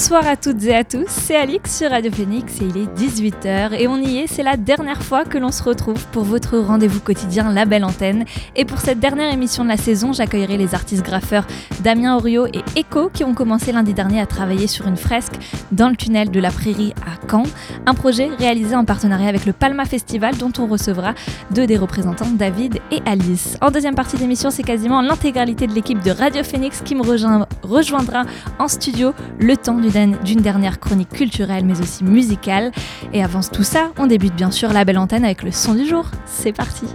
Bonsoir 0.00 0.28
à 0.28 0.36
toutes 0.36 0.62
et 0.62 0.76
à 0.76 0.84
tous, 0.84 1.08
c'est 1.08 1.34
Alix 1.34 1.76
sur 1.76 1.90
Radio 1.90 2.12
Phoenix 2.12 2.60
et 2.60 2.66
il 2.66 2.76
est 2.76 2.86
18h 2.96 3.72
et 3.76 3.88
on 3.88 3.96
y 3.96 4.18
est, 4.18 4.26
c'est 4.28 4.44
la 4.44 4.56
dernière 4.56 5.02
fois 5.02 5.24
que 5.24 5.38
l'on 5.38 5.50
se 5.50 5.60
retrouve 5.60 6.06
pour 6.12 6.22
votre 6.22 6.56
rendez-vous 6.56 7.00
quotidien 7.00 7.52
La 7.52 7.64
Belle 7.64 7.82
Antenne. 7.82 8.24
Et 8.54 8.64
pour 8.64 8.78
cette 8.78 9.00
dernière 9.00 9.32
émission 9.32 9.64
de 9.64 9.70
la 9.70 9.76
saison, 9.76 10.12
j'accueillerai 10.12 10.56
les 10.56 10.72
artistes 10.72 11.04
graffeurs 11.04 11.48
Damien 11.80 12.14
Orio 12.14 12.46
et 12.46 12.62
Echo 12.76 13.10
qui 13.12 13.24
ont 13.24 13.34
commencé 13.34 13.72
lundi 13.72 13.92
dernier 13.92 14.20
à 14.20 14.26
travailler 14.26 14.68
sur 14.68 14.86
une 14.86 14.96
fresque 14.96 15.34
dans 15.72 15.88
le 15.88 15.96
tunnel 15.96 16.30
de 16.30 16.38
la 16.38 16.52
Prairie 16.52 16.94
à 17.04 17.26
Caen, 17.28 17.42
un 17.84 17.94
projet 17.94 18.28
réalisé 18.38 18.76
en 18.76 18.84
partenariat 18.84 19.28
avec 19.28 19.46
le 19.46 19.52
Palma 19.52 19.84
Festival 19.84 20.36
dont 20.36 20.52
on 20.60 20.68
recevra 20.68 21.14
deux 21.50 21.66
des 21.66 21.76
représentants, 21.76 22.30
David 22.30 22.78
et 22.92 23.00
Alice. 23.04 23.56
En 23.60 23.72
deuxième 23.72 23.96
partie 23.96 24.16
d'émission, 24.16 24.50
c'est 24.50 24.62
quasiment 24.62 25.02
l'intégralité 25.02 25.66
de 25.66 25.72
l'équipe 25.72 26.00
de 26.04 26.12
Radio 26.12 26.44
Phoenix 26.44 26.82
qui 26.84 26.94
me 26.94 27.02
rejoindra 27.02 28.22
en 28.60 28.68
studio 28.68 29.12
le 29.40 29.56
temps 29.56 29.78
du 29.78 29.87
d'une 29.88 30.40
dernière 30.40 30.80
chronique 30.80 31.10
culturelle 31.10 31.64
mais 31.64 31.80
aussi 31.80 32.04
musicale. 32.04 32.72
Et 33.12 33.22
avant 33.22 33.40
tout 33.40 33.64
ça, 33.64 33.90
on 33.98 34.06
débute 34.06 34.34
bien 34.34 34.50
sûr 34.50 34.72
la 34.72 34.84
belle 34.84 34.98
antenne 34.98 35.24
avec 35.24 35.42
le 35.42 35.50
son 35.50 35.74
du 35.74 35.86
jour. 35.86 36.06
C'est 36.26 36.52
parti. 36.52 36.86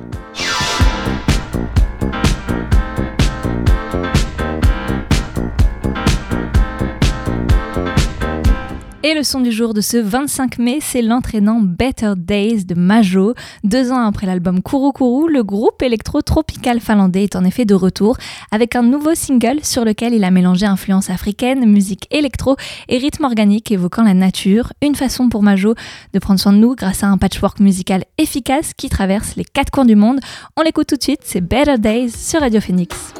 Et 9.05 9.13
le 9.13 9.23
son 9.23 9.41
du 9.41 9.51
jour 9.51 9.73
de 9.73 9.81
ce 9.81 9.97
25 9.97 10.59
mai, 10.59 10.77
c'est 10.79 11.01
l'entraînant 11.01 11.59
Better 11.59 12.13
Days 12.15 12.63
de 12.63 12.73
Majo. 12.73 13.33
Deux 13.65 13.91
ans 13.91 13.99
après 13.99 14.25
l'album 14.25 14.63
Kuru 14.63 14.93
Kuru, 14.93 15.29
le 15.29 15.43
groupe 15.43 15.81
électro-tropical 15.81 16.79
finlandais 16.79 17.25
est 17.25 17.35
en 17.35 17.43
effet 17.43 17.65
de 17.65 17.75
retour 17.75 18.15
avec 18.49 18.77
un 18.77 18.81
nouveau 18.81 19.13
single 19.13 19.59
sur 19.61 19.83
lequel 19.83 20.13
il 20.13 20.23
a 20.23 20.31
mélangé 20.31 20.65
influence 20.65 21.09
africaine, 21.09 21.69
musique 21.69 22.07
électro 22.11 22.55
et 22.87 22.97
rythme 22.97 23.25
organique 23.25 23.73
évoquant 23.73 24.03
la 24.03 24.13
nature. 24.13 24.71
Une 24.81 24.95
façon 24.95 25.27
pour 25.27 25.43
Majo 25.43 25.75
de 26.13 26.19
prendre 26.19 26.39
soin 26.39 26.53
de 26.53 26.59
nous 26.59 26.73
grâce 26.73 27.03
à 27.03 27.07
un 27.07 27.17
patchwork 27.17 27.59
musical 27.59 28.05
efficace 28.17 28.71
qui 28.73 28.87
traverse 28.87 29.35
les 29.35 29.43
quatre 29.43 29.71
coins 29.71 29.83
du 29.83 29.97
monde. 29.97 30.21
On 30.55 30.61
l'écoute 30.61 30.87
tout 30.87 30.95
de 30.95 31.03
suite, 31.03 31.23
c'est 31.25 31.41
Better 31.41 31.77
Days 31.77 32.11
sur 32.11 32.39
Radio 32.39 32.61
Phoenix. 32.61 33.13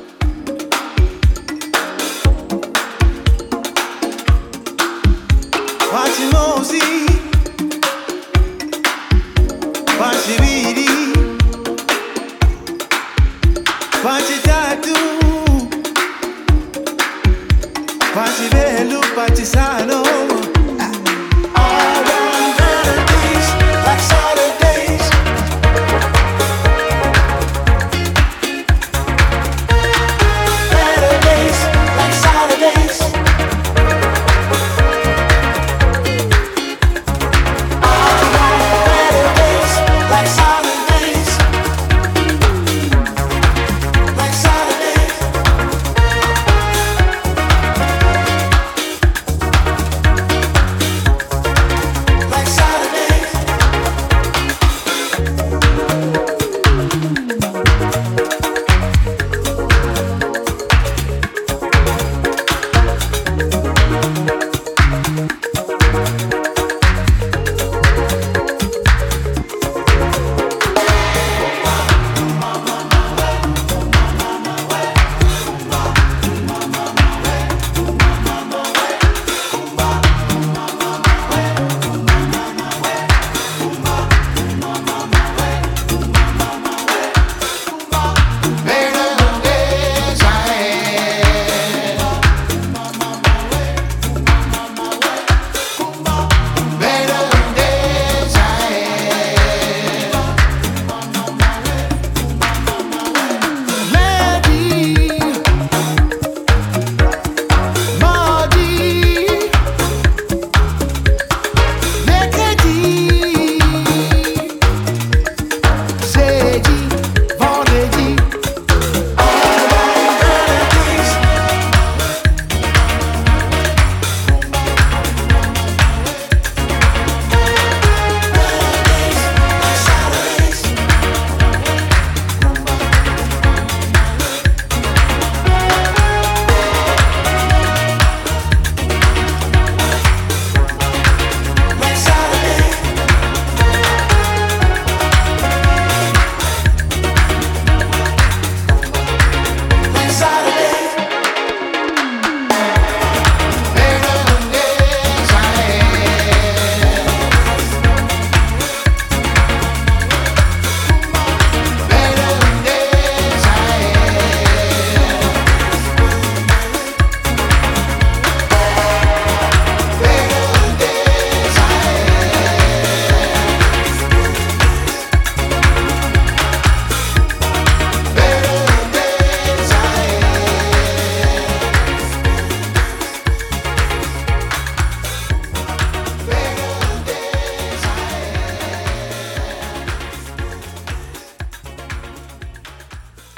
Pachitatu 14.04 14.96
Pachibelu 18.14 19.02
Pachisano 19.16 20.03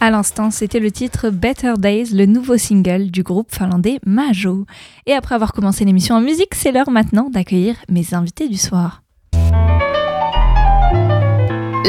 À 0.05 0.11
l'instant, 0.11 0.51
c'était 0.51 0.79
le 0.79 0.91
titre 0.91 1.31
Better 1.31 1.73
Days, 1.79 2.13
le 2.13 2.27
nouveau 2.27 2.59
single 2.59 3.09
du 3.09 3.23
groupe 3.23 3.51
finlandais 3.51 3.97
Majo. 4.05 4.67
Et 5.07 5.13
après 5.13 5.33
avoir 5.33 5.51
commencé 5.51 5.83
l'émission 5.83 6.13
en 6.13 6.21
musique, 6.21 6.53
c'est 6.53 6.71
l'heure 6.71 6.91
maintenant 6.91 7.31
d'accueillir 7.31 7.75
mes 7.89 8.13
invités 8.13 8.47
du 8.47 8.57
soir. 8.57 9.01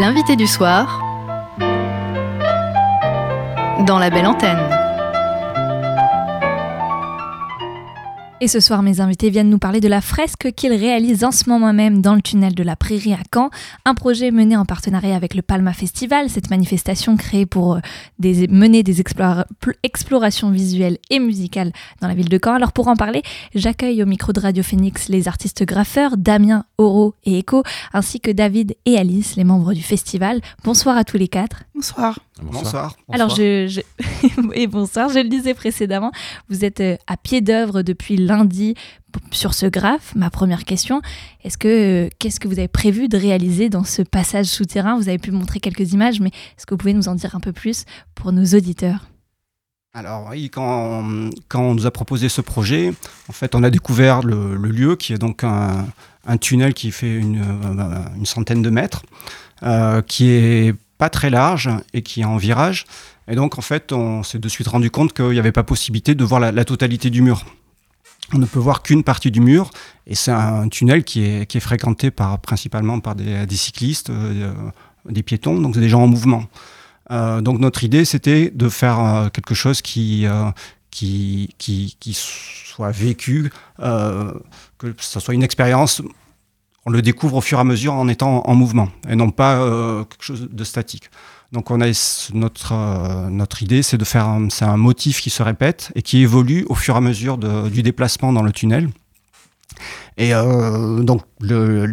L'invité 0.00 0.34
du 0.34 0.46
soir 0.46 1.02
dans 3.86 3.98
la 3.98 4.08
belle 4.08 4.28
antenne. 4.28 4.85
Et 8.42 8.48
ce 8.48 8.60
soir, 8.60 8.82
mes 8.82 9.00
invités 9.00 9.30
viennent 9.30 9.48
nous 9.48 9.58
parler 9.58 9.80
de 9.80 9.88
la 9.88 10.02
fresque 10.02 10.52
qu'ils 10.54 10.74
réalisent 10.74 11.24
en 11.24 11.30
ce 11.30 11.48
moment 11.48 11.72
même 11.72 12.02
dans 12.02 12.14
le 12.14 12.20
tunnel 12.20 12.54
de 12.54 12.62
la 12.62 12.76
Prairie 12.76 13.14
à 13.14 13.20
Caen. 13.32 13.48
Un 13.86 13.94
projet 13.94 14.30
mené 14.30 14.58
en 14.58 14.66
partenariat 14.66 15.16
avec 15.16 15.34
le 15.34 15.40
Palma 15.40 15.72
Festival, 15.72 16.28
cette 16.28 16.50
manifestation 16.50 17.16
créée 17.16 17.46
pour 17.46 17.76
euh, 17.76 18.46
mener 18.50 18.82
des 18.82 19.00
explorations 19.00 20.50
visuelles 20.50 20.98
et 21.08 21.18
musicales 21.18 21.72
dans 22.02 22.08
la 22.08 22.14
ville 22.14 22.28
de 22.28 22.38
Caen. 22.42 22.52
Alors 22.52 22.72
pour 22.72 22.88
en 22.88 22.96
parler, 22.96 23.22
j'accueille 23.54 24.02
au 24.02 24.06
micro 24.06 24.34
de 24.34 24.40
Radio 24.40 24.62
Phoenix 24.62 25.08
les 25.08 25.28
artistes 25.28 25.64
graffeurs 25.64 26.18
Damien, 26.18 26.66
Oro 26.76 27.14
et 27.24 27.38
Echo, 27.38 27.62
ainsi 27.94 28.20
que 28.20 28.30
David 28.30 28.76
et 28.84 28.98
Alice, 28.98 29.36
les 29.36 29.44
membres 29.44 29.72
du 29.72 29.82
festival. 29.82 30.42
Bonsoir 30.62 30.98
à 30.98 31.04
tous 31.04 31.16
les 31.16 31.28
quatre. 31.28 31.62
Bonsoir. 31.74 32.18
Bonsoir. 32.42 32.96
Alors, 33.10 33.30
je, 33.30 33.80
et 34.54 34.66
bonsoir, 34.66 35.08
je 35.08 35.18
le 35.20 35.28
disais 35.28 35.54
précédemment, 35.54 36.12
vous 36.50 36.64
êtes 36.64 36.80
euh, 36.80 36.96
à 37.06 37.16
pied 37.16 37.40
d'œuvre 37.40 37.82
depuis 37.82 38.16
lundi 38.16 38.74
sur 39.30 39.54
ce 39.54 39.64
graphe. 39.64 40.14
Ma 40.14 40.28
première 40.28 40.64
question, 40.64 41.00
est-ce 41.44 41.56
que 41.56 42.10
qu'est-ce 42.18 42.38
que 42.38 42.48
vous 42.48 42.58
avez 42.58 42.68
prévu 42.68 43.08
de 43.08 43.16
réaliser 43.16 43.70
dans 43.70 43.84
ce 43.84 44.02
passage 44.02 44.46
souterrain? 44.46 44.96
Vous 44.96 45.08
avez 45.08 45.18
pu 45.18 45.30
montrer 45.30 45.60
quelques 45.60 45.92
images, 45.92 46.20
mais 46.20 46.28
est-ce 46.28 46.66
que 46.66 46.74
vous 46.74 46.78
pouvez 46.78 46.92
nous 46.92 47.08
en 47.08 47.14
dire 47.14 47.34
un 47.34 47.40
peu 47.40 47.52
plus 47.52 47.84
pour 48.14 48.32
nos 48.32 48.44
auditeurs? 48.44 49.06
Alors 49.94 50.28
oui, 50.30 50.50
quand, 50.50 51.30
quand, 51.48 51.62
on 51.62 51.74
nous 51.74 51.86
a 51.86 51.90
proposé 51.90 52.28
ce 52.28 52.42
projet, 52.42 52.92
en 53.30 53.32
fait, 53.32 53.54
on 53.54 53.62
a 53.62 53.70
découvert 53.70 54.20
le, 54.20 54.56
lieu 54.56 54.96
qui 54.96 55.14
est 55.14 55.18
donc 55.18 55.42
un, 55.42 55.86
tunnel 56.38 56.74
qui 56.74 56.90
fait 56.90 57.16
une, 57.16 57.40
euh, 57.40 58.04
une 58.14 58.26
centaine 58.26 58.60
de 58.60 58.68
mètres, 58.68 59.04
euh, 59.62 60.02
qui 60.02 60.28
est 60.28 60.74
pas 60.98 61.10
très 61.10 61.30
large 61.30 61.70
et 61.92 62.02
qui 62.02 62.22
est 62.22 62.24
en 62.24 62.36
virage. 62.36 62.84
Et 63.28 63.34
donc, 63.34 63.58
en 63.58 63.62
fait, 63.62 63.92
on 63.92 64.22
s'est 64.22 64.38
de 64.38 64.48
suite 64.48 64.68
rendu 64.68 64.90
compte 64.90 65.12
qu'il 65.12 65.30
n'y 65.30 65.38
avait 65.38 65.52
pas 65.52 65.64
possibilité 65.64 66.14
de 66.14 66.24
voir 66.24 66.40
la, 66.40 66.64
totalité 66.64 67.10
du 67.10 67.22
mur. 67.22 67.44
On 68.32 68.38
ne 68.38 68.46
peut 68.46 68.58
voir 68.58 68.82
qu'une 68.82 69.04
partie 69.04 69.30
du 69.30 69.40
mur, 69.40 69.70
et 70.06 70.14
c'est 70.14 70.32
un 70.32 70.68
tunnel 70.68 71.04
qui 71.04 71.24
est, 71.24 71.46
qui 71.46 71.58
est, 71.58 71.60
fréquenté 71.60 72.10
par, 72.10 72.40
principalement 72.40 72.98
par 73.00 73.14
des, 73.14 73.46
cyclistes, 73.56 74.10
euh, 74.10 74.52
des 75.08 75.22
piétons, 75.22 75.60
donc 75.60 75.78
des 75.78 75.88
gens 75.88 76.02
en 76.02 76.08
mouvement. 76.08 76.44
Euh, 77.12 77.40
donc 77.40 77.60
notre 77.60 77.84
idée, 77.84 78.04
c'était 78.04 78.50
de 78.50 78.68
faire 78.68 78.98
euh, 78.98 79.28
quelque 79.28 79.54
chose 79.54 79.80
qui, 79.80 80.26
qui, 80.90 81.54
qui, 81.58 81.96
qui, 82.00 82.14
soit 82.14 82.90
vécu, 82.90 83.52
que 83.78 84.94
ce 84.98 85.20
soit 85.20 85.34
une 85.34 85.44
expérience 85.44 86.02
on 86.86 86.90
le 86.90 87.02
découvre 87.02 87.36
au 87.36 87.40
fur 87.40 87.58
et 87.58 87.60
à 87.60 87.64
mesure 87.64 87.92
en 87.92 88.08
étant 88.08 88.42
en 88.48 88.54
mouvement 88.54 88.88
et 89.08 89.16
non 89.16 89.30
pas 89.30 89.56
euh, 89.56 90.04
quelque 90.04 90.22
chose 90.22 90.48
de 90.50 90.64
statique. 90.64 91.10
Donc 91.52 91.70
on 91.70 91.80
a 91.80 91.86
notre 92.32 92.72
euh, 92.72 93.28
notre 93.28 93.62
idée, 93.62 93.82
c'est 93.82 93.98
de 93.98 94.04
faire 94.04 94.38
c'est 94.48 94.64
un 94.64 94.76
motif 94.76 95.20
qui 95.20 95.30
se 95.30 95.42
répète 95.42 95.92
et 95.94 96.02
qui 96.02 96.22
évolue 96.22 96.64
au 96.68 96.74
fur 96.74 96.94
et 96.94 96.98
à 96.98 97.00
mesure 97.00 97.38
du 97.38 97.82
déplacement 97.82 98.32
dans 98.32 98.42
le 98.42 98.52
tunnel. 98.52 98.88
Et 100.18 100.32
euh, 100.32 101.02
donc, 101.02 101.22
le, 101.40 101.92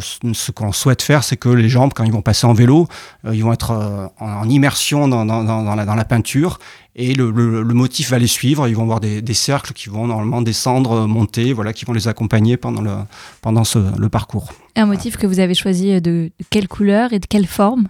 ce 0.00 0.50
qu'on 0.50 0.72
souhaite 0.72 1.02
faire, 1.02 1.22
c'est 1.22 1.36
que 1.36 1.48
les 1.48 1.68
gens, 1.68 1.88
quand 1.88 2.02
ils 2.02 2.12
vont 2.12 2.22
passer 2.22 2.46
en 2.46 2.52
vélo, 2.52 2.88
ils 3.30 3.44
vont 3.44 3.52
être 3.52 4.10
en, 4.18 4.48
immersion 4.48 5.06
dans, 5.06 5.24
dans, 5.24 5.42
la, 5.74 5.84
dans, 5.84 5.94
la, 5.94 6.04
peinture 6.04 6.58
et 6.96 7.14
le, 7.14 7.30
motif 7.62 8.10
va 8.10 8.18
les 8.18 8.26
suivre. 8.26 8.66
Ils 8.66 8.74
vont 8.74 8.86
voir 8.86 8.98
des, 9.00 9.34
cercles 9.34 9.72
qui 9.72 9.88
vont 9.88 10.08
normalement 10.08 10.42
descendre, 10.42 11.06
monter, 11.06 11.52
voilà, 11.52 11.72
qui 11.72 11.84
vont 11.84 11.92
les 11.92 12.08
accompagner 12.08 12.56
pendant 12.56 12.82
le, 12.82 12.94
pendant 13.40 13.62
le 13.96 14.08
parcours. 14.08 14.52
Un 14.74 14.86
motif 14.86 15.16
que 15.16 15.26
vous 15.26 15.38
avez 15.38 15.54
choisi 15.54 16.00
de, 16.00 16.32
quelle 16.50 16.66
couleur 16.66 17.12
et 17.12 17.20
de 17.20 17.26
quelle 17.26 17.46
forme? 17.46 17.88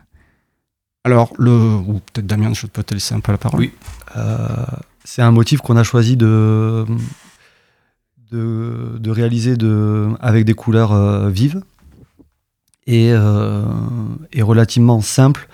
Alors, 1.05 1.32
le, 1.38 1.50
ou 1.50 2.00
peut-être 2.12 2.26
Damien, 2.26 2.52
je 2.55 2.66
peux 2.66 2.82
te 2.82 2.94
laisser 2.94 3.14
un 3.14 3.20
peu 3.20 3.32
la 3.32 3.38
parole. 3.38 3.61
Oui, 3.61 3.72
euh, 4.16 4.46
c'est 5.05 5.20
un 5.20 5.31
motif 5.31 5.61
qu'on 5.61 5.76
a 5.76 5.82
choisi 5.82 6.16
de, 6.16 6.87
de, 8.34 9.10
réaliser 9.10 9.56
de, 9.56 10.08
avec 10.20 10.44
des 10.44 10.54
couleurs 10.54 10.92
euh, 10.92 11.31
vives 11.31 11.62
et, 12.86 13.10
euh, 13.12 13.64
et 14.32 14.42
relativement 14.42 15.00
simples 15.00 15.48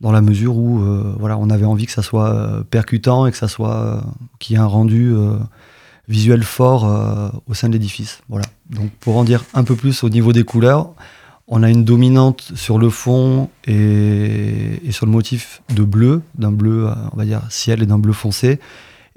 dans 0.00 0.12
la 0.12 0.20
mesure 0.20 0.56
où 0.56 0.80
euh, 0.80 1.14
voilà, 1.18 1.36
on 1.38 1.50
avait 1.50 1.64
envie 1.64 1.86
que 1.86 1.92
ça 1.92 2.02
soit 2.02 2.64
percutant 2.70 3.26
et 3.26 3.32
que 3.32 3.36
ça 3.36 3.48
soit 3.48 4.02
qu'il 4.38 4.54
y 4.54 4.56
ait 4.56 4.62
un 4.62 4.66
rendu 4.66 5.12
visuel 6.08 6.44
fort 6.44 7.32
au 7.46 7.54
sein 7.54 7.68
de 7.68 7.72
l'édifice. 7.72 8.20
Voilà. 8.28 8.46
Donc 8.70 8.90
pour 9.00 9.16
en 9.16 9.24
dire 9.24 9.44
un 9.54 9.64
peu 9.64 9.74
plus 9.74 10.04
au 10.04 10.08
niveau 10.08 10.32
des 10.32 10.44
couleurs, 10.44 10.90
on 11.48 11.62
a 11.62 11.70
une 11.70 11.84
dominante 11.84 12.52
sur 12.54 12.78
le 12.78 12.90
fond 12.90 13.50
et, 13.66 14.80
sur 14.90 15.06
le 15.06 15.12
motif 15.12 15.62
de 15.74 15.82
bleu, 15.82 16.22
d'un 16.36 16.52
bleu, 16.52 16.88
on 17.12 17.16
va 17.16 17.24
dire 17.24 17.42
ciel 17.50 17.82
et 17.82 17.86
d'un 17.86 17.98
bleu 17.98 18.12
foncé. 18.12 18.60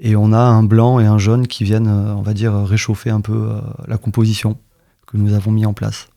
Et 0.02 0.16
on 0.16 0.32
a 0.32 0.38
un 0.38 0.64
blanc 0.64 1.00
et 1.00 1.06
un 1.06 1.18
jaune 1.18 1.46
qui 1.46 1.64
viennent, 1.64 1.88
on 1.88 2.22
va 2.22 2.34
dire, 2.34 2.54
réchauffer 2.54 3.08
un 3.10 3.20
peu 3.20 3.48
la 3.86 3.96
composition 3.96 4.58
que 5.06 5.16
nous 5.16 5.32
avons 5.32 5.52
mis 5.52 5.64
en 5.64 5.72
place. 5.72 6.08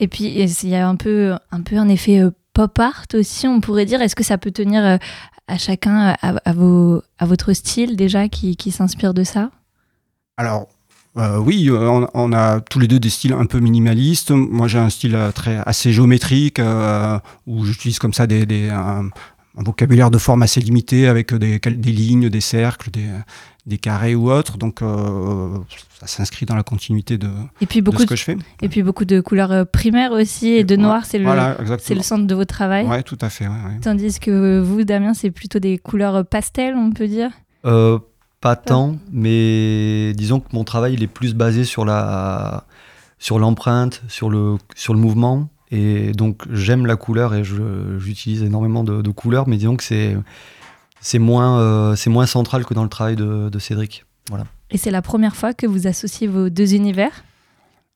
Et 0.00 0.08
puis 0.08 0.24
il 0.24 0.68
y 0.68 0.74
a 0.74 0.88
un 0.88 0.96
peu 0.96 1.36
un, 1.50 1.60
peu 1.60 1.76
un 1.76 1.88
effet 1.88 2.22
pop 2.58 2.76
art 2.80 3.06
aussi, 3.14 3.46
on 3.46 3.60
pourrait 3.60 3.84
dire. 3.84 4.02
Est-ce 4.02 4.16
que 4.16 4.24
ça 4.24 4.36
peut 4.36 4.50
tenir 4.50 4.84
euh, 4.84 4.96
à 5.46 5.58
chacun, 5.58 6.16
à, 6.20 6.52
vos, 6.52 7.02
à 7.20 7.24
votre 7.24 7.52
style 7.52 7.94
déjà 7.94 8.28
qui, 8.28 8.56
qui 8.56 8.72
s'inspire 8.72 9.14
de 9.14 9.22
ça? 9.22 9.52
Alors, 10.36 10.66
euh, 11.18 11.38
oui, 11.38 11.68
euh, 11.70 12.04
on, 12.14 12.32
a 12.32 12.60
tous 12.60 12.80
les 12.80 12.88
deux 12.88 12.98
des 12.98 13.10
styles 13.10 13.32
un 13.32 13.46
peu 13.46 13.60
minimalistes. 13.60 14.32
Moi, 14.32 14.66
j'ai 14.66 14.80
un 14.80 14.90
style 14.90 15.16
très, 15.36 15.58
assez 15.66 15.92
géométrique 15.92 16.60
où 17.46 17.64
j'utilise 17.64 18.00
comme 18.00 18.12
ça 18.12 18.26
des, 18.26 18.44
des 18.44 18.70
un, 18.70 19.10
vocabulaire 19.54 20.10
de 20.10 20.18
forme 20.18 20.42
assez 20.42 20.60
limité 20.60 21.08
avec 21.08 21.34
des, 21.34 21.58
des 21.58 21.92
lignes, 21.92 22.28
des 22.28 22.40
cercles, 22.40 22.90
des, 22.90 23.06
des 23.66 23.78
carrés 23.78 24.14
ou 24.14 24.30
autres. 24.30 24.56
Donc, 24.56 24.80
ça 24.80 26.06
s'inscrit 26.06 26.46
dans 26.46 26.54
la 26.54 26.62
continuité 26.62 27.18
de, 27.18 27.28
et 27.60 27.66
puis 27.66 27.82
beaucoup 27.82 28.02
ce 28.02 28.06
que 28.06 28.14
je 28.14 28.22
fais. 28.22 28.36
Et 28.62 28.68
puis 28.68 28.84
beaucoup 28.84 29.04
de 29.04 29.20
couleurs 29.20 29.50
euh, 29.50 29.64
primaires 29.64 30.12
aussi, 30.12 30.50
et 30.50 30.62
de 30.62 30.76
noir, 30.76 31.04
c'est 31.04 31.18
le, 31.18 31.26
c'est 31.80 31.96
le 31.96 32.02
centre 32.02 32.24
de 32.24 32.34
votre 32.36 32.54
travail. 32.54 32.86
Oui, 32.88 33.02
tout 33.02 33.18
à 33.20 33.28
fait. 33.30 33.46
Tandis 33.82 34.20
que 34.20 34.60
vous, 34.60 34.84
Damien, 34.84 35.12
c'est 35.12 35.32
plutôt 35.32 35.58
des 35.58 35.76
couleurs 35.78 36.14
euh, 36.14 36.22
pastel, 36.22 36.76
on 36.76 36.92
peut 36.92 37.08
dire? 37.08 37.30
Euh, 37.64 37.98
Pas 38.40 38.54
tant, 38.54 38.96
mais 39.10 40.12
disons 40.14 40.38
que 40.38 40.46
mon 40.52 40.62
travail 40.62 40.94
il 40.94 41.02
est 41.02 41.08
plus 41.08 41.34
basé 41.34 41.64
sur, 41.64 41.84
la, 41.84 42.64
sur 43.18 43.40
l'empreinte, 43.40 44.02
sur 44.06 44.30
le, 44.30 44.58
sur 44.76 44.94
le 44.94 45.00
mouvement. 45.00 45.48
Et 45.70 46.12
donc 46.12 46.42
j'aime 46.52 46.86
la 46.86 46.96
couleur 46.96 47.34
et 47.34 47.42
j'utilise 47.44 48.42
énormément 48.42 48.84
de, 48.84 49.10
couleurs, 49.10 49.48
mais 49.48 49.56
disons 49.56 49.76
que 49.76 49.84
c'est, 49.84 50.16
c'est, 51.00 51.18
moins, 51.18 51.94
c'est 51.96 52.10
moins 52.10 52.26
central 52.26 52.64
que 52.64 52.74
dans 52.74 52.84
le 52.84 52.88
travail 52.88 53.16
de, 53.16 53.48
de 53.48 53.58
Cédric. 53.58 54.04
Voilà. 54.30 54.44
Et 54.70 54.78
c'est 54.78 54.90
la 54.90 55.02
première 55.02 55.36
fois 55.36 55.54
que 55.54 55.66
vous 55.66 55.86
associez 55.86 56.26
vos 56.26 56.50
deux 56.50 56.74
univers? 56.74 57.24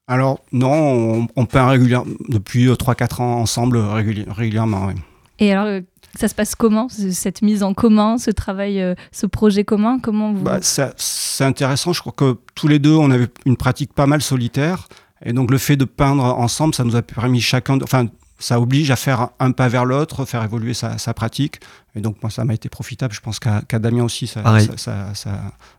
Alors 0.09 0.41
non, 0.52 1.26
on, 1.37 1.47
peint 1.47 1.69
régulièrement 1.69 2.12
depuis 2.29 2.67
3-4 2.67 3.02
euh, 3.21 3.23
ans 3.23 3.41
ensemble 3.41 3.79
régulièrement. 3.79 4.91
Et 5.38 5.52
alors, 5.52 5.67
euh, 5.67 5.81
ça 6.19 6.29
se 6.29 6.35
passe 6.35 6.55
comment, 6.55 6.88
cette 6.88 7.43
mise 7.43 7.62
en 7.62 7.73
commun, 7.73 8.19
ce 8.19 8.31
travail, 8.31 8.81
euh, 8.81 8.95
ce 9.12 9.26
projet 9.26 9.64
commun? 9.64 9.99
Comment 10.00 10.33
vous... 10.33 10.43
Bah, 10.43 10.59
c'est 10.61 11.45
intéressant, 11.45 11.93
je 11.93 12.00
crois 12.00 12.12
que 12.12 12.37
tous 12.55 12.69
les 12.69 12.79
deux, 12.79 12.95
on 12.95 13.11
avait 13.11 13.29
une 13.47 13.57
pratique 13.57 13.93
pas 13.95 14.07
mal 14.07 14.23
solitaire. 14.23 14.88
Et 15.25 15.33
donc 15.33 15.50
le 15.50 15.59
fait 15.59 15.76
de 15.76 15.85
peindre 15.85 16.25
ensemble, 16.25 16.75
ça 16.75 16.85
nous 16.85 16.97
a 16.97 17.02
permis 17.02 17.41
chacun, 17.41 17.76
de, 17.76 17.85
enfin 17.85 18.09
ça 18.43 18.61
oblige 18.61 18.91
à 18.91 18.97
faire 18.97 19.29
un 19.38 19.52
pas 19.52 19.69
vers 19.69 19.85
l'autre, 19.85 20.25
faire 20.25 20.43
évoluer 20.43 20.75
sa, 20.75 21.14
pratique. 21.14 21.61
Et 21.95 22.00
donc, 22.00 22.17
moi, 22.23 22.31
ça 22.31 22.45
m'a 22.45 22.55
été 22.55 22.69
profitable. 22.69 23.14
Je 23.14 23.21
pense 23.21 23.38
qu'à 23.38 23.79
Damien 23.79 24.05
aussi, 24.05 24.26
ça, 24.26 24.43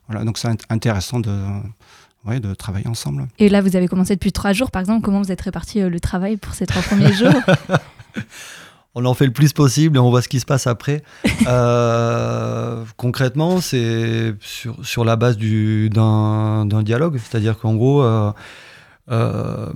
voilà, 0.07 0.23
donc 0.23 0.37
c'est 0.37 0.47
intéressant 0.69 1.19
de, 1.19 1.35
de 2.25 2.53
travailler 2.53 2.87
ensemble. 2.87 3.27
Et 3.37 3.49
là, 3.49 3.61
vous 3.61 3.75
avez 3.75 3.87
commencé 3.87 4.15
depuis 4.15 4.31
trois 4.31 4.53
jours, 4.53 4.71
par 4.71 4.79
exemple. 4.79 5.03
Comment 5.03 5.21
vous 5.21 5.31
êtes 5.31 5.41
réparti 5.41 5.81
euh, 5.81 5.89
le 5.89 5.99
travail 5.99 6.37
pour 6.37 6.53
ces 6.53 6.65
trois 6.65 6.81
premiers 6.81 7.13
jours? 7.13 7.33
On 8.95 9.05
en 9.05 9.15
fait 9.15 9.25
le 9.25 9.33
plus 9.33 9.53
possible 9.53 9.97
et 9.97 9.99
on 9.99 10.11
voit 10.11 10.21
ce 10.21 10.29
qui 10.29 10.39
se 10.39 10.45
passe 10.45 10.67
après. 10.67 11.03
Euh, 11.47 12.85
concrètement, 12.95 13.59
c'est 13.59 14.33
sur, 14.39 14.77
sur, 14.85 15.03
la 15.03 15.17
base 15.17 15.37
d'un 15.37 16.83
dialogue. 16.83 17.17
C'est-à-dire 17.17 17.57
qu'en 17.59 17.75
gros, 17.75 18.01
euh, 18.01 18.31
euh, 19.11 19.69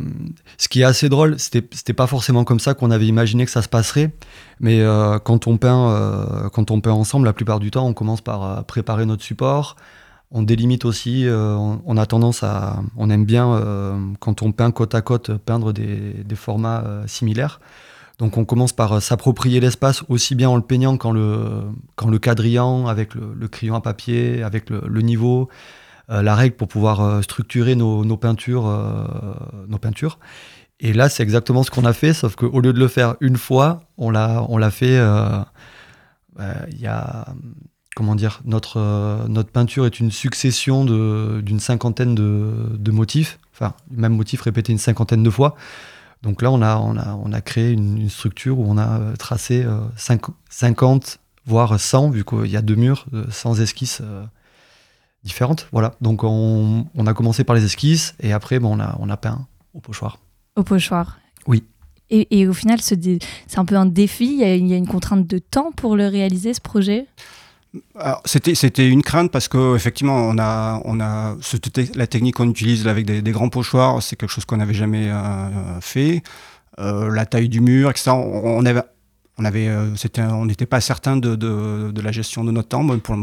ce 0.58 0.70
qui 0.70 0.82
est 0.82 0.86
assez 0.86 1.10
drôle, 1.10 1.38
c'était 1.38 1.94
pas 1.94 2.08
forcément 2.08 2.44
comme 2.44 2.60
ça 2.60 2.74
qu'on 2.74 2.92
avait 2.92 3.08
imaginé 3.08 3.46
que 3.46 3.52
ça 3.52 3.62
se 3.62 3.68
passerait, 3.68 4.12
mais 4.60 4.80
euh, 4.80 5.20
quand, 5.20 5.48
on 5.48 5.58
peint, 5.58 5.90
euh, 5.90 6.50
quand 6.50 6.72
on 6.72 6.80
peint 6.80 6.92
ensemble, 6.92 7.26
la 7.26 7.34
plupart 7.34 7.60
du 7.60 7.72
temps, 7.72 7.86
on 7.86 7.94
commence 7.94 8.22
par 8.22 8.64
préparer 8.66 9.06
notre 9.06 9.24
support, 9.24 9.76
on 10.32 10.44
délimite 10.44 10.84
aussi, 10.86 11.26
on, 11.30 11.98
a 11.98 12.06
tendance 12.06 12.44
à, 12.44 12.82
on 12.98 13.10
aime 13.10 13.24
bien, 13.24 13.98
quand 14.20 14.42
on 14.42 14.52
peint 14.52 14.72
côte 14.72 14.94
à 14.94 15.02
côte, 15.02 15.32
peindre 15.38 15.72
des, 15.72 16.36
formats 16.36 16.84
similaires. 17.06 17.62
Donc 18.20 18.36
on 18.36 18.44
commence 18.44 18.74
par 18.74 19.02
s'approprier 19.02 19.62
l'espace 19.62 20.04
aussi 20.10 20.36
bien 20.36 20.50
en 20.50 20.58
le 20.58 20.64
peignant 20.64 20.98
qu'en 20.98 21.12
le, 21.12 22.20
quadrillant, 22.20 22.88
avec 22.88 23.16
le, 23.16 23.48
crayon 23.48 23.76
à 23.76 23.80
papier, 23.80 24.44
avec 24.44 24.70
le 24.70 25.02
niveau. 25.02 25.48
Euh, 26.10 26.22
la 26.22 26.36
règle 26.36 26.56
pour 26.56 26.70
pouvoir 26.70 27.02
euh, 27.02 27.22
structurer 27.22 27.76
nos, 27.76 28.18
peintures, 28.18 28.66
euh, 28.66 29.06
nos 29.68 29.78
peintures. 29.78 30.20
Et 30.80 30.94
là, 30.94 31.10
c'est 31.10 31.22
exactement 31.22 31.64
ce 31.64 31.72
qu'on 31.72 31.84
a 31.84 31.92
fait, 31.92 32.14
sauf 32.14 32.36
qu'au 32.36 32.62
lieu 32.62 32.72
de 32.72 32.80
le 32.80 32.88
faire 32.88 33.16
une 33.20 33.36
fois, 33.36 33.82
on 33.98 34.10
l'a, 34.10 34.46
on 34.48 34.58
l'a 34.58 34.72
fait. 34.72 34.96
Il 36.40 36.80
y 36.80 36.88
a, 36.88 37.26
comment 37.96 38.16
dire, 38.16 38.42
notre, 38.46 39.28
notre 39.28 39.50
peinture 39.50 39.88
est 39.88 40.00
une 40.00 40.12
succession 40.12 40.86
de, 40.86 41.42
d'une 41.44 41.60
cinquantaine 41.60 42.14
de, 42.14 42.92
motifs, 42.92 43.40
enfin, 43.54 43.74
même 43.90 44.16
motif 44.16 44.42
répété 44.42 44.72
une 44.72 44.78
cinquantaine 44.78 45.24
de 45.24 45.30
fois. 45.32 45.56
Donc 46.22 46.44
là, 46.44 46.52
on 46.52 46.62
a, 46.62 46.78
on 46.78 46.96
a, 46.96 47.16
on 47.16 47.34
a 47.34 47.42
créé 47.42 47.72
une, 47.72 48.08
structure 48.08 48.60
où 48.60 48.66
on 48.70 48.78
a 48.78 49.00
tracé 49.18 49.66
50, 49.96 51.20
voire 51.48 51.80
100, 51.80 52.12
vu 52.12 52.24
qu'il 52.24 52.46
y 52.46 52.56
a 52.56 52.62
deux 52.62 52.76
murs, 52.76 53.08
100 53.32 53.62
esquisses 53.62 54.04
différentes. 55.24 55.68
Voilà. 55.72 55.96
Donc 56.02 56.24
on, 56.24 56.86
on, 56.96 57.08
a 57.08 57.14
commencé 57.14 57.44
par 57.44 57.56
les 57.56 57.66
esquisses 57.66 58.16
et 58.20 58.34
après, 58.34 58.60
bon, 58.60 58.78
on, 58.78 58.80
a, 58.80 58.96
on 59.00 59.10
a 59.10 59.18
peint 59.18 59.48
au 59.74 59.80
pochoir. 59.80 60.20
Au 60.56 60.64
pochoir. 60.64 61.18
Oui. 61.48 61.64
Et, 62.10 62.40
et 62.40 62.48
au 62.48 62.54
final, 62.54 62.80
c'est 62.82 63.28
un 63.58 63.66
peu 63.66 63.76
un 63.76 63.86
défi. 63.86 64.26
Il 64.26 64.40
y, 64.40 64.44
a, 64.44 64.56
il 64.56 64.68
y, 64.68 64.74
a, 64.74 64.78
une 64.78 64.88
contrainte 64.88 65.28
de 65.28 65.40
temps 65.40 65.72
pour 65.72 65.96
le 65.96 66.08
réaliser, 66.08 66.54
ce 66.54 66.62
projet? 66.62 67.06
C'était, 68.26 68.88
une 68.88 69.04
crainte 69.04 69.32
parce 69.32 69.48
qu'effectivement, 69.48 70.16
on 70.16 70.38
a, 70.40 70.82
on 70.86 71.00
a, 71.00 71.36
la 71.96 72.08
technique 72.08 72.36
qu'on 72.36 72.50
utilise 72.50 72.88
avec 72.88 73.06
des, 73.06 73.22
des, 73.22 73.32
grands 73.32 73.50
pochoirs, 73.50 74.02
c'est 74.02 74.16
quelque 74.16 74.30
chose 74.30 74.46
qu'on 74.46 74.58
n'avait 74.58 74.74
jamais 74.74 75.10
euh, 75.10 75.82
fait. 75.82 76.24
Euh, 76.80 77.12
la 77.14 77.26
taille 77.26 77.50
du 77.50 77.60
mur, 77.60 77.90
etc. 77.90 78.12
On, 78.12 78.66
avait, 78.66 78.84
on 79.38 79.46
avait, 79.46 79.68
euh, 79.68 79.90
on 80.18 80.46
n'était 80.46 80.66
pas 80.66 80.80
certain 80.80 81.18
de, 81.18 81.36
de, 81.36 81.92
de, 81.92 82.02
la 82.02 82.12
gestion 82.12 82.44
de 82.44 82.52
notre 82.52 82.70
temps. 82.70 82.84
Bon, 82.84 83.00
pour, 83.00 83.16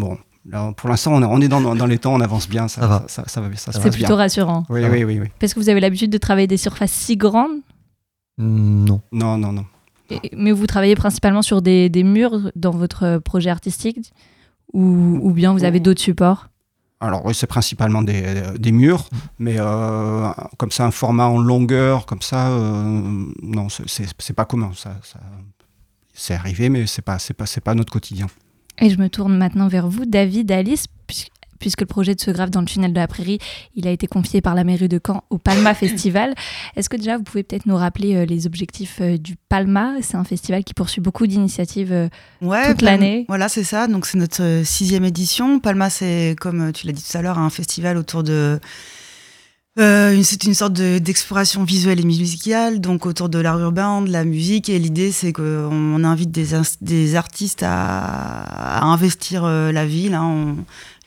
pour 0.76 0.88
l'instant, 0.88 1.14
on, 1.14 1.22
on, 1.22 1.40
est 1.40 1.48
dans, 1.48 1.60
dans, 1.60 1.86
les 1.86 1.98
temps, 1.98 2.14
on 2.14 2.20
avance 2.20 2.48
bien, 2.48 2.68
ça, 2.68 2.82
ça 2.82 2.86
va. 2.86 3.04
Ça, 3.06 3.24
ça, 3.26 3.42
ça, 3.42 3.72
ça 3.72 3.72
c'est 3.72 3.90
plutôt 3.90 4.08
bien. 4.08 4.16
rassurant. 4.16 4.64
Oui, 4.68 4.82
oui, 4.84 5.04
oui, 5.04 5.18
oui, 5.20 5.28
Parce 5.40 5.54
que 5.54 5.60
vous 5.60 5.68
avez 5.68 5.80
l'habitude 5.80 6.10
de 6.10 6.18
travailler 6.18 6.46
des 6.46 6.56
surfaces 6.56 6.92
si 6.92 7.16
grandes 7.16 7.60
Non. 8.38 9.00
Non, 9.12 9.38
non, 9.38 9.52
non. 9.52 9.64
Et, 10.10 10.20
mais 10.36 10.52
vous 10.52 10.66
travaillez 10.66 10.96
principalement 10.96 11.42
sur 11.42 11.62
des, 11.62 11.88
des, 11.88 12.04
murs 12.04 12.50
dans 12.56 12.72
votre 12.72 13.18
projet 13.18 13.48
artistique 13.48 14.12
ou, 14.72 15.18
ou 15.22 15.30
bien 15.32 15.52
vous 15.52 15.64
avez 15.64 15.80
d'autres 15.80 16.02
supports 16.02 16.48
alors 17.00 17.26
oui, 17.26 17.34
c'est 17.34 17.46
principalement 17.46 18.00
des, 18.00 18.42
des, 18.58 18.72
murs, 18.72 19.10
mais 19.38 19.56
euh, 19.58 20.30
comme 20.56 20.70
ça, 20.70 20.86
un 20.86 20.90
format 20.90 21.26
en 21.26 21.36
longueur, 21.38 22.06
comme 22.06 22.22
ça, 22.22 22.48
euh, 22.48 23.26
non, 23.42 23.68
c'est 23.68 24.32
pas 24.32 24.46
commun. 24.46 24.70
Ça, 24.74 24.96
ça 25.02 25.20
c'est 26.14 26.34
arrivé, 26.34 26.70
mais 26.70 26.86
c'est 26.86 27.02
pas, 27.02 27.18
c'est 27.18 27.34
pas, 27.34 27.44
c'est 27.44 27.60
pas 27.60 27.74
notre 27.74 27.92
quotidien. 27.92 28.28
Et 28.80 28.90
je 28.90 28.98
me 28.98 29.08
tourne 29.08 29.36
maintenant 29.36 29.68
vers 29.68 29.88
vous, 29.88 30.04
David, 30.04 30.50
Alice, 30.50 30.86
puisque 31.64 31.80
le 31.80 31.86
projet 31.86 32.14
de 32.14 32.20
ce 32.20 32.30
grave 32.30 32.50
dans 32.50 32.60
le 32.60 32.66
tunnel 32.66 32.92
de 32.92 32.98
la 32.98 33.06
prairie, 33.06 33.38
il 33.74 33.86
a 33.86 33.90
été 33.90 34.06
confié 34.06 34.40
par 34.40 34.54
la 34.54 34.64
mairie 34.64 34.88
de 34.88 35.00
Caen 35.04 35.24
au 35.30 35.38
Palma 35.38 35.74
Festival. 35.74 36.34
Est-ce 36.76 36.90
que 36.90 36.96
déjà 36.96 37.16
vous 37.16 37.22
pouvez 37.22 37.42
peut-être 37.42 37.66
nous 37.66 37.76
rappeler 37.76 38.16
euh, 38.16 38.24
les 38.26 38.46
objectifs 38.46 38.98
euh, 39.00 39.16
du 39.16 39.36
Palma? 39.48 39.94
C'est 40.02 40.16
un 40.16 40.24
festival 40.24 40.62
qui 40.64 40.74
poursuit 40.74 41.00
beaucoup 41.00 41.26
d'initiatives 41.26 41.92
euh, 41.92 42.08
ouais, 42.42 42.68
toute 42.70 42.82
l'année. 42.82 43.24
Voilà, 43.28 43.48
c'est 43.48 43.64
ça. 43.64 43.86
Donc 43.86 44.04
c'est 44.04 44.18
notre 44.18 44.62
sixième 44.64 45.04
édition. 45.04 45.58
Palma, 45.58 45.88
c'est 45.88 46.36
comme 46.38 46.72
tu 46.72 46.86
l'as 46.86 46.92
dit 46.92 47.02
tout 47.02 47.16
à 47.16 47.22
l'heure, 47.22 47.38
un 47.38 47.50
festival 47.50 47.96
autour 47.96 48.24
de 48.24 48.60
euh, 49.78 50.20
c'est 50.22 50.44
une 50.44 50.54
sorte 50.54 50.74
d'exploration 50.74 51.64
visuelle 51.64 52.00
et 52.00 52.04
musicale, 52.04 52.80
donc 52.80 53.06
autour 53.06 53.28
de 53.28 53.38
l'art 53.38 53.58
urbain, 53.58 54.02
de 54.02 54.10
la 54.10 54.24
musique. 54.24 54.68
Et 54.68 54.78
l'idée, 54.78 55.10
c'est 55.10 55.32
qu'on 55.32 56.04
invite 56.04 56.30
des, 56.30 56.48
des 56.80 57.14
artistes 57.16 57.62
à, 57.64 58.42
à 58.42 58.84
investir 58.84 59.44
euh, 59.44 59.72
la 59.72 59.84
ville. 59.84 60.14
Hein. 60.14 60.24
On, 60.24 60.56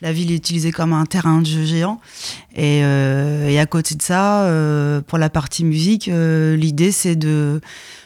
la 0.00 0.12
ville 0.12 0.30
est 0.30 0.36
utilisée 0.36 0.70
comme 0.70 0.92
un 0.92 1.06
terrain 1.06 1.40
de 1.40 1.46
jeu 1.46 1.64
géant. 1.64 2.00
Et, 2.54 2.82
euh, 2.84 3.48
et 3.48 3.58
à 3.58 3.66
côté 3.66 3.94
de 3.94 4.02
ça, 4.02 4.44
euh, 4.44 5.00
pour 5.00 5.18
la 5.18 5.30
partie 5.30 5.64
musique, 5.64 6.08
euh, 6.08 6.56
l'idée, 6.56 6.92
c'est 6.92 7.16
de 7.16 7.60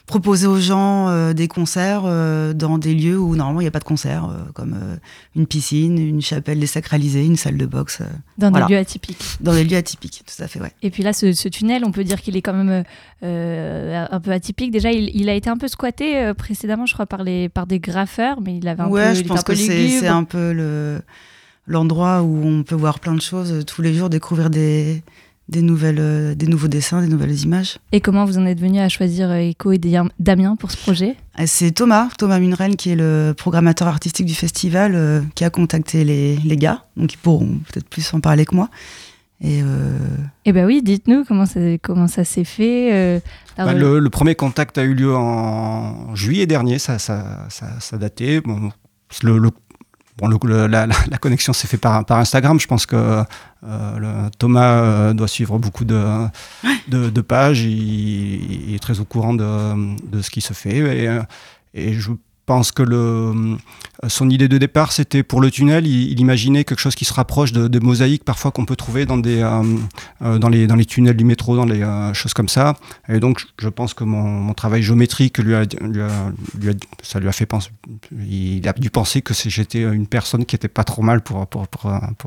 proposer 0.07 0.47
aux 0.47 0.59
gens 0.59 1.09
euh, 1.09 1.33
des 1.33 1.49
concerts 1.49 2.03
euh, 2.05 2.53
dans 2.53 2.79
des 2.79 2.95
lieux 2.95 3.19
où 3.19 3.37
normalement 3.37 3.61
il 3.61 3.65
n'y 3.65 3.69
a 3.69 3.73
pas 3.73 3.79
de 3.79 3.85
concert, 3.85 4.25
euh, 4.25 4.51
comme 4.55 4.77
une 5.37 5.47
piscine, 5.47 5.99
une 5.99 6.21
chapelle 6.21 6.59
désacralisée, 6.61 7.25
une 7.25 7.37
salle 7.37 7.57
de 7.57 7.67
boxe. 7.67 8.03
dans 8.39 8.51
voilà. 8.51 8.67
des 8.67 8.75
lieux 8.75 8.81
atypiques. 8.81 9.25
Dans 9.41 9.53
des 9.53 9.65
lieux 9.65 9.77
atypiques, 9.77 10.23
tout 10.27 10.43
à 10.43 10.49
fait, 10.49 10.61
ouais. 10.61 10.73
Et 10.83 10.91
puis 10.91 11.03
là, 11.03 11.13
ce, 11.13 11.33
ce 11.33 11.49
tunnel, 11.49 11.85
on 11.85 11.93
peut 11.93 12.05
dire 12.05 12.21
qu'il 12.21 12.37
est 12.37 12.43
quand 12.43 12.55
même 12.55 12.85
un 13.23 14.21
peu 14.21 14.31
atypique. 14.31 14.71
Déjà, 14.71 14.93
il, 14.93 15.11
il, 15.15 15.29
a 15.29 15.35
été 15.35 15.49
un 15.51 15.57
peu 15.57 15.69
squatté 15.69 16.33
précédemment, 16.35 16.87
je 16.87 16.95
crois, 16.95 17.07
par, 17.07 17.23
les, 17.23 17.49
par 17.49 17.67
des 17.67 17.79
graffeurs, 17.79 18.41
mais 18.41 18.57
il 18.57 18.69
avait 18.69 18.83
un 18.83 18.89
ouais, 18.89 19.11
peu. 19.11 19.15
je 19.15 19.23
pense 19.25 19.43
que 19.43 19.55
c'est 19.55 20.07
un 20.07 20.25
peu 20.25 20.53
le 20.53 21.01
l'endroit 21.69 22.23
où 22.23 22.45
on 22.45 22.65
peut 22.65 22.75
voir 22.75 22.99
plein 22.99 23.15
de 23.15 23.21
choses 23.21 23.65
tous 23.65 23.83
les 23.83 23.95
jours, 23.95 24.11
découvrir 24.11 24.51
des, 24.51 25.05
des, 25.49 25.63
nouvelles, 25.63 25.99
euh, 25.99 26.35
des 26.35 26.47
nouveaux 26.47 26.69
dessins, 26.69 27.01
des 27.01 27.09
nouvelles 27.09 27.39
images. 27.41 27.79
Et 27.93 28.01
comment 28.01 28.25
vous 28.25 28.39
en 28.39 28.47
êtes 28.47 28.61
venu 28.61 28.79
à 28.79 28.89
choisir 28.89 29.31
euh, 29.31 29.37
Echo 29.37 29.73
et 29.73 29.81
Damien 30.19 30.57
pour 30.57 30.71
ce 30.71 30.77
projet? 30.77 31.17
Ah, 31.35 31.47
C'est 31.47 31.73
Thomas, 31.73 32.09
Thomas 32.19 32.39
Munren, 32.39 32.77
qui 32.77 32.91
est 32.91 32.97
le 32.97 33.35
programmateur 33.37 33.89
artistique 33.89 34.27
du 34.27 34.35
festival, 34.35 34.95
euh, 34.95 35.21
qui 35.35 35.45
a 35.45 35.51
contacté 35.51 36.05
les, 36.05 36.37
les, 36.37 36.57
gars, 36.57 36.85
donc 36.97 37.13
ils 37.13 37.19
pourront 37.19 37.59
peut-être 37.71 37.89
plus 37.89 38.13
en 38.15 38.21
parler 38.21 38.45
que 38.45 38.55
moi. 38.55 38.69
Et, 39.45 39.61
euh... 39.61 39.99
eh 40.45 40.53
ben 40.53 40.65
oui, 40.65 40.83
dites-nous 40.85 41.25
comment 41.25 41.47
ça, 41.47 41.59
comment 41.83 42.07
ça 42.07 42.23
s'est 42.23 42.45
fait. 42.45 42.91
Euh, 42.93 43.21
bah, 43.57 43.73
le, 43.73 43.99
le, 43.99 44.11
premier 44.11 44.37
contact 44.37 44.79
a 44.79 44.85
eu 44.85 44.95
lieu 44.95 45.17
en 45.17 46.15
juillet 46.15 46.47
dernier, 46.47 46.79
ça, 46.79 47.01
ça, 47.01 47.47
ça, 47.49 47.81
ça 47.81 47.99
datait. 47.99 48.41
Bon, 48.41 48.71
le, 49.25 49.39
le, 49.39 49.51
Bon, 50.19 50.29
le, 50.29 50.67
la, 50.67 50.87
la, 50.87 51.19
connexion 51.19 51.53
s'est 51.55 51.67
faite 51.67 51.81
par, 51.81 52.05
par, 52.05 52.19
Instagram. 52.19 52.61
Je 52.61 52.67
pense 52.67 52.85
que 52.85 53.25
euh, 53.65 53.99
le, 53.99 54.31
Thomas 54.39 54.83
euh, 54.83 55.15
doit 55.15 55.29
suivre 55.29 55.59
beaucoup 55.59 55.85
de, 55.85 56.05
de, 56.89 57.11
de 57.11 57.21
pages. 57.21 57.63
Il, 57.63 58.69
il, 58.71 58.75
est 58.75 58.79
très 58.79 59.01
au 59.01 59.05
courant 59.05 59.35
de, 59.35 59.97
de 60.07 60.23
ce 60.23 60.31
qui 60.31 60.41
se 60.41 60.53
fait. 60.53 60.77
Et, 60.79 61.09
euh, 61.09 61.23
et 61.75 61.93
je 61.95 62.13
pense 62.47 62.73
que 62.73 62.83
le, 62.83 63.57
son 64.09 64.29
idée 64.29 64.49
de 64.49 64.59
départ, 64.59 64.93
c'était 64.93 65.23
pour 65.23 65.41
le 65.41 65.51
tunnel, 65.51 65.87
il, 65.87 66.19
imaginait 66.19 66.65
quelque 66.65 66.81
chose 66.81 66.95
qui 66.95 67.05
se 67.05 67.13
rapproche 67.13 67.53
de, 67.53 67.79
mosaïques 67.79 68.25
parfois 68.25 68.51
qu'on 68.51 68.65
peut 68.65 68.77
trouver 68.77 69.07
dans, 69.07 69.19
des, 69.19 69.43
euh, 69.43 70.39
dans, 70.39 70.49
les, 70.49 70.87
tunnels 70.87 71.17
du 71.17 71.25
métro, 71.25 71.57
dans 71.57 71.65
les 71.65 71.83
euh, 71.83 72.13
choses 72.15 72.35
comme 72.35 72.49
ça. 72.49 72.77
Et 73.09 73.21
donc, 73.21 73.43
je 73.59 73.69
pense 73.69 73.95
que 73.95 74.05
mon, 74.05 74.53
travail 74.55 74.83
géométrique 74.83 75.39
ça 77.03 77.21
lui 77.21 77.29
a 77.29 77.33
fait 77.33 77.47
penser. 77.47 77.71
Il 78.29 78.69
a 78.69 78.73
dû 78.73 78.91
penser 78.91 79.23
que 79.23 79.35
j'étais 79.35 79.83
une 79.83 80.07
personne 80.07 80.45
qui 80.45 80.57
était 80.57 80.69
pas 80.69 80.85
trop 80.85 81.03
mal 81.03 81.23
pour, 81.23 81.49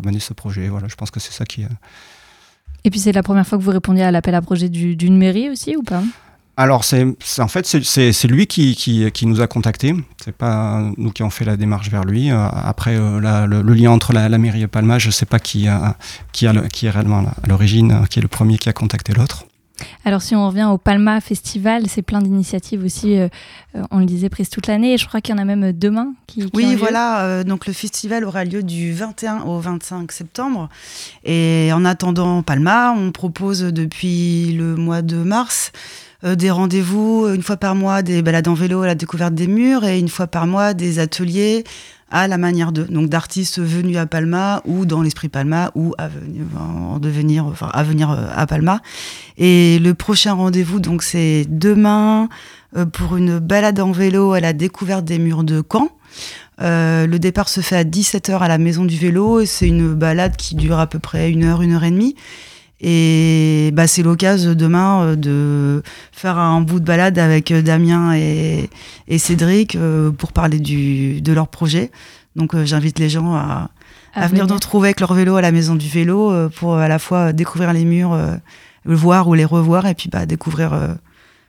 mener 0.03 0.19
ce 0.19 0.33
projet. 0.33 0.69
Voilà, 0.69 0.87
je 0.87 0.95
pense 0.95 1.11
que 1.11 1.19
c'est 1.19 1.33
ça 1.33 1.45
qui. 1.45 1.65
Et 2.83 2.89
puis, 2.89 2.99
c'est 2.99 3.11
la 3.11 3.23
première 3.23 3.45
fois 3.47 3.57
que 3.57 3.63
vous 3.63 3.71
répondiez 3.71 4.03
à 4.03 4.11
l'appel 4.11 4.35
à 4.35 4.41
projet 4.41 4.69
d'une 4.69 4.95
du, 4.95 5.09
mairie 5.09 5.49
aussi 5.49 5.75
ou 5.75 5.83
pas? 5.83 6.03
Alors, 6.57 6.85
c'est, 6.85 7.05
en 7.39 7.47
fait, 7.49 7.65
c'est 7.65 8.27
lui 8.27 8.47
qui, 8.47 8.75
qui, 8.75 9.11
qui, 9.11 9.25
nous 9.25 9.41
a 9.41 9.47
contactés. 9.47 9.93
C'est 10.23 10.35
pas 10.35 10.81
nous 10.95 11.11
qui 11.11 11.21
avons 11.21 11.29
fait 11.29 11.43
la 11.43 11.57
démarche 11.57 11.89
vers 11.89 12.05
lui. 12.05 12.31
Euh, 12.31 12.47
après, 12.47 12.95
euh, 12.95 13.19
la, 13.19 13.45
le, 13.45 13.61
le, 13.61 13.73
lien 13.73 13.91
entre 13.91 14.13
la, 14.13 14.29
la, 14.29 14.37
mairie 14.37 14.61
et 14.61 14.67
Palma, 14.67 14.97
je 14.97 15.07
ne 15.07 15.11
sais 15.11 15.25
pas 15.25 15.39
qui, 15.39 15.67
a, 15.67 15.97
qui, 16.31 16.47
a 16.47 16.53
le, 16.53 16.61
qui 16.69 16.85
est 16.85 16.89
réellement 16.89 17.19
à 17.19 17.47
l'origine, 17.47 17.91
euh, 17.91 18.05
qui 18.05 18.19
est 18.19 18.21
le 18.21 18.29
premier 18.29 18.57
qui 18.57 18.69
a 18.69 18.73
contacté 18.73 19.13
l'autre. 19.13 19.45
Alors 20.05 20.21
si 20.21 20.35
on 20.35 20.47
revient 20.47 20.69
au 20.71 20.77
Palma 20.77 21.19
Festival, 21.19 21.87
c'est 21.87 22.01
plein 22.01 22.21
d'initiatives 22.21 22.83
aussi, 22.83 23.17
euh, 23.17 23.27
on 23.91 23.99
le 23.99 24.05
disait 24.05 24.29
presque 24.29 24.51
toute 24.51 24.67
l'année, 24.67 24.93
et 24.93 24.97
je 24.97 25.07
crois 25.07 25.19
qu'il 25.19 25.35
y 25.35 25.37
en 25.37 25.41
a 25.41 25.45
même 25.45 25.73
demain 25.73 26.13
qui, 26.27 26.41
qui 26.41 26.51
Oui, 26.53 26.75
voilà, 26.75 27.23
euh, 27.23 27.43
donc 27.43 27.67
le 27.67 27.73
festival 27.73 28.23
aura 28.23 28.45
lieu 28.45 28.63
du 28.63 28.93
21 28.93 29.41
au 29.41 29.59
25 29.59 30.11
septembre, 30.11 30.69
et 31.23 31.71
en 31.73 31.83
attendant 31.83 32.41
Palma, 32.43 32.93
on 32.97 33.11
propose 33.11 33.61
depuis 33.61 34.53
le 34.53 34.75
mois 34.75 35.01
de 35.01 35.17
mars 35.17 35.71
euh, 35.73 36.04
des 36.25 36.49
rendez-vous 36.49 37.27
une 37.33 37.43
fois 37.43 37.57
par 37.57 37.75
mois, 37.75 38.01
des 38.01 38.21
balades 38.21 38.47
en 38.47 38.55
vélo 38.55 38.81
à 38.81 38.87
la 38.87 38.95
découverte 38.95 39.35
des 39.35 39.47
murs, 39.47 39.85
et 39.85 39.99
une 39.99 40.09
fois 40.09 40.27
par 40.27 40.47
mois 40.47 40.73
des 40.73 40.97
ateliers 40.97 41.63
à 42.11 42.27
la 42.27 42.37
manière 42.37 42.71
de 42.71 42.83
donc 42.83 43.09
d'artistes 43.09 43.59
venus 43.59 43.97
à 43.97 44.05
Palma 44.05 44.61
ou 44.65 44.85
dans 44.85 45.01
l'esprit 45.01 45.27
Palma 45.27 45.71
ou 45.75 45.93
à 45.97 46.07
venir 46.07 46.45
en 46.57 46.99
devenir 46.99 47.45
enfin 47.45 47.69
à 47.73 47.83
venir 47.83 48.09
à 48.09 48.45
Palma. 48.45 48.81
Et 49.37 49.79
le 49.79 49.93
prochain 49.93 50.33
rendez-vous 50.33 50.79
donc 50.79 51.03
c'est 51.03 51.45
demain 51.49 52.29
euh, 52.77 52.85
pour 52.85 53.17
une 53.17 53.39
balade 53.39 53.79
en 53.79 53.91
vélo 53.91 54.33
à 54.33 54.39
la 54.39 54.53
découverte 54.53 55.05
des 55.05 55.19
murs 55.19 55.43
de 55.43 55.63
Caen. 55.69 55.89
Euh, 56.61 57.05
le 57.05 57.19
départ 57.19 57.49
se 57.49 57.59
fait 57.59 57.75
à 57.75 57.83
17h 57.83 58.37
à 58.39 58.47
la 58.47 58.57
maison 58.57 58.85
du 58.85 58.97
vélo 58.97 59.41
et 59.41 59.45
c'est 59.45 59.67
une 59.67 59.93
balade 59.93 60.37
qui 60.37 60.55
dure 60.55 60.79
à 60.79 60.87
peu 60.87 60.99
près 60.99 61.31
une 61.31 61.43
heure, 61.43 61.61
une 61.61 61.73
heure 61.73 61.83
et 61.83 61.91
demie. 61.91 62.15
Et 62.87 63.71
bah, 63.73 63.87
c'est 63.87 64.03
l'occasion 64.03 64.53
demain 64.53 65.01
euh, 65.01 65.15
de 65.15 65.81
faire 66.11 66.37
un 66.37 66.61
bout 66.61 66.79
de 66.79 66.85
balade 66.85 67.17
avec 67.17 67.49
euh, 67.49 67.63
Damien 67.63 68.13
et, 68.13 68.69
et 69.07 69.17
Cédric 69.17 69.75
euh, 69.75 70.11
pour 70.11 70.33
parler 70.33 70.59
du, 70.59 71.19
de 71.19 71.33
leur 71.33 71.47
projet. 71.47 71.89
Donc 72.35 72.53
euh, 72.53 72.63
j'invite 72.63 72.99
les 72.99 73.09
gens 73.09 73.33
à, 73.33 73.71
à, 74.13 74.25
à 74.25 74.27
venir 74.27 74.45
nous 74.45 74.53
retrouver 74.53 74.89
avec 74.89 74.99
leur 74.99 75.15
vélo 75.15 75.35
à 75.35 75.41
la 75.41 75.51
maison 75.51 75.73
du 75.73 75.89
vélo 75.89 76.31
euh, 76.31 76.47
pour 76.47 76.75
à 76.75 76.87
la 76.87 76.99
fois 76.99 77.33
découvrir 77.33 77.73
les 77.73 77.85
murs, 77.85 78.13
euh, 78.13 78.35
le 78.83 78.93
voir 78.93 79.27
ou 79.29 79.33
les 79.33 79.45
revoir 79.45 79.87
et 79.87 79.95
puis 79.95 80.07
bah, 80.11 80.27
découvrir 80.27 80.97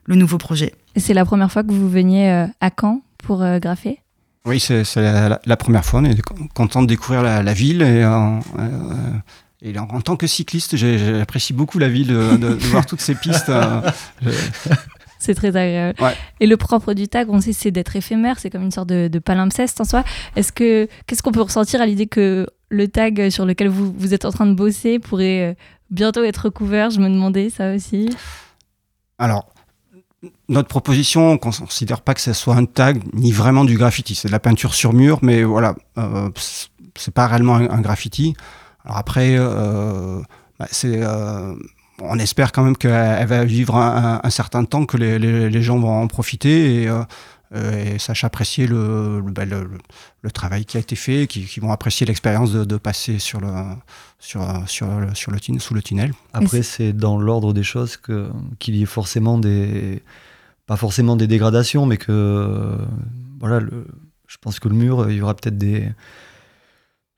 le 0.06 0.14
nouveau 0.16 0.38
projet. 0.38 0.72
Et 0.94 1.00
c'est 1.00 1.12
la 1.12 1.26
première 1.26 1.52
fois 1.52 1.64
que 1.64 1.72
vous 1.72 1.90
veniez 1.90 2.30
à 2.62 2.70
Caen 2.80 3.02
pour 3.18 3.44
graffer? 3.60 3.98
Oui, 4.46 4.58
c'est 4.58 4.84
la, 4.96 5.28
la, 5.28 5.40
la, 5.44 5.56
première 5.58 5.84
fois. 5.84 6.00
On 6.00 6.04
est 6.04 6.22
content 6.54 6.80
de 6.80 6.86
découvrir 6.86 7.22
la, 7.22 7.42
la 7.42 7.52
ville 7.52 7.82
et 7.82 8.02
Et 9.62 9.76
en, 9.78 10.00
tant 10.00 10.16
que 10.16 10.26
cycliste, 10.26 10.76
j'apprécie 10.76 11.52
beaucoup 11.52 11.78
la 11.78 11.88
ville, 11.88 12.08
de, 12.08 12.36
de, 12.36 12.48
voir 12.48 12.84
toutes 12.84 13.00
ces 13.00 13.14
pistes. 13.14 13.50
C'est 15.18 15.34
très 15.34 15.48
agréable. 15.48 15.98
Et 16.40 16.46
le 16.46 16.56
propre 16.56 16.94
du 16.94 17.08
tag, 17.08 17.28
on 17.30 17.40
sait, 17.40 17.52
c'est 17.52 17.70
d'être 17.70 17.96
éphémère, 17.96 18.38
c'est 18.38 18.50
comme 18.50 18.62
une 18.62 18.70
sorte 18.70 18.88
de, 18.88 19.18
palimpseste 19.18 19.80
en 19.80 19.84
soi. 19.84 20.04
Est-ce 20.36 20.52
que 20.52 20.88
qu'est-ce 21.06 21.22
qu'on 21.22 21.32
peut 21.32 21.40
ressentir 21.40 21.80
à 21.80 21.86
l'idée 21.86 22.06
que 22.06 22.46
le 22.68 22.88
tag 22.88 23.30
sur 23.30 23.46
lequel 23.46 23.68
vous, 23.68 23.92
vous 23.96 24.14
êtes 24.14 24.24
en 24.24 24.30
train 24.30 24.46
de 24.46 24.54
bosser 24.54 24.98
pourrait 24.98 25.50
euh, 25.50 25.54
bientôt 25.90 26.22
être 26.22 26.48
couvert 26.48 26.90
Je 26.90 27.00
me 27.00 27.08
demandais 27.08 27.50
ça 27.50 27.74
aussi. 27.74 28.10
Alors, 29.18 29.46
notre 30.48 30.68
proposition, 30.68 31.30
on 31.30 31.32
ne 31.32 31.38
considère 31.38 32.02
pas 32.02 32.14
que 32.14 32.20
ce 32.20 32.32
soit 32.32 32.54
un 32.54 32.64
tag 32.64 33.02
ni 33.12 33.32
vraiment 33.32 33.64
du 33.64 33.76
graffiti. 33.76 34.14
C'est 34.14 34.28
de 34.28 34.32
la 34.32 34.40
peinture 34.40 34.74
sur 34.74 34.92
mur, 34.92 35.18
mais 35.22 35.42
voilà, 35.42 35.74
euh, 35.98 36.28
c'est 36.94 37.14
pas 37.14 37.26
réellement 37.26 37.56
un, 37.56 37.80
graffiti. 37.80 38.34
Alors 38.86 38.98
après, 38.98 39.36
euh, 39.36 40.20
bah, 40.58 40.68
c'est 40.70 41.02
euh, 41.02 41.54
on 42.00 42.18
espère 42.18 42.52
quand 42.52 42.62
même 42.62 42.76
qu'elle 42.76 43.26
va 43.26 43.44
vivre 43.44 43.76
un, 43.76 44.30
certain 44.30 44.64
temps, 44.64 44.86
que 44.86 44.96
les, 44.96 45.62
gens 45.62 45.78
vont 45.78 46.02
en 46.02 46.06
profiter 46.06 46.82
et, 46.82 46.88
euh, 47.54 47.98
sachent 47.98 48.24
apprécier 48.24 48.66
ben, 48.66 49.48
le, 49.48 49.70
le, 50.22 50.30
travail 50.30 50.64
qui 50.66 50.76
a 50.76 50.80
été 50.80 50.94
fait, 50.94 51.26
qui, 51.26 51.58
vont 51.58 51.72
apprécier 51.72 52.06
l'expérience 52.06 52.52
de, 52.52 52.76
passer 52.76 53.18
sur 53.18 53.40
le, 53.40 53.48
sur, 54.18 54.42
sur, 54.68 54.86
sur 55.14 55.30
le, 55.30 55.38
sous 55.58 55.74
le 55.74 55.82
tunnel. 55.82 56.12
Après, 56.32 56.62
c'est 56.62 56.92
dans 56.92 57.18
l'ordre 57.18 57.52
des 57.52 57.64
choses 57.64 57.98
qu'il 58.58 58.76
y 58.76 58.82
ait 58.82 58.86
forcément 58.86 59.38
des. 59.38 60.02
Pas 60.66 60.76
forcément 60.76 61.16
des 61.16 61.26
dégradations, 61.26 61.86
mais 61.86 61.96
que. 61.96 62.76
Voilà, 63.40 63.60
je 64.26 64.36
pense 64.40 64.60
que 64.60 64.68
le 64.68 64.74
mur, 64.74 65.10
il 65.10 65.16
y 65.16 65.22
aura 65.22 65.34
peut-être 65.34 65.58
des 65.58 65.88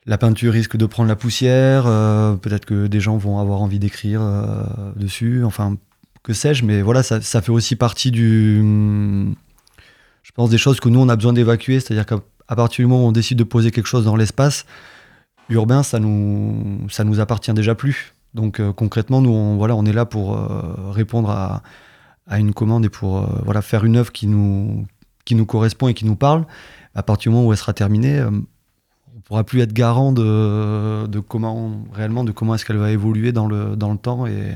la 0.09 0.17
peinture 0.17 0.55
risque 0.55 0.77
de 0.77 0.87
prendre 0.87 1.09
la 1.09 1.17
poussière, 1.17 1.85
euh, 1.87 2.35
peut-être 2.35 2.65
que 2.65 2.87
des 2.87 2.99
gens 2.99 3.19
vont 3.19 3.39
avoir 3.39 3.61
envie 3.61 3.79
d'écrire 3.79 4.23
euh, 4.23 4.65
dessus, 4.97 5.45
enfin, 5.45 5.77
que 6.23 6.33
sais-je, 6.33 6.65
mais 6.65 6.81
voilà, 6.81 7.03
ça, 7.03 7.21
fait 7.21 7.53
aussi 7.53 7.77
partie 7.77 8.11
du. 8.11 8.59
Je 10.23 10.33
pense 10.33 10.49
des 10.49 10.59
choses 10.59 10.81
que 10.81 10.89
nous, 10.89 10.99
on 10.99 11.11
a 11.11 11.17
besoin 11.17 11.35
d'évacuer, 11.35 11.79
c'est-à-dire 11.79 12.07
qu'à 12.07 12.57
partir 12.57 12.85
du 12.85 12.87
moment 12.87 13.05
où 13.05 13.09
on 13.09 13.13
décide 13.13 13.39
de 13.39 13.45
poser 13.45 13.71
quelque 13.71 13.87
chose 13.87 14.07
dans 14.07 14.17
l'espace, 14.17 14.65
urbain, 15.51 15.83
ça 15.83 15.99
nous, 15.99 16.87
nous 17.05 17.21
appartient 17.21 17.53
déjà 17.53 17.75
plus. 17.75 18.15
Donc 18.33 18.61
euh, 18.61 18.73
concrètement, 18.73 19.21
nous, 19.21 19.31
on, 19.31 19.59
voilà, 19.59 19.77
on 19.77 19.85
est 19.85 19.93
là 19.93 20.07
pour 20.07 20.39
répondre 20.91 21.29
à, 21.29 21.63
à, 22.27 22.39
une 22.39 22.55
commande 22.55 22.87
et 22.87 22.91
pour 22.91 23.29
voilà, 23.45 23.61
faire 23.61 23.85
une 23.85 23.97
œuvre 23.97 24.13
qui 24.13 24.27
nous, 24.27 24.87
qui 25.27 25.35
nous 25.35 25.45
correspond 25.45 25.89
et 25.89 25.95
qui 25.95 26.07
nous 26.07 26.17
parle. 26.17 26.47
À 26.95 27.03
partir 27.03 27.31
du 27.31 27.37
moment 27.37 27.47
où 27.49 27.53
elle 27.53 27.59
sera 27.59 27.75
terminée, 27.75 28.23
pourra 29.29 29.45
plus 29.45 29.61
être 29.61 29.75
garant 29.75 30.13
de, 30.13 31.07
de 31.07 31.21
comment 31.21 31.83
réellement 31.93 32.25
de 32.25 32.33
comment 32.33 32.55
est-ce 32.55 32.65
qu'elle 32.65 32.79
va 32.79 32.91
évoluer 32.91 33.31
dans 33.31 33.47
le, 33.47 33.77
dans 33.77 33.93
le 33.93 33.99
temps 33.99 34.27
et, 34.27 34.55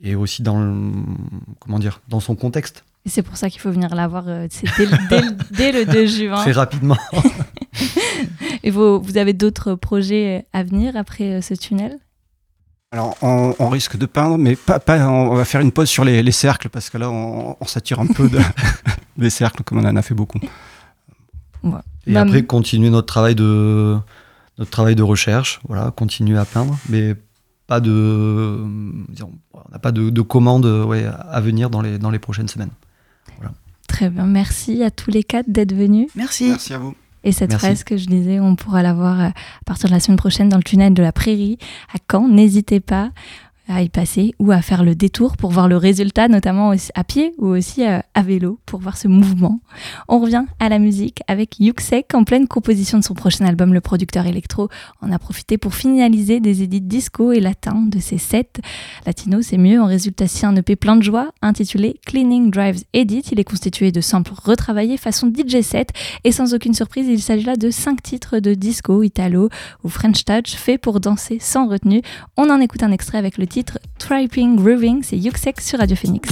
et 0.00 0.14
aussi 0.14 0.42
dans 0.42 0.58
le, 0.58 0.92
comment 1.60 1.78
dire 1.78 2.00
dans 2.08 2.20
son 2.20 2.34
contexte. 2.34 2.84
Et 3.04 3.10
c'est 3.10 3.22
pour 3.22 3.36
ça 3.36 3.50
qu'il 3.50 3.60
faut 3.60 3.70
venir 3.70 3.94
la 3.94 4.08
voir 4.08 4.24
euh, 4.26 4.48
dès, 4.78 4.86
dès, 5.50 5.72
le 5.72 5.84
2 5.84 6.06
juin. 6.28 6.36
Très 6.36 6.52
rapidement. 6.52 6.96
et 8.62 8.70
vous, 8.70 9.02
vous 9.02 9.18
avez 9.18 9.34
d'autres 9.34 9.74
projets 9.74 10.46
à 10.54 10.62
venir 10.62 10.96
après 10.96 11.34
euh, 11.34 11.40
ce 11.42 11.52
tunnel? 11.52 11.98
Alors, 12.90 13.16
on, 13.22 13.68
risque 13.68 13.96
de 13.96 14.06
peindre, 14.06 14.38
mais 14.38 14.54
pas, 14.54 14.78
pas, 14.78 15.08
on 15.08 15.34
va 15.34 15.44
faire 15.44 15.60
une 15.60 15.72
pause 15.72 15.88
sur 15.88 16.04
les, 16.04 16.22
les 16.22 16.32
cercles, 16.32 16.68
parce 16.68 16.90
que 16.90 16.96
là, 16.96 17.10
on, 17.10 17.56
on 17.60 17.64
s'attire 17.66 17.98
un 17.98 18.06
peu 18.06 18.28
de, 18.28 18.38
des 19.18 19.30
cercles, 19.30 19.64
comme 19.64 19.78
on 19.78 19.84
en 19.84 19.96
a 19.96 20.02
fait 20.02 20.14
beaucoup. 20.14 20.38
Et 22.06 22.16
après, 22.16 22.42
continuer 22.44 22.90
notre 22.90 23.06
travail 23.06 23.34
de, 23.34 23.96
notre 24.58 24.70
travail 24.70 24.94
de 24.94 25.02
recherche, 25.02 25.60
voilà, 25.68 25.90
continuer 25.90 26.38
à 26.38 26.44
peindre, 26.44 26.78
mais 26.88 27.14
pas 27.66 27.80
de, 27.80 27.90
on 27.90 29.72
n'a 29.72 29.78
pas 29.78 29.92
de, 29.92 30.10
de 30.10 30.20
commandes 30.20 30.66
ouais, 30.66 31.06
à 31.06 31.40
venir 31.40 31.70
dans 31.70 31.80
les, 31.80 31.98
dans 31.98 32.10
les 32.10 32.18
prochaines 32.18 32.48
semaines. 32.48 32.70
Très 33.86 34.10
bien, 34.10 34.26
merci 34.26 34.82
à 34.82 34.90
tous 34.90 35.10
les 35.10 35.22
quatre 35.22 35.48
d'être 35.48 35.74
venus. 35.74 36.08
Merci. 36.16 36.48
Merci 36.48 36.74
à 36.74 36.78
vous. 36.78 36.94
Et 37.22 37.32
cette 37.32 37.54
phrase 37.54 37.84
que 37.84 37.96
je 37.96 38.06
disais, 38.06 38.38
on 38.38 38.54
pourra 38.54 38.82
la 38.82 38.92
voir 38.92 39.18
à 39.18 39.32
partir 39.64 39.88
de 39.88 39.94
la 39.94 40.00
semaine 40.00 40.18
prochaine 40.18 40.48
dans 40.50 40.58
le 40.58 40.62
tunnel 40.62 40.92
de 40.92 41.02
la 41.02 41.12
Prairie 41.12 41.58
à 41.94 41.98
Caen. 42.10 42.28
N'hésitez 42.28 42.80
pas 42.80 43.12
à 43.68 43.82
y 43.82 43.88
passer 43.88 44.34
ou 44.38 44.52
à 44.52 44.60
faire 44.62 44.84
le 44.84 44.94
détour 44.94 45.36
pour 45.36 45.50
voir 45.50 45.68
le 45.68 45.76
résultat, 45.76 46.28
notamment 46.28 46.72
à 46.94 47.04
pied 47.04 47.34
ou 47.38 47.46
aussi 47.48 47.86
euh, 47.86 48.00
à 48.14 48.22
vélo 48.22 48.58
pour 48.66 48.80
voir 48.80 48.96
ce 48.96 49.08
mouvement. 49.08 49.60
On 50.08 50.18
revient 50.18 50.44
à 50.60 50.68
la 50.68 50.78
musique 50.78 51.20
avec 51.28 51.58
Yuxek 51.60 52.14
en 52.14 52.24
pleine 52.24 52.46
composition 52.46 52.98
de 52.98 53.04
son 53.04 53.14
prochain 53.14 53.46
album. 53.46 53.72
Le 53.72 53.80
producteur 53.80 54.26
électro 54.26 54.68
en 55.00 55.10
a 55.12 55.18
profité 55.18 55.58
pour 55.58 55.74
finaliser 55.74 56.40
des 56.40 56.62
édits 56.62 56.80
disco 56.80 57.32
et 57.32 57.40
latins 57.40 57.82
de 57.86 57.98
ses 57.98 58.18
sets. 58.18 58.60
Latino, 59.06 59.40
c'est 59.42 59.58
mieux. 59.58 59.80
En 59.80 59.86
résultat, 59.86 60.26
si 60.26 60.44
un 60.44 60.54
EP 60.56 60.76
plein 60.76 60.96
de 60.96 61.02
joie 61.02 61.32
intitulé 61.42 61.98
Cleaning 62.06 62.50
Drives 62.50 62.84
Edit. 62.92 63.22
Il 63.32 63.40
est 63.40 63.44
constitué 63.44 63.92
de 63.92 64.00
samples 64.00 64.32
retravaillés 64.34 64.96
façon 64.96 65.32
DJ 65.32 65.62
set 65.62 65.90
et 66.24 66.32
sans 66.32 66.54
aucune 66.54 66.74
surprise, 66.74 67.06
il 67.08 67.22
s'agit 67.22 67.44
là 67.44 67.56
de 67.56 67.70
cinq 67.70 68.02
titres 68.02 68.38
de 68.38 68.54
disco, 68.54 69.02
italo 69.02 69.48
ou 69.82 69.88
French 69.88 70.24
touch 70.24 70.54
fait 70.54 70.78
pour 70.78 71.00
danser 71.00 71.38
sans 71.40 71.68
retenue. 71.68 72.02
On 72.36 72.50
en 72.50 72.60
écoute 72.60 72.82
un 72.82 72.92
extrait 72.92 73.18
avec 73.18 73.38
le 73.38 73.46
titre 73.54 73.78
Triping 74.00 74.56
Grooving, 74.56 75.04
c'est 75.04 75.16
Yuxek 75.16 75.60
sur 75.60 75.78
Radio 75.78 75.94
Phoenix. 75.94 76.28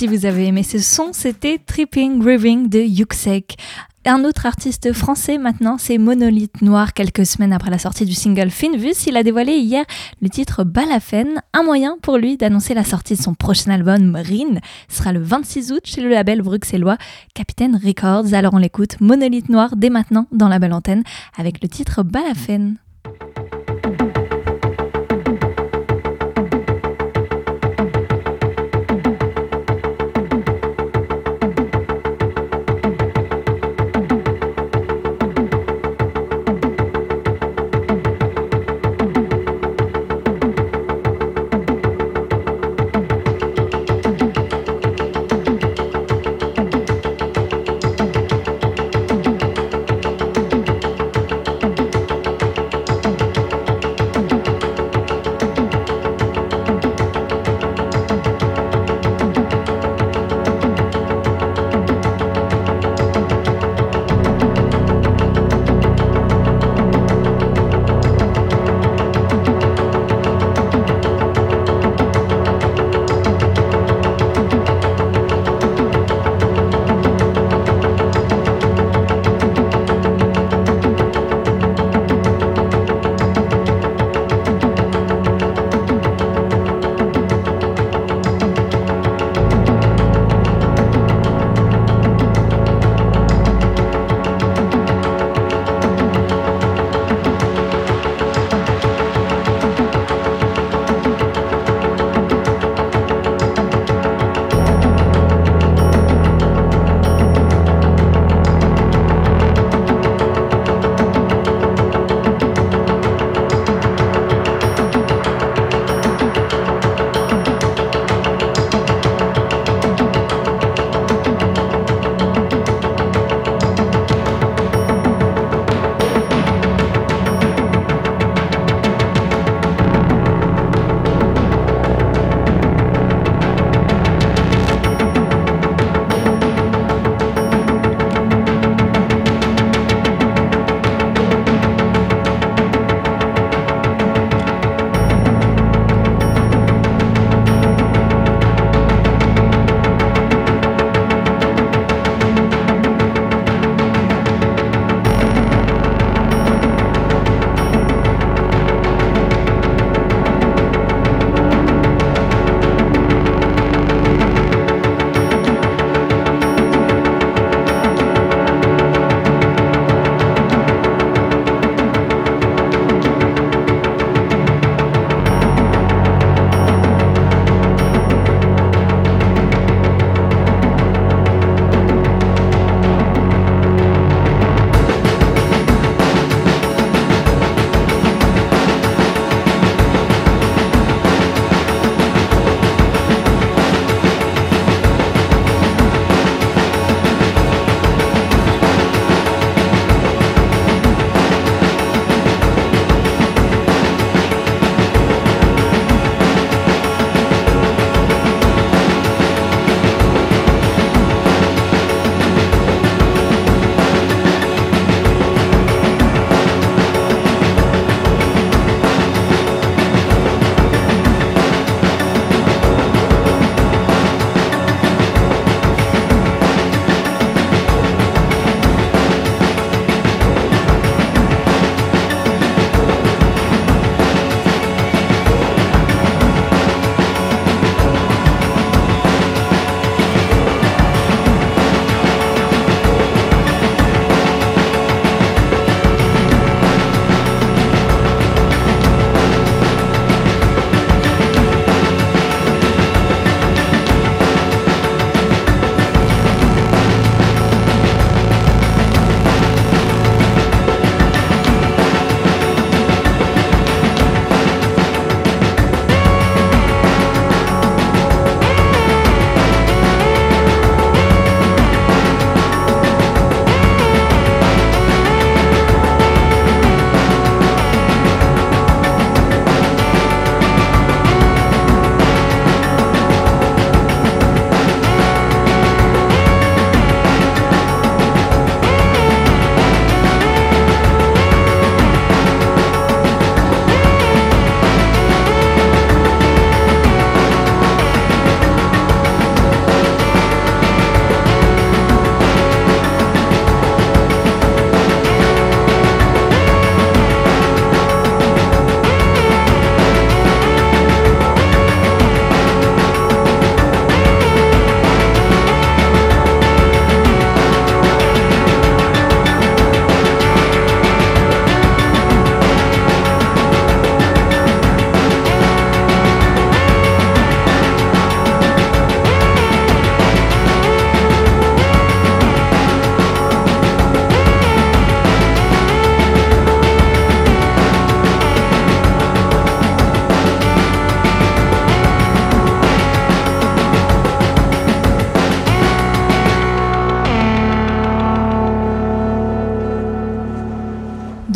Si 0.00 0.06
vous 0.06 0.24
avez 0.24 0.46
aimé 0.46 0.62
ce 0.62 0.78
son, 0.78 1.12
c'était 1.12 1.58
Tripping 1.58 2.20
Grooving 2.20 2.70
de 2.70 2.78
Yuxek. 2.78 3.58
Un 4.06 4.24
autre 4.24 4.46
artiste 4.46 4.94
français 4.94 5.36
maintenant, 5.36 5.76
c'est 5.76 5.98
Monolithe 5.98 6.62
Noir. 6.62 6.94
Quelques 6.94 7.26
semaines 7.26 7.52
après 7.52 7.68
la 7.68 7.78
sortie 7.78 8.06
du 8.06 8.14
single 8.14 8.48
Finvus, 8.48 8.94
il 9.06 9.18
a 9.18 9.22
dévoilé 9.22 9.56
hier 9.58 9.84
le 10.22 10.30
titre 10.30 10.64
Balafen, 10.64 11.42
un 11.52 11.62
moyen 11.62 11.98
pour 12.00 12.16
lui 12.16 12.38
d'annoncer 12.38 12.72
la 12.72 12.82
sortie 12.82 13.14
de 13.14 13.20
son 13.20 13.34
prochain 13.34 13.72
album 13.72 14.02
Marine. 14.04 14.60
Sera 14.88 15.12
le 15.12 15.20
26 15.20 15.70
août 15.72 15.82
chez 15.84 16.00
le 16.00 16.08
label 16.08 16.40
bruxellois 16.40 16.96
Capitaine 17.34 17.78
Records. 17.84 18.32
Alors 18.32 18.54
on 18.54 18.58
l'écoute, 18.58 18.98
Monolithe 19.02 19.50
Noir 19.50 19.76
dès 19.76 19.90
maintenant 19.90 20.28
dans 20.32 20.48
la 20.48 20.58
belle 20.58 20.72
antenne 20.72 21.02
avec 21.36 21.62
le 21.62 21.68
titre 21.68 22.02
Balafen. 22.04 22.78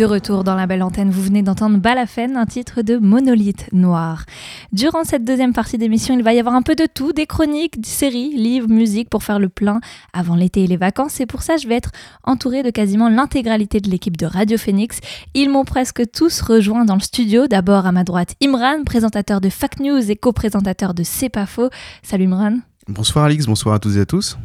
De 0.04 0.08
retour 0.10 0.44
dans 0.44 0.54
la 0.54 0.66
belle 0.66 0.82
antenne, 0.82 1.08
vous 1.08 1.22
venez 1.22 1.40
d'entendre 1.40 1.78
Balafène, 1.78 2.36
un 2.36 2.44
titre 2.44 2.82
de 2.82 2.98
Monolithe 2.98 3.72
Noir. 3.72 4.26
Durant 4.70 5.02
cette 5.02 5.24
deuxième 5.24 5.54
partie 5.54 5.78
d'émission, 5.78 6.14
il 6.14 6.22
va 6.22 6.34
y 6.34 6.38
avoir 6.38 6.54
un 6.54 6.60
peu 6.60 6.74
de 6.74 6.84
tout, 6.84 7.14
des 7.14 7.24
chroniques, 7.24 7.80
des 7.80 7.88
séries, 7.88 8.34
livres, 8.36 8.68
musique 8.68 9.08
pour 9.08 9.22
faire 9.22 9.38
le 9.38 9.48
plein 9.48 9.80
avant 10.12 10.34
l'été 10.34 10.64
et 10.64 10.66
les 10.66 10.76
vacances. 10.76 11.20
Et 11.20 11.26
pour 11.26 11.40
ça, 11.40 11.56
je 11.56 11.66
vais 11.66 11.76
être 11.76 11.90
entourée 12.22 12.62
de 12.62 12.68
quasiment 12.68 13.08
l'intégralité 13.08 13.80
de 13.80 13.88
l'équipe 13.88 14.18
de 14.18 14.26
Radio 14.26 14.58
Phoenix. 14.58 14.98
Ils 15.32 15.48
m'ont 15.48 15.64
presque 15.64 16.02
tous 16.12 16.42
rejoint 16.42 16.84
dans 16.84 16.96
le 16.96 17.00
studio. 17.00 17.46
D'abord 17.46 17.86
à 17.86 17.92
ma 17.92 18.04
droite, 18.04 18.34
Imran, 18.42 18.84
présentateur 18.84 19.40
de 19.40 19.48
Fact 19.48 19.80
News 19.80 20.10
et 20.10 20.16
co-présentateur 20.16 20.92
de 20.92 21.02
C'est 21.02 21.30
pas 21.30 21.46
faux. 21.46 21.70
Salut 22.02 22.24
Imran. 22.24 22.58
Bonsoir 22.88 23.24
Alix, 23.24 23.46
bonsoir 23.46 23.74
à 23.74 23.78
tous 23.78 23.96
et 23.96 24.00
à 24.00 24.04
tous. 24.04 24.36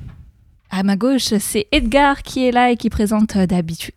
À 0.71 0.84
ma 0.84 0.95
gauche, 0.95 1.34
c'est 1.39 1.65
Edgar 1.71 2.21
qui 2.21 2.45
est 2.45 2.51
là 2.51 2.69
et 2.69 2.77
qui 2.77 2.91
présente 2.91 3.36
euh, 3.36 3.47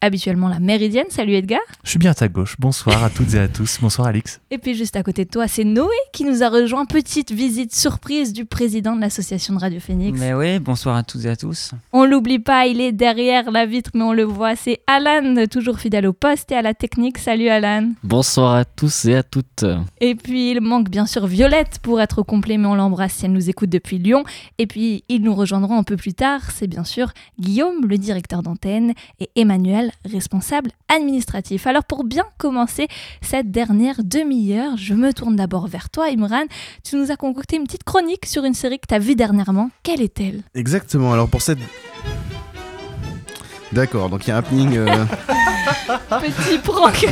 habituellement 0.00 0.48
la 0.48 0.58
Méridienne. 0.58 1.04
Salut 1.10 1.34
Edgar. 1.34 1.60
Je 1.84 1.90
suis 1.90 1.98
bien 1.98 2.12
à 2.12 2.14
ta 2.14 2.28
gauche. 2.28 2.56
Bonsoir 2.58 3.04
à 3.04 3.10
toutes 3.10 3.34
et 3.34 3.38
à 3.38 3.46
tous. 3.46 3.78
Bonsoir 3.82 4.08
Alix. 4.08 4.40
Et 4.50 4.56
puis 4.56 4.74
juste 4.74 4.96
à 4.96 5.02
côté 5.02 5.26
de 5.26 5.30
toi, 5.30 5.48
c'est 5.48 5.64
Noé 5.64 5.94
qui 6.14 6.24
nous 6.24 6.42
a 6.42 6.48
rejoint. 6.48 6.86
Petite 6.86 7.30
visite 7.30 7.74
surprise 7.74 8.32
du 8.32 8.46
président 8.46 8.96
de 8.96 9.02
l'association 9.02 9.52
de 9.54 9.58
Radio 9.60 9.80
Phoenix. 9.80 10.18
Mais 10.18 10.32
oui, 10.32 10.58
bonsoir 10.60 10.96
à 10.96 11.02
toutes 11.02 11.26
et 11.26 11.28
à 11.28 11.36
tous. 11.36 11.72
On 11.92 12.06
l'oublie 12.06 12.38
pas, 12.38 12.66
il 12.66 12.80
est 12.80 12.92
derrière 12.92 13.50
la 13.50 13.66
vitre, 13.66 13.90
mais 13.92 14.04
on 14.04 14.14
le 14.14 14.24
voit. 14.24 14.56
C'est 14.56 14.80
Alan, 14.86 15.44
toujours 15.50 15.78
fidèle 15.78 16.06
au 16.06 16.14
poste 16.14 16.52
et 16.52 16.56
à 16.56 16.62
la 16.62 16.72
technique. 16.72 17.18
Salut 17.18 17.48
Alan. 17.48 17.90
Bonsoir 18.02 18.54
à 18.54 18.64
tous 18.64 19.04
et 19.04 19.16
à 19.16 19.22
toutes. 19.22 19.66
Et 20.00 20.14
puis 20.14 20.52
il 20.52 20.62
manque 20.62 20.88
bien 20.88 21.04
sûr 21.04 21.26
Violette 21.26 21.80
pour 21.82 22.00
être 22.00 22.20
au 22.20 22.24
complet, 22.24 22.56
mais 22.56 22.66
on 22.66 22.74
l'embrasse 22.74 23.12
si 23.12 23.26
elle 23.26 23.32
nous 23.32 23.50
écoute 23.50 23.68
depuis 23.68 23.98
Lyon. 23.98 24.24
Et 24.56 24.66
puis 24.66 25.04
ils 25.10 25.20
nous 25.20 25.34
rejoindront 25.34 25.76
un 25.76 25.82
peu 25.84 25.98
plus 25.98 26.14
tard 26.14 26.50
c'est 26.62 26.68
bien 26.68 26.84
sûr 26.84 27.08
Guillaume, 27.40 27.86
le 27.88 27.98
directeur 27.98 28.40
d'antenne, 28.40 28.92
et 29.18 29.30
Emmanuel, 29.34 29.90
responsable 30.04 30.70
administratif. 30.88 31.66
Alors 31.66 31.82
pour 31.82 32.04
bien 32.04 32.22
commencer 32.38 32.86
cette 33.20 33.50
dernière 33.50 33.96
demi-heure, 34.04 34.76
je 34.76 34.94
me 34.94 35.12
tourne 35.12 35.34
d'abord 35.34 35.66
vers 35.66 35.90
toi, 35.90 36.06
Imran. 36.06 36.44
Tu 36.84 36.94
nous 36.94 37.10
as 37.10 37.16
concocté 37.16 37.56
une 37.56 37.64
petite 37.64 37.82
chronique 37.82 38.26
sur 38.26 38.44
une 38.44 38.54
série 38.54 38.78
que 38.78 38.86
tu 38.86 38.94
as 38.94 39.00
vue 39.00 39.16
dernièrement. 39.16 39.70
Quelle 39.82 40.00
est-elle? 40.00 40.42
Exactement, 40.54 41.12
alors 41.12 41.28
pour 41.28 41.42
cette... 41.42 41.58
D'accord, 43.72 44.08
donc 44.08 44.24
il 44.24 44.28
y 44.28 44.30
a 44.30 44.36
un 44.36 44.38
happening... 44.38 44.76
Euh, 44.76 44.86
Petit 46.10 46.58
prank 46.58 47.06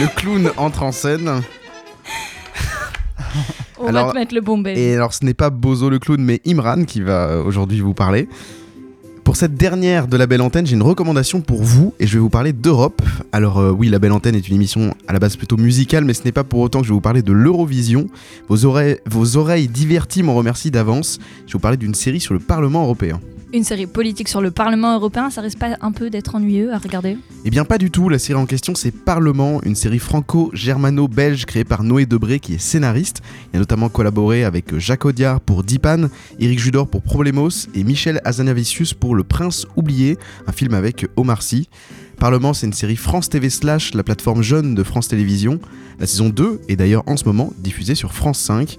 Le 0.00 0.06
clown 0.16 0.50
entre 0.56 0.82
en 0.82 0.92
scène. 0.92 1.42
On 3.78 3.92
va 3.92 4.10
te 4.10 4.14
mettre 4.14 4.34
le 4.34 4.40
bon 4.40 4.62
Et 4.64 4.94
alors, 4.94 5.12
ce 5.12 5.24
n'est 5.24 5.34
pas 5.34 5.50
Bozo 5.50 5.90
le 5.90 5.98
clown, 5.98 6.20
mais 6.20 6.40
Imran 6.46 6.84
qui 6.84 7.00
va 7.00 7.28
euh, 7.28 7.44
aujourd'hui 7.44 7.80
vous 7.80 7.94
parler. 7.94 8.28
Pour 9.28 9.36
cette 9.36 9.56
dernière 9.56 10.08
de 10.08 10.16
La 10.16 10.26
Belle 10.26 10.40
Antenne, 10.40 10.66
j'ai 10.66 10.72
une 10.72 10.80
recommandation 10.80 11.42
pour 11.42 11.62
vous 11.62 11.92
et 12.00 12.06
je 12.06 12.14
vais 12.14 12.18
vous 12.18 12.30
parler 12.30 12.54
d'Europe. 12.54 13.02
Alors 13.30 13.58
euh, 13.58 13.70
oui, 13.70 13.90
La 13.90 13.98
Belle 13.98 14.12
Antenne 14.12 14.34
est 14.34 14.48
une 14.48 14.54
émission 14.54 14.94
à 15.06 15.12
la 15.12 15.18
base 15.18 15.36
plutôt 15.36 15.58
musicale, 15.58 16.06
mais 16.06 16.14
ce 16.14 16.24
n'est 16.24 16.32
pas 16.32 16.44
pour 16.44 16.60
autant 16.60 16.80
que 16.80 16.86
je 16.86 16.92
vais 16.92 16.94
vous 16.94 17.02
parler 17.02 17.20
de 17.20 17.34
l'Eurovision. 17.34 18.06
Vos 18.48 18.64
oreilles, 18.64 18.96
vos 19.04 19.36
oreilles 19.36 19.68
diverties 19.68 20.22
m'en 20.22 20.34
remercient 20.34 20.70
d'avance. 20.70 21.18
Je 21.40 21.48
vais 21.48 21.52
vous 21.52 21.58
parler 21.58 21.76
d'une 21.76 21.94
série 21.94 22.20
sur 22.20 22.32
le 22.32 22.40
Parlement 22.40 22.84
européen. 22.84 23.20
Une 23.54 23.64
série 23.64 23.86
politique 23.86 24.28
sur 24.28 24.42
le 24.42 24.50
Parlement 24.50 24.94
européen, 24.94 25.30
ça 25.30 25.40
risque 25.40 25.58
pas 25.58 25.78
un 25.80 25.90
peu 25.90 26.10
d'être 26.10 26.34
ennuyeux 26.34 26.70
à 26.74 26.76
regarder? 26.76 27.16
Eh 27.46 27.50
bien 27.50 27.64
pas 27.64 27.78
du 27.78 27.90
tout, 27.90 28.10
la 28.10 28.18
série 28.18 28.38
en 28.38 28.44
question 28.44 28.74
c'est 28.74 28.90
Parlement, 28.90 29.62
une 29.62 29.74
série 29.74 29.98
franco-germano-belge 29.98 31.46
créée 31.46 31.64
par 31.64 31.82
Noé 31.82 32.04
Debré 32.04 32.40
qui 32.40 32.52
est 32.52 32.58
scénariste. 32.58 33.22
Il 33.54 33.56
a 33.56 33.60
notamment 33.60 33.88
collaboré 33.88 34.44
avec 34.44 34.76
Jacques 34.76 35.06
Audiard 35.06 35.40
pour 35.40 35.64
Dipan, 35.64 36.08
Eric 36.38 36.58
Judor 36.58 36.88
pour 36.88 37.00
Problemos 37.00 37.68
et 37.74 37.84
Michel 37.84 38.20
Azanavicius 38.22 38.92
pour 38.92 39.14
Le 39.14 39.24
Prince 39.24 39.66
oublié, 39.76 40.18
un 40.46 40.52
film 40.52 40.74
avec 40.74 41.06
Omar 41.16 41.42
Sy. 41.42 41.70
Parlement, 42.18 42.52
c'est 42.52 42.66
une 42.66 42.74
série 42.74 42.96
France 42.96 43.30
TV 43.30 43.48
slash, 43.48 43.94
la 43.94 44.02
plateforme 44.02 44.42
jeune 44.42 44.74
de 44.74 44.82
France 44.82 45.08
Télévisions. 45.08 45.58
La 46.00 46.06
saison 46.06 46.28
2 46.28 46.60
est 46.68 46.76
d'ailleurs 46.76 47.04
en 47.06 47.16
ce 47.16 47.24
moment 47.24 47.52
diffusée 47.58 47.94
sur 47.94 48.12
France 48.12 48.40
5. 48.40 48.76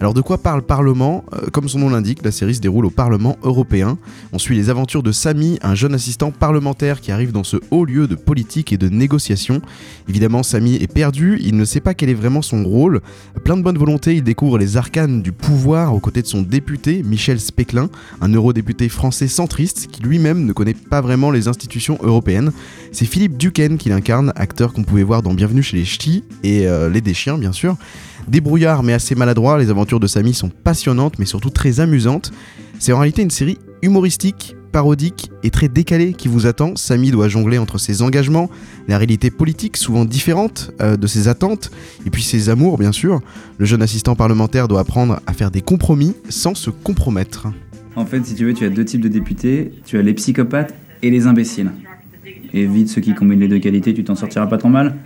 Alors 0.00 0.14
de 0.14 0.22
quoi 0.22 0.38
parle 0.38 0.62
Parlement? 0.62 1.26
Euh, 1.34 1.50
Comme 1.52 1.68
son 1.68 1.78
nom 1.80 1.90
l'indique, 1.90 2.24
la 2.24 2.30
série 2.30 2.54
se 2.54 2.60
déroule 2.60 2.86
au 2.86 2.90
Parlement 2.90 3.36
européen. 3.42 3.98
On 4.32 4.38
suit 4.38 4.56
les 4.56 4.70
aventures 4.70 5.02
de 5.02 5.12
Samy, 5.12 5.58
un 5.60 5.74
jeune 5.74 5.92
assistant 5.92 6.30
parlementaire 6.30 7.02
qui 7.02 7.12
arrive 7.12 7.32
dans 7.32 7.44
ce 7.44 7.58
haut 7.70 7.84
lieu 7.84 8.06
de 8.06 8.14
politique 8.14 8.72
et 8.72 8.78
de 8.78 8.88
négociation. 8.88 9.60
Évidemment, 10.08 10.42
Samy 10.42 10.76
est 10.76 10.90
perdu, 10.90 11.38
il 11.42 11.54
ne 11.54 11.66
sait 11.66 11.80
pas 11.80 11.92
quel 11.92 12.08
est 12.08 12.14
vraiment 12.14 12.40
son 12.40 12.64
rôle. 12.64 13.02
Plein 13.44 13.58
de 13.58 13.62
bonne 13.62 13.76
volonté, 13.76 14.16
il 14.16 14.22
découvre 14.22 14.56
les 14.56 14.78
arcanes 14.78 15.20
du 15.20 15.32
pouvoir 15.32 15.94
aux 15.94 16.00
côtés 16.00 16.22
de 16.22 16.26
son 16.26 16.40
député, 16.40 17.02
Michel 17.02 17.38
Speclin, 17.38 17.90
un 18.22 18.28
eurodéputé 18.28 18.88
français 18.88 19.28
centriste 19.28 19.88
qui 19.88 20.02
lui-même 20.02 20.46
ne 20.46 20.54
connaît 20.54 20.72
pas 20.72 21.02
vraiment 21.02 21.30
les 21.30 21.46
institutions 21.46 21.98
européennes. 22.02 22.52
C'est 22.92 23.04
Philippe 23.04 23.36
Duquesne 23.36 23.76
qui 23.76 23.90
l'incarne, 23.90 24.32
acteur 24.34 24.72
qu'on 24.72 24.82
pouvait 24.82 25.02
voir 25.02 25.22
dans 25.22 25.34
Bienvenue 25.34 25.62
chez 25.62 25.76
les 25.76 25.84
Ch'tis 25.84 26.24
et 26.42 26.66
euh, 26.66 26.88
Les 26.88 27.02
Déchiens 27.02 27.36
bien 27.36 27.52
sûr. 27.52 27.76
Débrouillard 28.28 28.82
mais 28.82 28.92
assez 28.92 29.14
maladroit, 29.14 29.58
les 29.58 29.70
aventures 29.70 30.00
de 30.00 30.06
Samy 30.06 30.34
sont 30.34 30.48
passionnantes 30.48 31.18
mais 31.18 31.24
surtout 31.24 31.50
très 31.50 31.80
amusantes. 31.80 32.32
C'est 32.78 32.92
en 32.92 32.98
réalité 32.98 33.22
une 33.22 33.30
série 33.30 33.58
humoristique, 33.82 34.56
parodique 34.72 35.30
et 35.42 35.50
très 35.50 35.68
décalée 35.68 36.12
qui 36.12 36.28
vous 36.28 36.46
attend. 36.46 36.76
Samy 36.76 37.10
doit 37.10 37.28
jongler 37.28 37.58
entre 37.58 37.78
ses 37.78 38.02
engagements, 38.02 38.50
la 38.88 38.98
réalité 38.98 39.30
politique 39.30 39.76
souvent 39.76 40.04
différente 40.04 40.72
euh, 40.80 40.96
de 40.96 41.06
ses 41.06 41.28
attentes, 41.28 41.70
et 42.06 42.10
puis 42.10 42.22
ses 42.22 42.48
amours 42.48 42.78
bien 42.78 42.92
sûr. 42.92 43.20
Le 43.58 43.66
jeune 43.66 43.82
assistant 43.82 44.14
parlementaire 44.14 44.68
doit 44.68 44.80
apprendre 44.80 45.20
à 45.26 45.32
faire 45.32 45.50
des 45.50 45.62
compromis 45.62 46.14
sans 46.28 46.54
se 46.54 46.70
compromettre. 46.70 47.48
En 47.96 48.06
fait, 48.06 48.24
si 48.24 48.34
tu 48.34 48.44
veux, 48.44 48.54
tu 48.54 48.64
as 48.64 48.70
deux 48.70 48.84
types 48.84 49.00
de 49.00 49.08
députés. 49.08 49.72
Tu 49.84 49.98
as 49.98 50.02
les 50.02 50.14
psychopathes 50.14 50.74
et 51.02 51.10
les 51.10 51.26
imbéciles. 51.26 51.70
Et 52.52 52.66
vite, 52.66 52.88
ceux 52.88 53.00
qui 53.00 53.14
combinent 53.14 53.40
les 53.40 53.48
deux 53.48 53.58
qualités, 53.58 53.94
tu 53.94 54.04
t'en 54.04 54.14
sortiras 54.14 54.46
pas 54.46 54.58
trop 54.58 54.68
mal. 54.68 54.96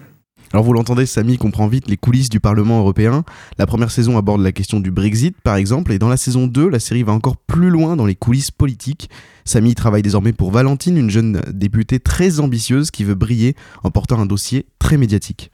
Alors 0.55 0.63
vous 0.63 0.73
l'entendez, 0.73 1.05
Samy 1.05 1.37
comprend 1.37 1.67
vite 1.67 1.89
les 1.89 1.97
coulisses 1.97 2.29
du 2.29 2.39
Parlement 2.39 2.79
européen. 2.79 3.25
La 3.59 3.67
première 3.67 3.91
saison 3.91 4.17
aborde 4.17 4.41
la 4.41 4.53
question 4.53 4.79
du 4.79 4.93
Brexit 4.93 5.35
par 5.43 5.57
exemple, 5.57 5.91
et 5.91 5.99
dans 5.99 6.09
la 6.09 6.17
saison 6.17 6.47
2, 6.47 6.69
la 6.69 6.79
série 6.79 7.03
va 7.03 7.13
encore 7.13 7.37
plus 7.37 7.71
loin 7.71 7.97
dans 7.97 8.07
les 8.07 8.15
coulisses 8.15 8.53
politiques. 8.53 9.11
Samy 9.45 9.75
travaille 9.75 10.03
désormais 10.03 10.33
pour 10.33 10.53
Valentine, 10.53 10.97
une 10.97 11.11
jeune 11.11 11.43
députée 11.53 11.99
très 11.99 12.39
ambitieuse 12.39 12.93
qui 12.93 13.03
veut 13.03 13.17
briller 13.17 13.57
en 13.83 13.91
portant 13.91 14.21
un 14.21 14.27
dossier 14.27 14.67
très 14.79 14.97
médiatique. 14.97 15.51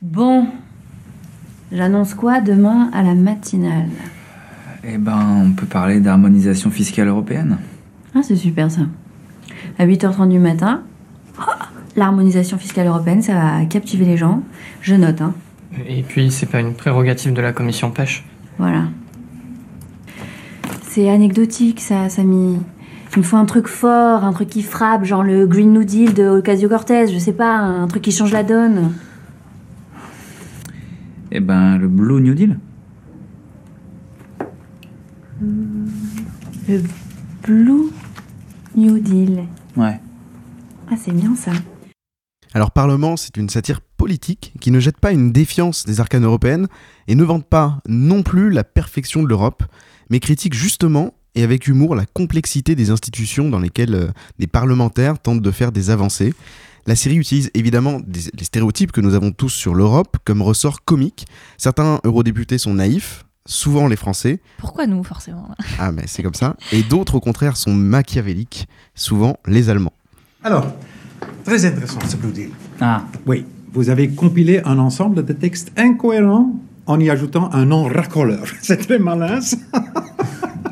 Bon, 0.00 0.46
j'annonce 1.70 2.14
quoi 2.14 2.40
demain 2.40 2.88
à 2.94 3.02
la 3.02 3.14
matinale? 3.14 3.90
Eh 4.84 4.96
ben, 4.96 5.44
on 5.44 5.52
peut 5.52 5.66
parler 5.66 6.00
d'harmonisation 6.00 6.70
fiscale 6.70 7.08
européenne. 7.08 7.58
Ah, 8.14 8.22
c'est 8.22 8.36
super 8.36 8.70
ça. 8.70 8.86
À 9.78 9.86
8h30 9.86 10.30
du 10.30 10.38
matin, 10.38 10.82
l'harmonisation 12.00 12.58
fiscale 12.58 12.88
européenne, 12.88 13.22
ça 13.22 13.34
va 13.34 13.64
captiver 13.66 14.04
les 14.04 14.16
gens. 14.16 14.42
Je 14.80 14.96
note. 14.96 15.20
Hein. 15.20 15.34
Et 15.86 16.02
puis, 16.02 16.30
c'est 16.32 16.46
pas 16.46 16.60
une 16.60 16.74
prérogative 16.74 17.32
de 17.32 17.40
la 17.40 17.52
commission 17.52 17.90
pêche. 17.90 18.24
Voilà. 18.58 18.84
C'est 20.82 21.08
anecdotique, 21.08 21.80
ça, 21.80 22.08
Samy. 22.08 22.58
Il 23.12 23.18
me 23.18 23.22
faut 23.22 23.36
un 23.36 23.44
truc 23.44 23.68
fort, 23.68 24.24
un 24.24 24.32
truc 24.32 24.48
qui 24.48 24.62
frappe, 24.62 25.04
genre 25.04 25.22
le 25.22 25.46
Green 25.46 25.72
New 25.72 25.84
Deal 25.84 26.14
de 26.14 26.28
Ocasio-Cortez, 26.28 27.08
je 27.12 27.18
sais 27.18 27.32
pas, 27.32 27.56
un 27.56 27.86
truc 27.86 28.02
qui 28.02 28.12
change 28.12 28.32
la 28.32 28.42
donne. 28.42 28.92
Eh 31.32 31.40
ben, 31.40 31.76
le 31.78 31.88
Blue 31.88 32.20
New 32.20 32.34
Deal 32.34 32.58
Le 36.68 36.82
Blue 37.42 37.90
New 38.76 38.98
Deal. 38.98 39.44
Ouais. 39.76 40.00
Ah, 40.90 40.94
c'est 40.96 41.12
bien 41.12 41.34
ça. 41.34 41.52
Alors 42.52 42.72
Parlement, 42.72 43.16
c'est 43.16 43.36
une 43.36 43.48
satire 43.48 43.80
politique 43.80 44.52
qui 44.60 44.72
ne 44.72 44.80
jette 44.80 44.98
pas 44.98 45.12
une 45.12 45.30
défiance 45.30 45.84
des 45.84 46.00
arcanes 46.00 46.24
européennes 46.24 46.66
et 47.06 47.14
ne 47.14 47.22
vante 47.22 47.46
pas 47.46 47.78
non 47.86 48.24
plus 48.24 48.50
la 48.50 48.64
perfection 48.64 49.22
de 49.22 49.28
l'Europe, 49.28 49.62
mais 50.08 50.18
critique 50.18 50.54
justement 50.54 51.14
et 51.36 51.44
avec 51.44 51.68
humour 51.68 51.94
la 51.94 52.06
complexité 52.06 52.74
des 52.74 52.90
institutions 52.90 53.50
dans 53.50 53.60
lesquelles 53.60 53.94
euh, 53.94 54.08
des 54.40 54.48
parlementaires 54.48 55.20
tentent 55.20 55.42
de 55.42 55.50
faire 55.52 55.70
des 55.70 55.90
avancées. 55.90 56.34
La 56.86 56.96
série 56.96 57.16
utilise 57.16 57.52
évidemment 57.54 58.00
les 58.08 58.44
stéréotypes 58.44 58.90
que 58.90 59.00
nous 59.00 59.14
avons 59.14 59.30
tous 59.30 59.50
sur 59.50 59.76
l'Europe 59.76 60.16
comme 60.24 60.42
ressort 60.42 60.84
comique. 60.84 61.26
Certains 61.56 62.00
eurodéputés 62.02 62.58
sont 62.58 62.74
naïfs, 62.74 63.26
souvent 63.46 63.86
les 63.86 63.94
Français. 63.94 64.40
Pourquoi 64.58 64.88
nous, 64.88 65.04
forcément? 65.04 65.54
Ah, 65.78 65.92
mais 65.92 66.04
c'est 66.06 66.24
comme 66.24 66.34
ça. 66.34 66.56
Et 66.72 66.82
d'autres, 66.82 67.14
au 67.14 67.20
contraire, 67.20 67.56
sont 67.56 67.74
machiavéliques, 67.74 68.66
souvent 68.96 69.36
les 69.46 69.68
Allemands. 69.68 69.92
Alors, 70.42 70.66
Très 71.44 71.64
intéressant 71.64 72.00
ce 72.06 72.16
Blue 72.16 72.32
Deal. 72.32 72.50
Ah. 72.80 73.04
Oui, 73.26 73.44
vous 73.72 73.90
avez 73.90 74.08
compilé 74.08 74.60
un 74.64 74.78
ensemble 74.78 75.24
de 75.24 75.32
textes 75.32 75.72
incohérents 75.76 76.54
en 76.86 77.00
y 77.00 77.10
ajoutant 77.10 77.50
un 77.52 77.66
nom 77.66 77.84
racoleur. 77.84 78.44
C'est 78.62 78.76
très 78.76 78.98
malin. 78.98 79.40
Ça. 79.40 79.56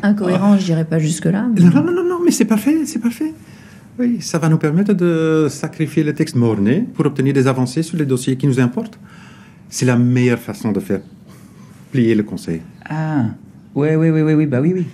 Incohérent, 0.02 0.56
je 0.58 0.64
dirais 0.64 0.84
pas 0.84 0.98
jusque-là. 0.98 1.48
Non, 1.56 1.82
non, 1.82 1.92
non, 1.92 2.04
non, 2.04 2.18
mais 2.24 2.30
c'est 2.30 2.44
parfait, 2.44 2.86
c'est 2.86 3.00
parfait. 3.00 3.34
Oui, 3.98 4.18
ça 4.20 4.38
va 4.38 4.48
nous 4.48 4.58
permettre 4.58 4.92
de 4.94 5.48
sacrifier 5.50 6.04
le 6.04 6.14
texte 6.14 6.36
morné 6.36 6.84
pour 6.94 7.06
obtenir 7.06 7.34
des 7.34 7.48
avancées 7.48 7.82
sur 7.82 7.96
les 7.96 8.06
dossiers 8.06 8.36
qui 8.36 8.46
nous 8.46 8.60
importent. 8.60 8.98
C'est 9.68 9.86
la 9.86 9.96
meilleure 9.96 10.38
façon 10.38 10.70
de 10.70 10.78
faire 10.78 11.00
plier 11.90 12.14
le 12.14 12.22
conseil. 12.22 12.62
Ah, 12.88 13.26
ouais, 13.74 13.96
oui, 13.96 14.10
oui, 14.10 14.22
oui, 14.22 14.34
oui, 14.34 14.46
bah 14.46 14.60
oui, 14.60 14.72
oui. 14.72 14.86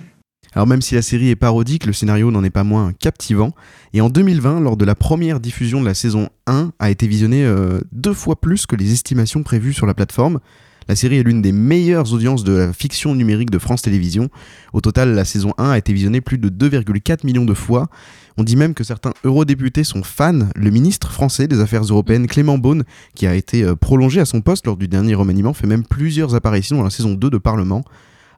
Alors 0.55 0.67
même 0.67 0.81
si 0.81 0.95
la 0.95 1.01
série 1.01 1.29
est 1.29 1.35
parodique, 1.35 1.85
le 1.85 1.91
scénario 1.91 2.31
n'en 2.31 2.43
est 2.43 2.49
pas 2.49 2.63
moins 2.63 2.93
captivant. 2.93 3.51
Et 3.93 3.99
en 3.99 4.09
2020, 4.09 4.61
lors 4.61 4.77
de 4.77 4.85
la 4.85 4.95
première 4.95 5.41
diffusion 5.41 5.81
de 5.81 5.85
la 5.85 5.93
saison 5.93 6.29
1, 6.47 6.71
a 6.79 6.89
été 6.89 7.07
visionné 7.07 7.43
euh, 7.43 7.81
deux 7.91 8.13
fois 8.13 8.39
plus 8.39 8.65
que 8.65 8.77
les 8.77 8.93
estimations 8.93 9.43
prévues 9.43 9.73
sur 9.73 9.85
la 9.85 9.93
plateforme. 9.93 10.39
La 10.87 10.95
série 10.95 11.17
est 11.17 11.23
l'une 11.23 11.41
des 11.41 11.51
meilleures 11.51 12.13
audiences 12.13 12.43
de 12.43 12.53
la 12.53 12.73
fiction 12.73 13.15
numérique 13.15 13.49
de 13.49 13.57
France 13.57 13.81
Télévisions. 13.81 14.29
Au 14.71 14.81
total, 14.81 15.13
la 15.13 15.25
saison 15.25 15.51
1 15.57 15.71
a 15.71 15.77
été 15.77 15.91
visionnée 15.91 16.21
plus 16.21 16.37
de 16.37 16.47
2,4 16.47 17.25
millions 17.25 17.43
de 17.43 17.55
fois. 17.55 17.89
On 18.37 18.43
dit 18.43 18.55
même 18.55 18.75
que 18.75 18.83
certains 18.83 19.13
eurodéputés 19.23 19.83
sont 19.83 20.03
fans. 20.03 20.47
Le 20.55 20.69
ministre 20.69 21.11
français 21.11 21.47
des 21.47 21.59
Affaires 21.59 21.83
européennes, 21.83 22.27
Clément 22.27 22.59
Beaune, 22.59 22.83
qui 23.15 23.25
a 23.27 23.33
été 23.33 23.63
euh, 23.63 23.75
prolongé 23.75 24.21
à 24.21 24.25
son 24.25 24.41
poste 24.41 24.67
lors 24.67 24.77
du 24.77 24.87
dernier 24.87 25.15
remaniement, 25.15 25.53
fait 25.53 25.67
même 25.67 25.85
plusieurs 25.85 26.35
apparitions 26.35 26.77
dans 26.77 26.83
la 26.83 26.91
saison 26.91 27.13
2 27.13 27.29
de 27.29 27.37
Parlement. 27.39 27.83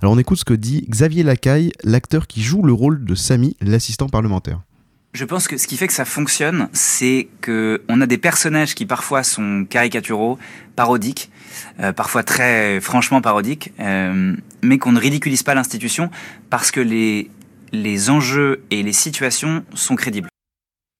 Alors 0.01 0.13
on 0.13 0.19
écoute 0.19 0.37
ce 0.37 0.45
que 0.45 0.53
dit 0.53 0.85
Xavier 0.89 1.23
Lacaille, 1.23 1.71
l'acteur 1.83 2.27
qui 2.27 2.43
joue 2.43 2.61
le 2.61 2.73
rôle 2.73 3.03
de 3.03 3.15
Samy, 3.15 3.57
l'assistant 3.61 4.07
parlementaire. 4.07 4.61
Je 5.13 5.25
pense 5.25 5.47
que 5.47 5.57
ce 5.57 5.65
qui 5.65 5.77
fait 5.77 5.87
que 5.87 5.93
ça 5.93 6.05
fonctionne, 6.05 6.69
c'est 6.73 7.27
que 7.41 7.81
on 7.89 8.01
a 8.01 8.05
des 8.05 8.19
personnages 8.19 8.75
qui 8.75 8.85
parfois 8.85 9.23
sont 9.23 9.65
caricaturaux, 9.67 10.37
parodiques, 10.75 11.31
euh, 11.79 11.91
parfois 11.91 12.21
très 12.23 12.79
franchement 12.79 13.21
parodiques, 13.21 13.73
euh, 13.79 14.35
mais 14.61 14.77
qu'on 14.77 14.91
ne 14.91 14.99
ridiculise 14.99 15.41
pas 15.41 15.55
l'institution 15.55 16.11
parce 16.51 16.69
que 16.69 16.81
les 16.81 18.09
enjeux 18.11 18.61
et 18.69 18.83
les 18.83 18.93
situations 18.93 19.65
sont 19.73 19.95
crédibles. 19.95 20.29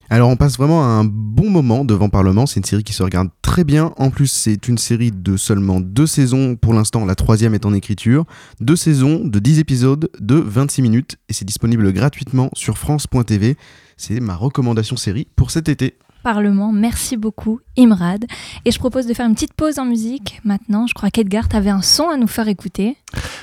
Alors 0.10 0.30
on 0.30 0.38
passe 0.38 0.58
vraiment 0.58 0.86
un 0.86 1.04
bon 1.04 1.50
moment 1.50 1.84
devant 1.84 2.08
Parlement, 2.08 2.46
c'est 2.46 2.62
une 2.62 2.66
série 2.66 2.86
qui 2.86 2.94
se 2.94 3.04
regarde 3.04 3.28
très 3.42 3.66
bien, 3.66 3.92
en 3.98 4.10
plus 4.10 4.28
c'est 4.28 4.70
une 4.70 4.78
série 4.78 5.12
de 5.12 5.36
seulement 5.36 5.82
deux 5.82 6.08
saisons, 6.08 6.56
pour 6.56 6.74
l'instant 6.74 7.04
la 7.04 7.16
troisième 7.16 7.54
est 7.54 7.66
en 7.66 7.74
écriture, 7.74 8.24
deux 8.62 8.78
saisons 8.78 9.26
de 9.26 9.40
10 9.40 9.60
épisodes 9.60 10.10
de 10.22 10.36
26 10.36 10.82
minutes, 10.82 11.18
et 11.28 11.34
c'est 11.34 11.44
disponible 11.44 11.92
gratuitement 11.92 12.50
sur 12.54 12.78
France.tv, 12.78 13.58
c'est 13.98 14.22
ma 14.22 14.36
recommandation 14.36 14.96
série 14.96 15.28
pour 15.36 15.52
cet 15.52 15.68
été. 15.68 15.98
Parlement. 16.28 16.74
Merci 16.74 17.16
beaucoup, 17.16 17.62
Imrad. 17.78 18.26
Et 18.66 18.72
je 18.72 18.80
propose 18.80 19.08
de 19.08 19.14
faire 19.14 19.26
une 19.26 19.34
petite 19.34 19.54
pause 19.54 19.80
en 19.80 19.86
musique. 19.86 20.42
Maintenant, 20.44 20.86
je 20.86 20.94
crois 20.94 21.10
qu'Edgar, 21.10 21.46
avait 21.54 21.70
un 21.70 21.82
son 21.82 22.10
à 22.10 22.18
nous 22.18 22.28
faire 22.28 22.50
écouter. 22.50 22.98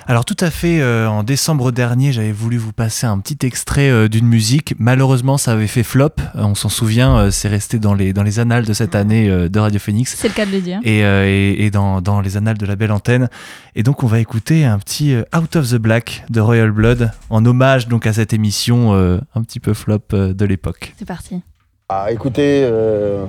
Alors 0.07 0.27
tout 0.27 0.37
à 0.39 0.51
fait, 0.51 0.83
euh, 0.83 1.09
en 1.09 1.23
décembre 1.23 1.73
dernier, 1.73 2.13
j'avais 2.13 2.31
voulu 2.31 2.59
vous 2.59 2.75
passer 2.75 3.07
un 3.07 3.19
petit 3.21 3.47
extrait 3.47 3.89
euh, 3.89 4.09
d'une 4.09 4.27
musique. 4.27 4.75
Malheureusement, 4.79 5.39
ça 5.39 5.53
avait 5.53 5.67
fait 5.67 5.83
flop. 5.83 6.11
Euh, 6.19 6.43
on 6.43 6.55
s'en 6.55 6.69
souvient, 6.69 7.31
c'est 7.31 7.49
resté 7.49 7.79
dans 7.79 7.95
les, 7.95 8.13
dans 8.13 8.23
les 8.23 8.39
annales 8.39 8.67
de 8.67 8.75
cette 8.75 8.95
année 8.95 9.31
de 9.31 9.59
Radio 9.59 9.81
Phoenix. 9.81 10.15
C'est 10.19 10.29
le 10.29 10.35
cas 10.35 10.45
de 10.45 10.53
le 10.53 10.61
dire. 10.61 10.81
Et, 10.83 10.99
et, 10.99 11.65
et 11.65 11.71
dans, 11.71 12.03
dans, 12.03 12.21
les 12.21 12.37
annales 12.37 12.59
de 12.59 12.67
la 12.67 12.77
belle 12.77 12.93
antenne. 12.93 13.31
Et 13.77 13.83
donc 13.83 14.03
on 14.03 14.07
va 14.07 14.21
écouter 14.21 14.67
un 14.67 14.79
petit 14.79 15.17
Out 15.35 15.57
of 15.57 15.71
the 15.71 15.77
Black 15.77 16.27
de 16.29 16.41
Royal 16.43 16.71
Blood, 16.71 17.13
en 17.31 17.47
hommage 17.47 17.89
donc 17.89 18.07
à 18.07 18.13
cette 18.13 18.35
émission 18.35 18.93
un 18.93 19.43
petit 19.43 19.59
peu 19.59 19.73
flop 19.73 20.03
de 20.11 20.45
l'époque. 20.45 20.93
C'est 20.99 21.09
parti. 21.09 21.41
Ah, 21.97 22.11
écoutez, 22.11 22.65
euh, 22.65 23.25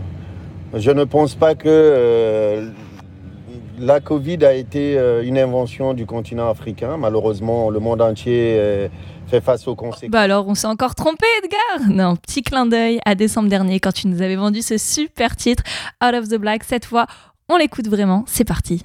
je 0.73 0.89
ne 0.89 1.04
pense 1.04 1.36
pas 1.36 1.54
que 1.54 1.67
euh, 1.67 2.71
la 3.78 3.99
Covid 3.99 4.43
a 4.43 4.54
été 4.54 4.97
euh, 4.97 5.21
une 5.23 5.38
invention 5.38 5.93
du 5.93 6.08
continent 6.08 6.49
africain. 6.49 6.97
Malheureusement, 6.97 7.69
le 7.69 7.80
monde 7.80 8.01
entier 8.01 8.89
fait 9.28 9.39
face 9.39 9.67
aux 9.67 9.75
conséquences. 9.75 10.10
Bah 10.10 10.21
alors, 10.21 10.47
on 10.47 10.56
s'est 10.56 10.65
encore 10.65 10.95
trompé, 10.95 11.28
Edgar 11.43 11.91
Non, 11.91 12.15
petit 12.15 12.41
clin 12.41 12.65
d'œil 12.65 12.99
à 13.06 13.13
décembre 13.13 13.49
dernier 13.49 13.80
quand 13.80 13.93
tu 13.93 14.08
nous 14.08 14.23
avais 14.23 14.36
vendu 14.36 14.63
ce 14.63 14.80
super 14.80 15.36
titre, 15.36 15.62
Out 16.04 16.15
of 16.15 16.30
the 16.30 16.38
Black. 16.38 16.63
Cette 16.63 16.86
fois, 16.86 17.06
on 17.49 17.58
l'écoute 17.58 17.88
vraiment. 17.88 18.23
C'est 18.25 18.45
parti. 18.45 18.82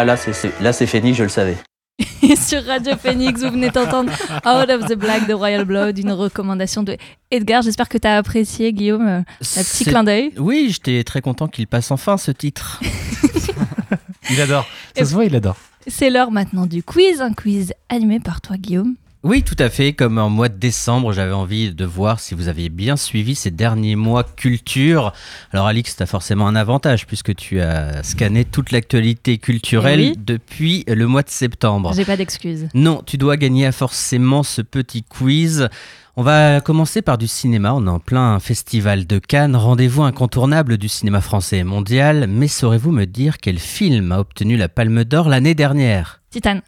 Ah 0.00 0.04
là 0.06 0.16
c'est 0.16 0.32
là 0.62 0.72
c'est 0.72 0.86
Phoenix, 0.86 1.18
je 1.18 1.24
le 1.24 1.28
savais. 1.28 1.58
Et 2.22 2.34
sur 2.48 2.64
Radio 2.64 2.96
Phoenix, 2.96 3.42
vous 3.42 3.50
venez 3.50 3.68
d'entendre 3.68 4.10
Out 4.46 4.70
of 4.70 4.86
the 4.88 4.94
Black 4.94 5.26
de 5.28 5.34
Royal 5.34 5.66
Blood, 5.66 5.98
une 5.98 6.12
recommandation 6.12 6.82
de 6.82 6.96
Edgar. 7.30 7.60
J'espère 7.60 7.86
que 7.86 7.98
tu 7.98 8.08
as 8.08 8.16
apprécié, 8.16 8.72
Guillaume, 8.72 9.06
euh, 9.06 9.18
un 9.18 9.62
petit 9.62 9.84
clin 9.84 10.02
d'œil. 10.02 10.32
Oui, 10.38 10.68
j'étais 10.70 11.04
très 11.04 11.20
content 11.20 11.48
qu'il 11.48 11.66
passe 11.66 11.90
enfin 11.90 12.16
ce 12.16 12.30
titre. 12.30 12.80
Il 14.30 14.40
adore. 14.40 14.64
Ça 14.96 15.04
se 15.04 15.12
voit, 15.12 15.26
il 15.26 15.36
adore. 15.36 15.56
C'est 15.86 16.08
l'heure 16.08 16.30
maintenant 16.30 16.64
du 16.64 16.82
quiz, 16.82 17.20
un 17.20 17.34
quiz 17.34 17.74
animé 17.90 18.20
par 18.20 18.40
toi, 18.40 18.56
Guillaume. 18.56 18.94
Oui, 19.22 19.42
tout 19.42 19.56
à 19.58 19.68
fait. 19.68 19.92
Comme 19.92 20.16
en 20.16 20.30
mois 20.30 20.48
de 20.48 20.56
décembre, 20.56 21.12
j'avais 21.12 21.34
envie 21.34 21.74
de 21.74 21.84
voir 21.84 22.20
si 22.20 22.34
vous 22.34 22.48
aviez 22.48 22.70
bien 22.70 22.96
suivi 22.96 23.34
ces 23.34 23.50
derniers 23.50 23.94
mois 23.94 24.24
culture. 24.24 25.12
Alors, 25.52 25.66
Alix, 25.66 25.94
tu 25.94 26.02
as 26.02 26.06
forcément 26.06 26.48
un 26.48 26.56
avantage 26.56 27.06
puisque 27.06 27.34
tu 27.34 27.60
as 27.60 28.02
scanné 28.02 28.46
toute 28.46 28.70
l'actualité 28.70 29.36
culturelle 29.36 30.00
oui. 30.00 30.14
depuis 30.16 30.84
le 30.88 31.06
mois 31.06 31.22
de 31.22 31.28
septembre. 31.28 31.92
J'ai 31.94 32.06
pas 32.06 32.16
d'excuses. 32.16 32.68
Non, 32.72 33.02
tu 33.04 33.18
dois 33.18 33.36
gagner 33.36 33.70
forcément 33.72 34.42
ce 34.42 34.62
petit 34.62 35.02
quiz. 35.02 35.68
On 36.16 36.22
va 36.22 36.62
commencer 36.62 37.02
par 37.02 37.18
du 37.18 37.28
cinéma. 37.28 37.74
On 37.74 37.86
est 37.86 37.90
en 37.90 37.98
plein 37.98 38.40
festival 38.40 39.06
de 39.06 39.18
Cannes, 39.18 39.54
rendez-vous 39.54 40.02
incontournable 40.02 40.78
du 40.78 40.88
cinéma 40.88 41.20
français 41.20 41.58
et 41.58 41.64
mondial. 41.64 42.26
Mais 42.26 42.48
saurez-vous 42.48 42.90
me 42.90 43.04
dire 43.04 43.36
quel 43.36 43.58
film 43.58 44.12
a 44.12 44.20
obtenu 44.20 44.56
la 44.56 44.70
Palme 44.70 45.04
d'Or 45.04 45.28
l'année 45.28 45.54
dernière? 45.54 46.22
Titane. 46.30 46.62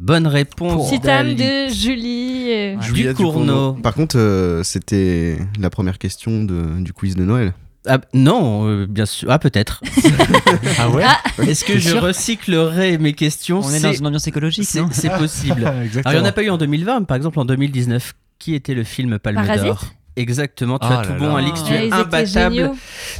Bonne 0.00 0.26
réponse. 0.26 0.90
D'Ali. 1.00 1.34
de 1.36 1.68
Julie. 1.72 2.46
euh, 2.50 2.80
Julia 2.80 3.10
Ducournau. 3.12 3.74
Par 3.74 3.92
contre, 3.94 4.16
euh, 4.18 4.62
c'était 4.64 5.36
la 5.60 5.68
première 5.68 5.98
question 5.98 6.42
de- 6.42 6.80
du 6.82 6.92
quiz 6.94 7.16
de 7.16 7.24
Noël. 7.24 7.52
Ah, 7.86 7.98
non, 8.14 8.66
euh, 8.66 8.86
bien 8.86 9.04
sûr. 9.06 9.30
Ah, 9.30 9.38
peut-être. 9.38 9.82
ah 10.78 10.88
ouais 10.90 11.04
Est-ce 11.46 11.64
que 11.64 11.74
T'es 11.74 11.80
je 11.80 11.90
sûr 11.90 12.02
recyclerai 12.02 12.96
mes 12.98 13.12
questions 13.12 13.60
On 13.62 13.70
est 13.70 13.80
dans 13.80 13.92
une 13.92 14.06
ambiance 14.06 14.26
écologique, 14.26 14.64
C'est 14.64 14.80
non 14.80 14.88
c'est 14.90 15.10
possible. 15.10 15.64
Alors, 15.66 15.82
il 15.84 16.10
n'y 16.12 16.18
en 16.18 16.24
a 16.24 16.32
pas 16.32 16.42
eu 16.42 16.50
en 16.50 16.58
2020, 16.58 17.00
mais 17.00 17.06
par 17.06 17.16
exemple 17.18 17.38
en 17.38 17.44
2019. 17.44 18.14
Qui 18.38 18.54
était 18.54 18.72
le 18.72 18.84
film 18.84 19.18
Palme 19.18 19.36
Parasite 19.36 19.66
d'Or? 19.66 19.84
Exactement, 20.20 20.78
tu 20.78 20.86
Ah 20.88 21.00
as 21.00 21.04
tout 21.04 21.12
là 21.12 21.18
bon, 21.18 21.28
là. 21.36 21.38
Alix, 21.38 21.64
tu 21.64 21.72
es 21.72 21.86
étaient 21.86 21.94
imbattable 21.94 22.72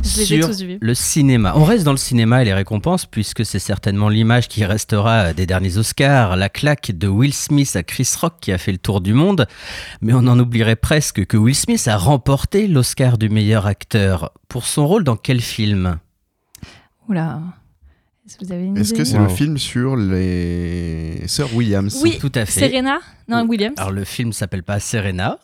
sur 0.03 0.48
le 0.80 0.94
cinéma. 0.94 1.55
On 1.57 1.64
reste 1.64 1.84
dans 1.84 1.92
le 1.92 1.96
cinéma 1.96 2.42
et 2.42 2.44
les 2.44 2.53
récompenses, 2.55 3.07
puisque 3.07 3.44
c'est 3.46 3.59
certainement 3.59 4.09
l'image 4.09 4.48
qui 4.48 4.64
restera 4.64 5.32
des 5.32 5.46
derniers 5.46 5.78
Oscars, 5.78 6.36
la 6.36 6.48
claque 6.48 6.92
de 6.92 7.09
Will 7.09 7.32
Smith 7.32 7.74
à 7.74 7.82
Chris 7.82 8.09
Rock 8.20 8.34
qui 8.40 8.53
a 8.53 8.59
fait 8.59 8.72
le 8.72 8.78
tour 8.78 9.01
du 9.01 9.14
monde. 9.14 9.46
Mais 10.03 10.12
on 10.12 10.26
en 10.26 10.38
oublierait 10.38 10.76
presque 10.76 11.24
que 11.24 11.36
Will 11.36 11.55
Smith 11.57 11.88
a 11.88 11.96
remporté 11.96 12.66
l'Oscar 12.66 13.16
du 13.18 13.28
meilleur 13.30 13.66
acteur. 13.66 14.32
Pour 14.48 14.66
son 14.66 14.86
rôle 14.86 15.05
dans 15.05 15.16
quel 15.16 15.40
film? 15.40 15.98
Oula. 17.09 17.40
Est-ce 18.76 18.94
que 18.94 19.05
c'est 19.05 19.18
le 19.18 19.28
film 19.28 19.59
sur 19.59 19.96
les 19.96 21.26
sœurs 21.26 21.53
Williams? 21.55 21.98
Oui, 22.03 22.18
Tout 22.20 22.30
à 22.34 22.46
fait. 22.46 22.68
Serena? 22.68 22.98
Non, 23.26 23.44
Williams. 23.44 23.74
Alors 23.78 23.90
le 23.90 24.05
film 24.05 24.32
s'appelle 24.32 24.62
pas 24.62 24.78
Serena. 24.78 25.38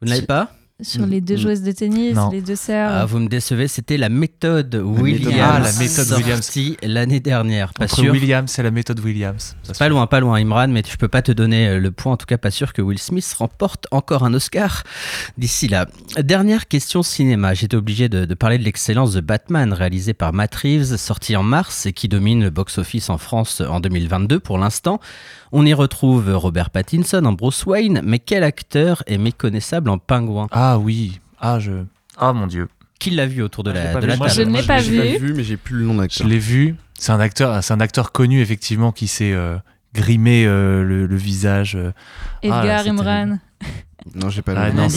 Vous 0.00 0.06
ne 0.06 0.14
l'avez 0.14 0.26
pas 0.26 0.50
Sur 0.80 1.04
les 1.04 1.20
deux 1.20 1.36
joueuses 1.36 1.60
de 1.60 1.72
tennis, 1.72 2.14
Non. 2.14 2.30
les 2.30 2.40
deux 2.40 2.56
sœurs. 2.56 2.90
Ah, 2.90 3.04
vous 3.04 3.18
me 3.18 3.28
décevez, 3.28 3.68
c'était 3.68 3.98
la 3.98 4.08
méthode 4.08 4.74
Williams. 4.76 5.34
Ah, 5.38 5.58
la 5.60 5.72
méthode 5.74 6.10
Williams. 6.16 6.40
sortie 6.42 6.78
l'année 6.82 7.20
dernière. 7.20 7.74
Pas 7.74 7.84
Entre 7.84 7.96
sûr. 7.96 8.10
Williams 8.12 8.58
et 8.58 8.62
la 8.62 8.70
méthode 8.70 8.98
Williams. 9.00 9.56
Pas 9.78 9.90
loin, 9.90 10.06
pas 10.06 10.20
loin, 10.20 10.40
Imran, 10.40 10.68
mais 10.68 10.82
je 10.90 10.96
peux 10.96 11.08
pas 11.08 11.20
te 11.20 11.32
donner 11.32 11.68
euh, 11.68 11.78
le 11.80 11.90
point. 11.90 12.14
En 12.14 12.16
tout 12.16 12.24
cas, 12.24 12.38
pas 12.38 12.50
sûr 12.50 12.72
que 12.72 12.80
Will 12.80 12.98
Smith 12.98 13.30
remporte 13.38 13.88
encore 13.90 14.22
un 14.24 14.32
Oscar 14.32 14.84
d'ici 15.36 15.68
là. 15.68 15.86
Dernière 16.18 16.66
question 16.66 17.02
cinéma. 17.02 17.52
J'étais 17.52 17.76
obligé 17.76 18.08
de, 18.08 18.24
de 18.24 18.34
parler 18.34 18.56
de 18.56 18.64
l'excellence 18.64 19.12
de 19.12 19.20
Batman, 19.20 19.74
réalisé 19.74 20.14
par 20.14 20.32
Matt 20.32 20.54
Reeves, 20.54 20.96
sorti 20.96 21.36
en 21.36 21.42
mars 21.42 21.84
et 21.84 21.92
qui 21.92 22.08
domine 22.08 22.42
le 22.42 22.48
box-office 22.48 23.10
en 23.10 23.18
France 23.18 23.60
en 23.60 23.80
2022 23.80 24.40
pour 24.40 24.56
l'instant. 24.56 24.98
On 25.52 25.66
y 25.66 25.74
retrouve 25.74 26.30
Robert 26.34 26.70
Pattinson 26.70 27.24
en 27.24 27.32
Bruce 27.32 27.64
Wayne, 27.66 28.00
mais 28.04 28.18
quel 28.20 28.44
acteur 28.44 29.02
est 29.06 29.18
méconnaissable 29.18 29.90
en 29.90 29.98
pingouin? 29.98 30.46
Ah 30.52 30.78
oui. 30.78 31.20
Ah, 31.40 31.58
je. 31.58 31.72
Ah 32.16 32.32
mon 32.32 32.46
dieu. 32.46 32.68
Qui 33.00 33.10
l'a 33.10 33.26
vu 33.26 33.42
autour 33.42 33.64
de 33.64 33.70
Ah, 33.70 33.74
je 33.74 33.94
la, 33.94 34.00
de 34.00 34.06
la 34.06 34.16
table 34.16 34.30
Je 34.30 34.42
ne 34.42 34.56
l'ai 34.56 34.62
pas 34.62 34.80
vu. 34.80 34.96
pas 34.98 35.18
vu, 35.18 35.34
mais 35.34 35.42
j'ai 35.42 35.56
plus 35.56 35.76
le 35.78 35.84
nom 35.86 35.94
Je 35.94 35.98
d'acteur. 36.00 36.26
l'ai 36.28 36.38
vu. 36.38 36.76
C'est 36.98 37.12
un 37.12 37.20
acteur, 37.20 37.64
c'est 37.64 37.72
un 37.72 37.80
acteur 37.80 38.12
connu 38.12 38.40
effectivement 38.40 38.92
qui 38.92 39.08
s'est 39.08 39.32
euh, 39.32 39.56
grimé 39.94 40.44
euh, 40.46 40.84
le, 40.84 41.06
le 41.06 41.16
visage. 41.16 41.74
euh. 41.76 41.92
Ah, 42.44 42.64
là, 42.64 42.80
Edgar 42.82 42.86
Imran. 42.86 43.38
Non, 44.14 44.28
j'ai 44.28 44.42
pas 44.42 44.52
Ah, 44.56 44.68
le 44.68 44.74
nom. 44.74 44.88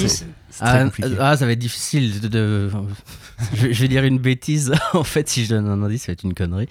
Ah, 0.62 0.86
ah, 1.20 1.38
ça 1.38 1.46
va 1.46 1.52
être 1.54 1.60
difficile 1.60 2.20
de. 2.22 2.28
de- 2.28 2.72
je, 3.56 3.72
je 3.72 3.82
vais 3.82 3.88
dire 3.88 4.04
une 4.04 4.20
bêtise. 4.20 4.74
en 4.94 5.04
fait, 5.04 5.28
si 5.30 5.46
je 5.46 5.50
donne 5.56 5.68
un 5.68 5.82
indice, 5.84 6.04
ça 6.04 6.08
va 6.08 6.14
être 6.14 6.24
une 6.24 6.34
connerie. 6.34 6.68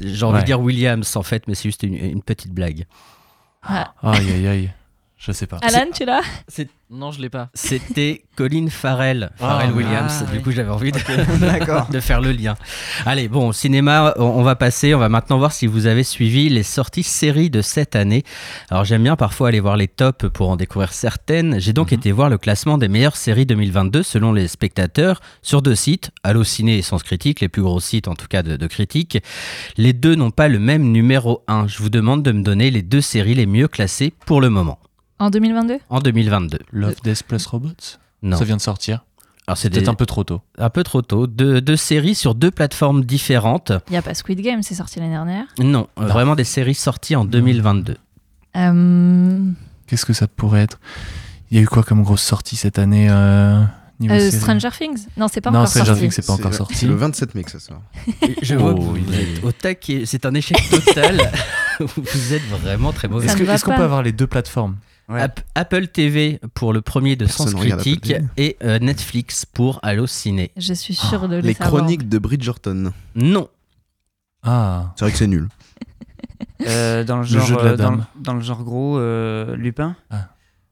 J'ai 0.00 0.24
envie 0.24 0.34
Ouais. 0.34 0.40
de 0.40 0.46
dire 0.46 0.60
Williams, 0.60 1.16
en 1.16 1.22
fait, 1.22 1.46
mais 1.48 1.54
c'est 1.54 1.68
juste 1.68 1.82
une, 1.82 1.94
une 1.94 2.22
petite 2.22 2.52
blague. 2.52 2.86
Ah. 3.62 3.92
Aïe 4.02 4.30
aïe 4.32 4.46
aïe. 4.46 4.70
Je 5.18 5.32
sais 5.32 5.46
pas. 5.46 5.58
Alan, 5.62 5.86
tu 5.92 6.04
l'as? 6.04 6.22
C'est- 6.48 6.70
Non, 6.92 7.12
je 7.12 7.20
l'ai 7.20 7.28
pas. 7.30 7.50
C'était 7.54 8.24
Colin 8.36 8.66
Farrell, 8.68 9.30
Farrell 9.36 9.70
Ah, 9.72 9.76
Williams. 9.76 10.24
ah, 10.26 10.30
du 10.32 10.38
oui. 10.38 10.42
coup, 10.42 10.50
j'avais 10.50 10.70
envie 10.70 10.90
de, 10.90 10.98
de 11.92 12.00
faire 12.00 12.20
le 12.20 12.32
lien. 12.32 12.56
Allez, 13.06 13.28
bon, 13.28 13.48
au 13.50 13.52
cinéma, 13.52 14.12
on, 14.16 14.24
on 14.24 14.42
va 14.42 14.56
passer. 14.56 14.92
On 14.92 14.98
va 14.98 15.08
maintenant 15.08 15.38
voir 15.38 15.52
si 15.52 15.68
vous 15.68 15.86
avez 15.86 16.02
suivi 16.02 16.48
les 16.48 16.64
sorties 16.64 17.04
séries 17.04 17.48
de 17.48 17.62
cette 17.62 17.94
année. 17.94 18.24
Alors, 18.70 18.84
j'aime 18.84 19.04
bien 19.04 19.14
parfois 19.14 19.48
aller 19.48 19.60
voir 19.60 19.76
les 19.76 19.86
tops 19.86 20.28
pour 20.34 20.50
en 20.50 20.56
découvrir 20.56 20.92
certaines. 20.92 21.60
J'ai 21.60 21.72
donc 21.72 21.92
été 21.92 22.10
voir 22.10 22.28
le 22.28 22.38
classement 22.38 22.76
des 22.76 22.88
meilleures 22.88 23.16
séries 23.16 23.46
2022 23.46 24.02
selon 24.02 24.32
les 24.32 24.48
spectateurs 24.48 25.20
sur 25.42 25.62
deux 25.62 25.76
sites, 25.76 26.10
Allociné 26.24 26.78
et 26.78 26.82
Sens 26.82 27.04
Critique, 27.04 27.38
les 27.40 27.48
plus 27.48 27.62
gros 27.62 27.78
sites 27.78 28.08
en 28.08 28.14
tout 28.16 28.26
cas 28.28 28.42
de, 28.42 28.56
de 28.56 28.66
critiques. 28.66 29.18
Les 29.76 29.92
deux 29.92 30.16
n'ont 30.16 30.32
pas 30.32 30.48
le 30.48 30.58
même 30.58 30.82
numéro 30.90 31.44
1. 31.46 31.68
Je 31.68 31.78
vous 31.78 31.88
demande 31.88 32.24
de 32.24 32.32
me 32.32 32.42
donner 32.42 32.72
les 32.72 32.82
deux 32.82 33.00
séries 33.00 33.34
les 33.36 33.46
mieux 33.46 33.68
classées 33.68 34.12
pour 34.26 34.40
le 34.40 34.50
moment, 34.50 34.80
En 35.20 35.30
2022 35.30 35.78
en 35.90 36.00
2022. 36.00 36.58
Love 36.72 36.94
Death 37.04 37.22
Plus 37.24 37.46
Robots. 37.46 37.98
Non. 38.22 38.36
Ça 38.36 38.44
vient 38.44 38.56
de 38.56 38.60
sortir. 38.62 39.04
Alors, 39.46 39.56
c'est 39.58 39.68
peut-être 39.70 39.84
des- 39.84 39.88
un 39.90 39.94
peu 39.94 40.06
trop 40.06 40.24
tôt. 40.24 40.40
un 40.58 40.70
peu 40.70 40.82
trop 40.84 41.02
tôt. 41.02 41.26
Deux, 41.26 41.60
deux 41.60 41.76
séries 41.76 42.14
sur 42.14 42.34
deux 42.34 42.50
plateformes 42.50 43.04
différentes. 43.04 43.72
Il 43.88 43.92
n'y 43.92 43.96
a 43.96 44.02
pas 44.02 44.14
Squid 44.14 44.40
Game, 44.40 44.62
c'est 44.62 44.74
sorti 44.74 44.98
l'année 45.00 45.12
dernière. 45.12 45.44
Non, 45.58 45.88
euh, 45.98 46.06
vraiment 46.06 46.34
des 46.36 46.44
séries 46.44 46.74
sorties 46.74 47.16
en 47.16 47.24
2022. 47.24 47.96
Euh, 48.56 49.38
Qu'est-ce 49.86 50.06
que 50.06 50.12
ça 50.12 50.26
pourrait 50.28 50.62
être? 50.62 50.78
Il 51.50 51.56
y 51.56 51.60
a 51.60 51.62
eu 51.62 51.66
quoi 51.66 51.82
comme 51.82 52.02
grosse 52.02 52.22
sortie 52.22 52.56
cette 52.56 52.78
année 52.78 53.08
euh, 53.10 53.62
niveau 53.98 54.14
euh, 54.14 54.18
série? 54.30 54.40
Stranger 54.40 54.68
Things 54.78 55.06
Non, 55.16 55.26
c'est 55.28 55.40
pas 55.40 55.50
Non, 55.50 55.60
encore 55.60 55.68
Stranger 55.70 55.86
sorti. 55.86 56.00
Things, 56.02 56.12
c'est 56.12 56.26
pas 56.26 56.32
encore 56.34 56.52
C'est 56.52 56.58
sorti. 56.58 56.86
le 56.86 56.94
27 56.94 57.34
mai 57.34 57.42
que 57.44 57.50
ça 57.50 57.58
sort. 57.60 57.82
Je 58.42 58.54
vois 58.54 58.74
que 58.74 58.78
Oh, 58.80 58.96
il 58.96 59.14
est- 59.14 59.44
au 59.44 59.52
taquet. 59.52 60.04
C'est 60.06 60.26
un 60.26 60.34
échec 60.34 60.56
total. 60.70 61.18
vous 61.80 62.32
êtes 62.34 62.46
vraiment 62.48 62.92
très 62.92 63.08
mauvais. 63.08 63.26
Est-ce 63.26 63.64
qu'on 63.64 63.74
peut 63.76 63.82
avoir 63.82 64.02
les 64.02 64.12
deux 64.12 64.26
plateformes? 64.28 64.76
Ouais. 65.10 65.20
App- 65.22 65.40
Apple 65.56 65.88
TV 65.88 66.40
pour 66.54 66.72
le 66.72 66.80
premier 66.82 67.16
de 67.16 67.24
Personne 67.24 67.48
Sens 67.48 67.60
Critique 67.60 68.12
et 68.36 68.56
euh, 68.62 68.78
Netflix 68.78 69.44
pour 69.44 69.80
Allociné. 69.82 70.52
Je 70.56 70.72
suis 70.72 70.94
sûre 70.94 71.28
de 71.28 71.36
le 71.36 71.40
Les 71.42 71.54
savoir. 71.54 71.82
chroniques 71.82 72.08
de 72.08 72.18
Bridgerton. 72.18 72.92
Non. 73.16 73.48
Ah. 74.42 74.92
C'est 74.96 75.04
vrai 75.04 75.12
que 75.12 75.18
c'est 75.18 75.26
nul. 75.26 75.48
Euh, 76.66 77.04
dans 77.04 77.16
le 77.16 77.22
Le 77.22 77.26
genre, 77.28 77.46
jeu 77.46 77.56
de 77.56 77.60
la 77.62 77.70
euh, 77.70 77.76
dans, 77.76 77.90
dame. 77.90 78.06
dans 78.20 78.34
le 78.34 78.40
genre 78.42 78.62
gros, 78.64 78.98
euh, 78.98 79.56
Lupin. 79.56 79.96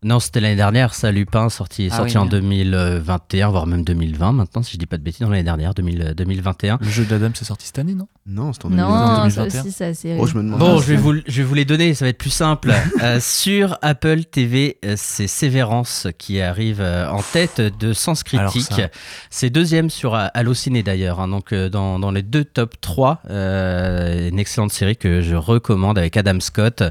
Non, 0.02 0.20
c'était 0.20 0.40
l'année 0.40 0.54
dernière, 0.56 0.92
ça, 0.94 1.10
Lupin, 1.10 1.48
sorti, 1.48 1.88
Ah 1.90 1.96
sorti 1.96 2.12
oui, 2.12 2.18
en 2.18 2.24
merde. 2.24 2.34
2021, 2.42 3.48
voire 3.48 3.66
même 3.66 3.84
2020 3.84 4.32
maintenant, 4.32 4.62
si 4.62 4.74
je 4.74 4.78
dis 4.78 4.84
pas 4.86 4.98
de 4.98 5.02
bêtises, 5.02 5.22
dans 5.22 5.30
l'année 5.30 5.42
dernière, 5.44 5.72
2000, 5.74 6.12
2021. 6.14 6.78
Le 6.80 6.88
jeu 6.88 7.04
de 7.06 7.10
la 7.10 7.18
dame, 7.18 7.32
c'est 7.34 7.46
sorti 7.46 7.66
cette 7.66 7.78
année, 7.78 7.94
non? 7.94 8.06
Non, 8.28 8.52
c'est 8.52 8.64
en 8.66 8.70
Non, 8.70 8.76
2020. 9.24 9.30
ça 9.30 9.40
2021. 9.40 9.60
aussi, 9.62 9.72
ça 9.72 9.94
c'est. 9.94 10.16
Oh, 10.18 10.26
je 10.26 10.34
me 10.36 10.42
demande. 10.42 10.58
Bon, 10.60 10.78
je 10.80 10.86
vais, 10.86 10.96
vous, 10.96 11.14
je 11.26 11.36
vais 11.40 11.44
vous 11.44 11.54
les 11.54 11.64
donner, 11.64 11.94
ça 11.94 12.04
va 12.04 12.10
être 12.10 12.18
plus 12.18 12.30
simple. 12.30 12.72
Euh, 13.00 13.20
sur 13.20 13.78
Apple 13.82 14.24
TV, 14.24 14.76
euh, 14.84 14.94
c'est 14.96 15.28
Sévérance 15.28 16.08
qui 16.18 16.40
arrive 16.40 16.80
euh, 16.80 17.08
en 17.08 17.22
tête 17.22 17.60
de 17.60 17.92
Sens 17.92 18.24
Critique. 18.24 18.62
ça. 18.72 18.88
C'est 19.30 19.50
deuxième 19.50 19.88
sur 19.88 20.14
Allociné 20.16 20.82
d'ailleurs. 20.82 21.20
hein. 21.20 21.28
donc 21.28 21.54
dans, 21.54 21.98
dans 22.00 22.10
les 22.10 22.22
deux 22.22 22.44
top 22.44 22.74
3, 22.80 23.22
euh, 23.30 24.28
une 24.30 24.38
excellente 24.40 24.72
série 24.72 24.96
que 24.96 25.20
je 25.22 25.36
recommande 25.36 25.96
avec 25.96 26.16
Adam 26.16 26.40
Scott 26.40 26.82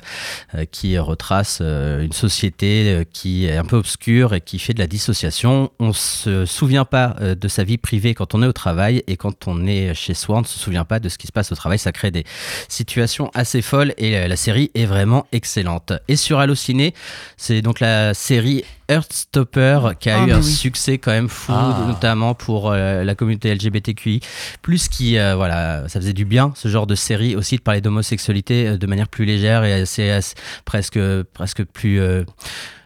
euh, 0.55 0.63
qui 0.71 0.97
retrace 0.97 1.59
euh, 1.61 2.03
une 2.03 2.13
société 2.13 3.05
qui 3.11 3.45
est 3.45 3.57
un 3.57 3.65
peu 3.65 3.75
obscure 3.75 4.33
et 4.33 4.39
qui 4.41 4.59
fait 4.59 4.73
de 4.73 4.79
la 4.79 4.87
dissociation. 4.87 5.71
On 5.79 5.91
se 5.93 6.45
souvient 6.45 6.85
pas 6.85 7.15
de 7.19 7.47
sa 7.49 7.63
vie 7.65 7.77
privée 7.77 8.13
quand 8.13 8.33
on 8.33 8.41
est 8.43 8.47
au 8.47 8.53
travail 8.53 9.03
et 9.07 9.17
quand 9.17 9.47
on 9.47 9.65
est 9.67 9.93
chez 9.93 10.13
soi, 10.13 10.37
on 10.37 10.41
ne 10.41 10.45
se 10.45 10.57
souvient 10.57 10.85
pas 10.85 10.99
de 10.99 11.09
ce 11.09 11.17
qui 11.17 11.26
se 11.27 11.31
passe 11.31 11.51
au 11.51 11.55
travail. 11.55 11.77
Ça 11.79 11.91
crée 11.91 12.09
des 12.11 12.23
situation 12.69 13.29
assez 13.33 13.61
folle 13.61 13.93
et 13.97 14.27
la 14.27 14.35
série 14.35 14.71
est 14.73 14.85
vraiment 14.85 15.27
excellente. 15.31 15.93
Et 16.07 16.15
sur 16.15 16.39
Allociné, 16.39 16.93
c'est 17.37 17.61
donc 17.61 17.79
la 17.79 18.13
série 18.13 18.63
Earthstopper 18.89 19.79
qui 19.99 20.09
a 20.09 20.21
Ah, 20.21 20.27
eu 20.27 20.31
un 20.31 20.37
oui. 20.37 20.43
succès 20.43 20.97
quand 20.97 21.11
même 21.11 21.29
fou, 21.29 21.51
Ah. 21.53 21.85
notamment 21.87 22.33
pour 22.33 22.71
euh, 22.71 23.03
la 23.03 23.15
communauté 23.15 23.53
LGBTQI. 23.53 24.21
Plus 24.61 24.87
qui, 24.87 25.17
euh, 25.17 25.35
voilà, 25.35 25.83
ça 25.87 25.99
faisait 25.99 26.13
du 26.13 26.25
bien 26.25 26.53
ce 26.55 26.67
genre 26.67 26.87
de 26.87 26.95
série 26.95 27.35
aussi 27.35 27.57
de 27.57 27.61
parler 27.61 27.81
d'homosexualité 27.81 28.67
euh, 28.67 28.77
de 28.77 28.87
manière 28.87 29.07
plus 29.09 29.25
légère 29.25 29.63
et 29.63 29.73
assez, 29.73 30.09
assez- 30.09 30.35
presque, 30.65 30.99
presque 31.33 31.63
plus. 31.65 31.99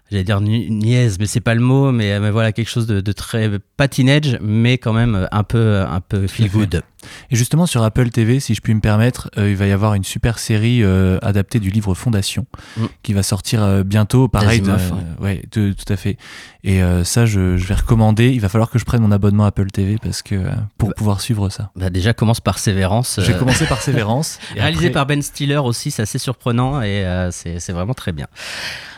J'allais 0.10 0.24
dire 0.26 0.42
ni- 0.42 0.70
niaise, 0.70 1.18
mais 1.20 1.26
c'est 1.26 1.40
pas 1.40 1.56
le 1.56 1.62
mot, 1.62 1.94
mais, 1.94 2.20
mais 2.20 2.32
voilà 2.32 2.52
quelque 2.52 2.68
chose 2.70 2.86
de, 2.86 3.00
de 3.00 3.12
très 3.14 3.50
pas 3.78 3.88
teenage, 3.88 4.38
mais 4.42 4.78
quand 4.78 4.92
même 4.92 5.28
un 5.32 5.44
peu 5.44 5.80
un 5.88 6.02
peu 6.02 6.28
feel 6.28 6.50
good. 6.52 6.82
Et 7.30 7.36
justement, 7.36 7.66
sur 7.66 7.84
Apple 7.84 8.10
TV, 8.10 8.40
si 8.40 8.54
je 8.56 8.62
puis 8.62 8.74
me 8.74 8.80
permettre, 8.82 9.30
euh, 9.38 9.50
il 9.50 9.56
va 9.56 9.68
y 9.68 9.72
avoir 9.72 9.94
une 9.96 10.04
super 10.04 10.40
série 10.40 10.84
euh, 10.84 11.18
adaptée 11.22 11.60
du 11.60 11.70
livre 11.70 11.94
Fondation 11.96 12.46
Mm. 12.78 12.86
qui 13.04 13.14
va 13.14 13.24
sortir 13.24 13.64
euh, 13.64 13.84
bientôt. 13.84 14.28
Pareil, 14.28 14.62
de- 14.62 14.72
ouais, 15.20 15.44
de- 15.52 15.74
tout 15.74 15.92
à 15.92 15.98
fait. 15.98 16.18
Et 16.64 16.80
ça, 17.04 17.26
je, 17.26 17.58
je 17.58 17.66
vais 17.66 17.74
recommander. 17.74 18.30
Il 18.30 18.40
va 18.40 18.48
falloir 18.48 18.70
que 18.70 18.78
je 18.78 18.86
prenne 18.86 19.02
mon 19.02 19.12
abonnement 19.12 19.46
Apple 19.46 19.66
TV 19.72 19.98
parce 20.02 20.22
que 20.22 20.36
pour 20.78 20.94
pouvoir 20.94 21.20
suivre 21.20 21.50
ça. 21.50 21.72
Bah, 21.76 21.90
déjà, 21.90 22.14
commence 22.14 22.40
par 22.40 22.60
Sévérance. 22.60 23.20
J'ai 23.26 23.34
commencé 23.34 23.66
par 23.66 23.82
Sévérance. 23.82 24.38
Réalisé 24.56 24.86
après- 24.86 24.92
par 24.92 25.06
Ben 25.08 25.24
Stiller 25.24 25.58
aussi, 25.58 25.90
c'est 25.90 26.04
assez 26.04 26.20
surprenant 26.20 26.82
et 26.84 27.04
c'est 27.32 27.72
vraiment 27.72 27.96
très 27.96 28.12
bien. 28.12 28.28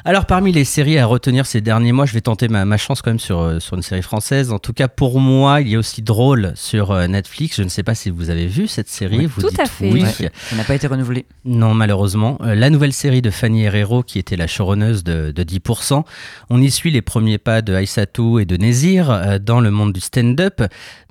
Alors, 0.05 0.25
parmi 0.25 0.51
les 0.51 0.65
séries 0.65 0.99
à 0.99 1.05
retenir 1.05 1.45
ces 1.45 1.61
derniers 1.61 1.93
mois, 1.93 2.05
je 2.05 2.11
vais 2.13 2.19
tenter 2.19 2.49
ma, 2.49 2.65
ma 2.65 2.75
chance 2.75 3.01
quand 3.01 3.11
même 3.11 3.19
sur, 3.19 3.61
sur 3.61 3.77
une 3.77 3.81
série 3.81 4.01
française. 4.01 4.51
En 4.51 4.59
tout 4.59 4.73
cas, 4.73 4.89
pour 4.89 5.21
moi, 5.21 5.61
il 5.61 5.69
y 5.69 5.75
a 5.75 5.79
aussi 5.79 6.01
Drôle 6.01 6.51
sur 6.55 6.93
Netflix. 7.07 7.55
Je 7.55 7.63
ne 7.63 7.69
sais 7.69 7.83
pas 7.83 7.92
si 7.95 8.09
vous 8.09 8.29
avez 8.29 8.47
vu 8.47 8.67
cette 8.67 8.89
série. 8.89 9.17
Oui, 9.17 9.25
vous 9.25 9.41
tout 9.41 9.49
dites 9.49 9.59
à 9.59 9.65
fait. 9.65 9.91
oui. 9.91 10.03
Ouais. 10.03 10.31
Ça 10.49 10.55
n'a 10.55 10.63
pas 10.63 10.75
été 10.75 10.87
renouvelé. 10.87 11.25
Non, 11.45 11.73
malheureusement. 11.73 12.37
Euh, 12.41 12.55
la 12.55 12.69
nouvelle 12.69 12.93
série 12.93 13.21
de 13.21 13.29
Fanny 13.29 13.63
Herrero, 13.63 14.03
qui 14.03 14.19
était 14.19 14.35
la 14.35 14.47
showrunneuse 14.47 15.03
de, 15.03 15.31
de 15.31 15.43
10%, 15.43 16.03
on 16.49 16.61
y 16.61 16.71
suit 16.71 16.91
les 16.91 17.01
premiers 17.01 17.37
pas 17.37 17.61
de 17.61 17.73
Aïssatou 17.73 18.39
et 18.39 18.45
de 18.45 18.57
Nézir 18.57 19.09
euh, 19.11 19.39
dans 19.39 19.59
le 19.59 19.71
monde 19.71 19.93
du 19.93 19.99
stand-up. 19.99 20.61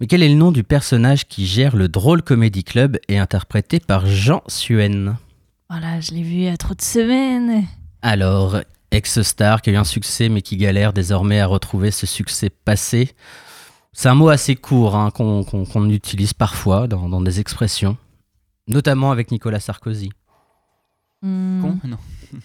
Mais 0.00 0.06
quel 0.06 0.22
est 0.22 0.28
le 0.28 0.34
nom 0.34 0.52
du 0.52 0.64
personnage 0.64 1.26
qui 1.26 1.46
gère 1.46 1.76
le 1.76 1.88
Drôle 1.88 2.22
Comedy 2.22 2.64
Club 2.64 2.98
et 3.08 3.18
interprété 3.18 3.80
par 3.80 4.06
Jean 4.06 4.42
Suen? 4.48 5.16
Voilà, 5.70 6.00
je 6.00 6.12
l'ai 6.12 6.22
vu 6.22 6.32
il 6.34 6.42
y 6.44 6.48
a 6.48 6.56
trop 6.56 6.74
de 6.74 6.82
semaines. 6.82 7.64
Alors, 8.02 8.58
ex-star 8.90 9.62
qui 9.62 9.70
a 9.70 9.72
eu 9.72 9.76
un 9.76 9.84
succès 9.84 10.28
mais 10.28 10.42
qui 10.42 10.56
galère 10.56 10.92
désormais 10.92 11.40
à 11.40 11.46
retrouver 11.46 11.90
ce 11.90 12.06
succès 12.06 12.50
passé. 12.50 13.12
C'est 13.92 14.08
un 14.08 14.14
mot 14.14 14.28
assez 14.30 14.56
court 14.56 14.96
hein, 14.96 15.10
qu'on 15.10 15.90
utilise 15.90 16.32
parfois 16.32 16.88
dans, 16.88 17.08
dans 17.08 17.20
des 17.20 17.40
expressions, 17.40 17.96
notamment 18.66 19.10
avec 19.12 19.30
Nicolas 19.30 19.60
Sarkozy. 19.60 20.10
Hmm. 21.20 21.60
Con 21.62 21.78
Non. 21.84 21.98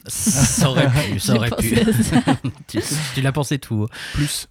Ça 0.07 0.69
aurait 0.69 0.89
pu, 0.91 1.19
ça 1.19 1.33
aurait 1.35 1.49
pu. 1.51 1.75
ça. 2.03 2.21
tu 2.67 2.79
tu 3.15 3.21
l'as 3.21 3.31
pensé 3.31 3.57
tout. 3.59 3.87
Plus. 4.13 4.47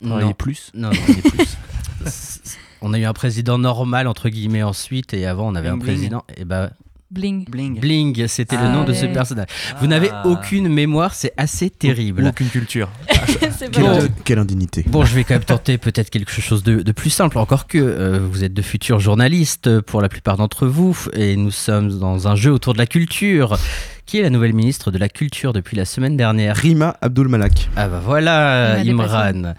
Non. 0.00 0.32
Plus. 0.32 0.70
Non, 0.74 0.90
non, 0.90 0.94
il 1.08 1.18
est 1.18 1.30
plus. 1.30 1.56
on 2.82 2.92
a 2.92 2.98
eu 2.98 3.04
un 3.04 3.12
président 3.12 3.58
normal 3.58 4.08
entre 4.08 4.28
guillemets 4.28 4.64
ensuite 4.64 5.14
et 5.14 5.24
avant 5.26 5.46
on 5.48 5.54
avait 5.54 5.70
Bling 5.70 5.80
un 5.80 5.84
bling. 5.84 5.94
président 5.96 6.24
et 6.36 6.44
ben 6.44 6.70
Bling. 7.12 7.44
Bling. 7.48 7.78
Bling, 7.78 8.26
c'était 8.26 8.56
le 8.56 8.62
Ah 8.64 8.72
nom 8.72 8.84
de 8.84 8.92
ce 8.94 9.04
personnage. 9.06 9.48
Vous 9.80 9.86
n'avez 9.86 10.08
Ah. 10.10 10.22
aucune 10.26 10.68
mémoire, 10.68 11.12
c'est 11.14 11.32
assez 11.36 11.68
terrible. 11.68 12.24
Aucune 12.26 12.48
culture. 12.48 12.88
C'est 13.58 13.70
Quelle, 13.70 13.82
Bon. 13.84 14.08
quelle 14.24 14.38
indignité. 14.38 14.84
Bon, 14.88 15.04
je 15.04 15.14
vais 15.14 15.22
quand 15.24 15.34
même 15.34 15.44
tenter 15.44 15.78
peut-être 15.78 16.10
quelque 16.10 16.32
chose 16.32 16.62
de, 16.64 16.82
de 16.82 16.92
plus 16.92 17.10
simple, 17.10 17.38
encore 17.38 17.66
que 17.66 17.78
euh, 17.78 18.18
vous 18.20 18.42
êtes 18.44 18.52
de 18.54 18.62
futurs 18.62 18.98
journalistes 18.98 19.80
pour 19.82 20.00
la 20.02 20.08
plupart 20.08 20.36
d'entre 20.36 20.66
vous, 20.66 20.96
et 21.12 21.36
nous 21.36 21.50
sommes 21.52 21.96
dans 21.98 22.26
un 22.28 22.34
jeu 22.34 22.50
autour 22.50 22.72
de 22.72 22.78
la 22.78 22.86
culture. 22.86 23.56
Qui 24.04 24.18
est 24.18 24.22
la 24.22 24.30
nouvelle 24.30 24.52
ministre 24.52 24.90
de 24.90 24.98
la 24.98 25.08
Culture 25.08 25.52
depuis 25.52 25.76
la 25.76 25.84
semaine 25.84 26.16
dernière? 26.16 26.56
Rima 26.56 26.96
Abdul 27.00 27.28
Malak. 27.28 27.68
Ah 27.76 27.86
bah 27.88 28.00
voilà, 28.04 28.78
Imran. 28.80 29.54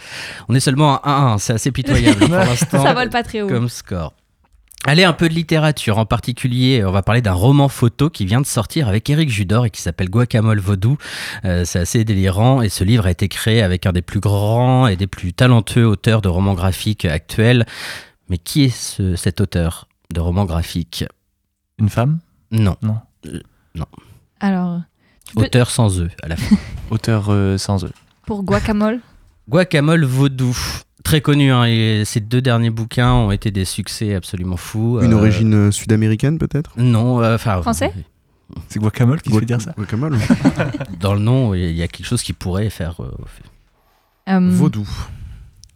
On 0.50 0.54
est 0.54 0.60
seulement 0.60 1.00
à 1.02 1.36
1-1, 1.36 1.38
c'est 1.38 1.54
assez 1.54 1.72
pitoyable 1.72 2.20
pour 2.28 2.36
l'instant. 2.36 2.84
Ça 2.84 2.94
vole 2.94 3.10
pas 3.10 3.24
très 3.24 3.42
haut. 3.42 3.48
Comme 3.48 3.70
score. 3.70 4.14
Allez, 4.86 5.06
un 5.06 5.14
peu 5.14 5.30
de 5.30 5.34
littérature. 5.34 5.98
En 5.98 6.06
particulier, 6.06 6.84
on 6.86 6.92
va 6.92 7.02
parler 7.04 7.22
d'un 7.22 7.32
roman 7.34 7.70
photo 7.70 8.10
qui 8.10 8.26
vient 8.26 8.42
de 8.42 8.46
sortir 8.46 8.90
avec 8.90 9.10
Éric 9.10 9.30
Judor 9.30 9.66
et 9.66 9.70
qui 9.70 9.82
s'appelle 9.82 10.10
Guacamole 10.10 10.60
Vaudou. 10.60 10.98
Euh, 11.46 11.64
c'est 11.64 11.80
assez 11.80 12.04
délirant 12.04 12.62
et 12.62 12.68
ce 12.68 12.84
livre 12.84 13.06
a 13.06 13.12
été 13.12 13.30
créé 13.30 13.62
avec 13.62 13.86
un 13.86 13.94
des 13.94 14.02
plus 14.02 14.20
grands 14.20 14.88
et 14.88 14.98
des 14.98 15.08
plus 15.08 15.32
talentueux 15.32 15.88
auteurs 15.88 16.22
de 16.22 16.28
romans 16.28 16.54
graphiques 16.54 17.06
actuels. 17.06 17.66
Mais 18.28 18.38
qui 18.38 18.66
est 18.66 18.70
ce- 18.76 19.16
cet 19.16 19.40
auteur 19.40 19.88
de 20.14 20.20
romans 20.20 20.46
graphiques? 20.46 21.06
Une 21.80 21.90
femme? 21.90 22.20
Non. 22.52 22.76
Non. 22.82 22.98
Euh, 23.28 23.40
non. 23.76 23.86
Alors, 24.42 24.82
peux- 25.34 25.44
Auteur 25.46 25.72
sans 25.72 26.02
eux 26.02 26.10
à 26.24 26.28
la 26.28 26.36
fin. 26.36 26.58
Auteur 26.90 27.28
euh, 27.30 27.58
sans 27.58 27.86
eux. 27.86 27.92
pour 28.28 28.44
Guacamole, 28.44 29.00
Guacamole 29.50 30.06
Vaudou. 30.06 30.58
Très 31.04 31.20
connu, 31.20 31.52
hein, 31.52 31.66
et 31.66 32.04
ces 32.06 32.22
deux 32.22 32.42
derniers 32.42 32.70
bouquins 32.70 33.12
ont 33.14 33.32
été 33.32 33.52
des 33.52 33.66
succès 33.66 34.16
absolument 34.16 34.56
fous. 34.56 35.00
Une 35.02 35.12
Euh, 35.14 35.18
origine 35.18 35.54
euh, 35.54 35.72
sud-américaine 35.72 36.38
peut-être? 36.38 36.72
Non, 36.78 37.22
euh, 37.22 37.36
enfin. 37.36 37.62
Français? 37.62 37.94
C'est 38.70 38.80
Guacamole 38.80 39.22
qui 39.22 39.30
Guac- 39.30 39.40
fait 39.42 39.46
dire 39.46 39.62
ça 39.62 39.74
Guacamole. 39.78 40.18
Dans 41.02 41.14
le 41.14 41.20
nom, 41.20 41.54
il 41.54 41.72
y 41.74 41.82
a 41.84 41.88
quelque 41.90 42.06
chose 42.06 42.24
qui 42.24 42.32
pourrait 42.34 42.70
faire. 42.70 43.02
euh, 43.02 43.12
euh, 44.30 44.50
Vaudou. 44.52 44.88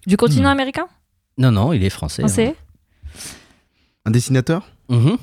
du 0.05 0.15
continent 0.15 0.49
Hmm. 0.49 0.53
américain? 0.53 0.87
Non, 1.37 1.51
non, 1.51 1.73
il 1.73 1.83
est 1.83 1.89
français. 1.89 2.21
Français? 2.21 2.55
Un 4.05 4.11
dessinateur? 4.11 4.65
Hein. 4.89 4.95
Mhm. 4.97 5.17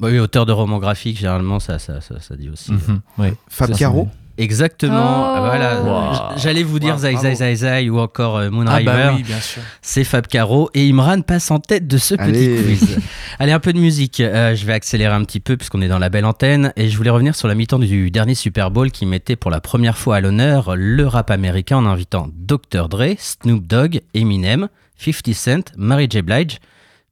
Bah 0.00 0.08
oui, 0.10 0.18
auteur 0.18 0.46
de 0.46 0.52
romans 0.52 0.78
graphiques, 0.78 1.18
généralement, 1.18 1.60
ça, 1.60 1.78
ça, 1.78 2.00
ça, 2.00 2.18
ça 2.20 2.34
dit 2.36 2.48
aussi. 2.48 2.72
Ouais. 3.18 3.34
Fab 3.48 3.70
Ça, 3.72 3.78
Caro? 3.78 4.08
Exactement. 4.42 5.34
Oh. 5.36 5.40
Voilà. 5.40 5.80
Wow. 5.82 6.38
J'allais 6.38 6.62
vous 6.62 6.78
dire 6.78 6.94
Wow, 6.94 7.00
Zai 7.00 7.16
Zai. 7.16 7.34
Zai 7.34 7.54
Zai 7.56 7.90
ou 7.90 7.98
encore 7.98 8.36
euh, 8.38 8.46
Ah 8.46 8.50
Moonriver. 8.50 8.84
bah 8.84 9.12
oui, 9.16 9.22
bien 9.22 9.40
sûr. 9.40 9.62
C'est 9.82 10.04
Fab 10.04 10.26
Caro 10.26 10.70
et 10.74 10.88
Imran 10.88 11.20
passe 11.22 11.50
en 11.50 11.58
tête 11.58 11.86
de 11.86 11.98
ce 11.98 12.14
Allez. 12.18 12.56
petit 12.56 12.64
quiz. 12.78 12.98
Allez, 13.38 13.52
un 13.52 13.60
peu 13.60 13.72
de 13.72 13.78
musique. 13.78 14.20
Euh, 14.20 14.54
je 14.54 14.64
vais 14.66 14.72
accélérer 14.72 15.14
un 15.14 15.24
petit 15.24 15.40
peu 15.40 15.56
puisqu'on 15.56 15.82
est 15.82 15.88
dans 15.88 15.98
la 15.98 16.08
belle 16.08 16.24
antenne 16.24 16.72
et 16.76 16.88
je 16.88 16.96
voulais 16.96 17.10
revenir 17.10 17.34
sur 17.34 17.48
la 17.48 17.54
mi-temps 17.54 17.78
du 17.78 18.10
dernier 18.10 18.34
Super 18.34 18.70
Bowl 18.70 18.90
qui 18.90 19.06
mettait 19.06 19.36
pour 19.36 19.50
la 19.50 19.60
première 19.60 19.98
fois 19.98 20.16
à 20.16 20.20
l'honneur 20.20 20.74
le 20.76 21.06
rap 21.06 21.30
américain 21.30 21.76
en 21.76 21.86
invitant 21.86 22.28
Dr. 22.34 22.88
Dre, 22.88 23.14
Snoop 23.18 23.66
Dogg, 23.66 24.00
Eminem, 24.14 24.68
50 24.98 25.34
Cent, 25.34 25.72
Mary 25.76 26.08
J. 26.10 26.22
Blige. 26.22 26.58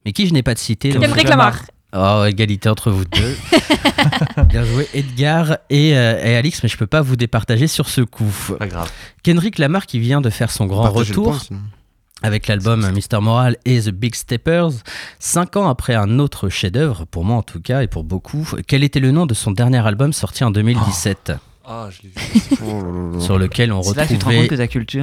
Mais 0.05 0.13
qui 0.13 0.27
je 0.27 0.33
n'ai 0.33 0.43
pas 0.43 0.53
de 0.53 0.59
cité 0.59 0.91
donc- 0.93 1.01
Kendrick 1.03 1.27
Lamar. 1.29 1.59
Oh, 1.95 2.23
égalité 2.27 2.69
entre 2.69 2.91
vous 2.91 3.03
deux. 3.05 3.35
Bien 4.49 4.63
joué, 4.63 4.87
Edgar 4.93 5.57
et, 5.69 5.97
euh, 5.97 6.23
et 6.23 6.35
Alix, 6.35 6.61
mais 6.61 6.69
je 6.69 6.77
peux 6.77 6.85
pas 6.87 7.01
vous 7.01 7.15
départager 7.15 7.67
sur 7.67 7.89
ce 7.89 8.01
coup. 8.01 8.31
Pas 8.59 8.67
grave. 8.67 8.91
Kendrick 9.23 9.57
Lamar 9.57 9.85
qui 9.87 9.99
vient 9.99 10.21
de 10.21 10.29
faire 10.29 10.51
son 10.51 10.67
grand 10.67 10.83
Partagez 10.83 11.09
retour 11.11 11.37
point, 11.47 11.57
avec 12.21 12.47
l'album 12.47 12.81
Mr. 12.91 13.21
Moral 13.21 13.57
et 13.65 13.81
The 13.81 13.89
Big 13.89 14.13
Steppers, 14.13 14.69
cinq 15.19 15.55
ans 15.57 15.67
après 15.67 15.95
un 15.95 16.19
autre 16.19 16.49
chef-d'œuvre, 16.49 17.05
pour 17.05 17.25
moi 17.25 17.37
en 17.37 17.41
tout 17.43 17.59
cas 17.61 17.81
et 17.81 17.87
pour 17.87 18.03
beaucoup. 18.03 18.47
Quel 18.67 18.83
était 18.83 18.99
le 18.99 19.09
nom 19.11 19.25
de 19.25 19.33
son 19.33 19.51
dernier 19.51 19.85
album 19.85 20.13
sorti 20.13 20.43
en 20.43 20.51
2017 20.51 21.31
Ah, 21.65 21.87
je 21.89 22.03
l'ai 22.03 22.09
vu. 22.09 22.41
Oh 22.61 22.81
là 22.83 23.17
là. 23.17 23.19
sur 23.21 23.37
lequel 23.39 23.71
on 23.73 23.81
retrouvait 23.81 24.47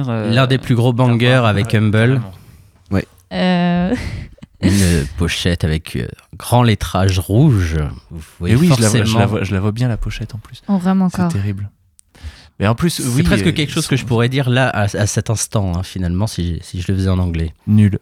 euh, 0.07 0.31
l'un 0.33 0.47
des 0.47 0.57
plus 0.57 0.75
gros 0.75 0.93
bangers 0.93 1.41
avec 1.45 1.73
Humble, 1.75 2.21
Euh, 3.33 3.93
une 4.61 5.05
pochette 5.17 5.63
avec 5.63 5.95
euh, 5.95 6.07
grand 6.37 6.63
lettrage 6.63 7.19
rouge. 7.19 7.77
Vous 8.09 8.21
voyez 8.39 8.55
Et 8.55 8.57
oui, 8.57 8.71
je 8.75 8.81
la, 8.81 8.89
vois, 8.89 8.99
je, 8.99 9.03
forcément- 9.03 9.19
la 9.19 9.25
vois, 9.25 9.43
je 9.43 9.53
la 9.53 9.59
vois 9.59 9.71
bien 9.71 9.87
la 9.87 9.97
pochette 9.97 10.33
en 10.35 10.39
plus. 10.39 10.61
on 10.67 10.77
rame 10.77 11.07
C'est 11.11 11.19
encore. 11.21 11.31
terrible. 11.31 11.69
Mais 12.59 12.65
en 12.67 12.73
plus, 12.73 12.89
C'est 12.89 13.03
oui. 13.09 13.21
presque 13.21 13.45
euh, 13.45 13.51
quelque 13.51 13.71
chose 13.71 13.85
que 13.85 13.95
je 13.95 14.03
pourrais 14.05 14.29
dire 14.29 14.49
là 14.49 14.67
à, 14.69 14.83
à 14.83 15.05
cet 15.05 15.29
instant, 15.29 15.73
hein, 15.77 15.83
finalement, 15.83 16.25
si, 16.25 16.57
si 16.63 16.81
je 16.81 16.91
le 16.91 16.97
faisais 16.97 17.09
en 17.09 17.19
anglais. 17.19 17.53
Nul. 17.67 17.99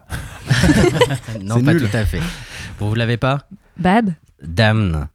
non, 1.42 1.56
C'est 1.58 1.64
pas 1.66 1.74
nul. 1.74 1.90
tout 1.90 1.98
à 1.98 2.06
fait. 2.06 2.22
Vous, 2.80 2.88
vous 2.90 2.96
l'avez 2.96 3.18
pas? 3.18 3.48
Bad? 3.78 4.16
Damn. 4.42 5.08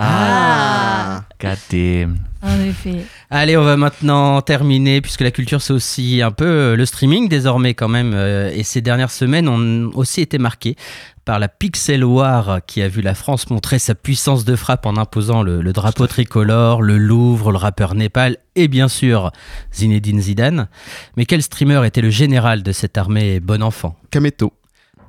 Ah 0.00 1.24
God 1.40 1.58
damn. 1.70 2.18
En 2.40 2.60
effet. 2.60 3.04
Allez, 3.30 3.56
on 3.56 3.64
va 3.64 3.76
maintenant 3.76 4.40
terminer, 4.42 5.00
puisque 5.00 5.22
la 5.22 5.32
culture, 5.32 5.60
c'est 5.60 5.72
aussi 5.72 6.22
un 6.22 6.30
peu 6.30 6.44
euh, 6.46 6.76
le 6.76 6.86
streaming 6.86 7.28
désormais 7.28 7.74
quand 7.74 7.88
même. 7.88 8.12
euh, 8.14 8.50
Et 8.54 8.62
ces 8.62 8.80
dernières 8.80 9.10
semaines 9.10 9.48
ont 9.48 9.90
aussi 9.96 10.20
été 10.20 10.38
marquées 10.38 10.76
par 11.24 11.40
la 11.40 11.48
Pixel 11.48 12.04
War 12.04 12.60
qui 12.66 12.80
a 12.80 12.88
vu 12.88 13.02
la 13.02 13.14
France 13.14 13.50
montrer 13.50 13.78
sa 13.80 13.94
puissance 13.96 14.44
de 14.44 14.54
frappe 14.56 14.86
en 14.86 14.96
imposant 14.96 15.42
le, 15.42 15.60
le 15.60 15.72
drapeau 15.72 16.06
tricolore, 16.06 16.80
le 16.80 16.96
Louvre, 16.96 17.50
le 17.50 17.58
rappeur 17.58 17.94
Népal 17.96 18.36
et 18.54 18.68
bien 18.68 18.86
sûr 18.88 19.32
Zinedine 19.74 20.20
Zidane. 20.20 20.68
Mais 21.16 21.26
quel 21.26 21.42
streamer 21.42 21.84
était 21.86 22.00
le 22.02 22.10
général 22.10 22.62
de 22.62 22.72
cette 22.72 22.96
armée 22.96 23.40
bon 23.40 23.62
enfant? 23.62 23.96
Kameto. 24.10 24.52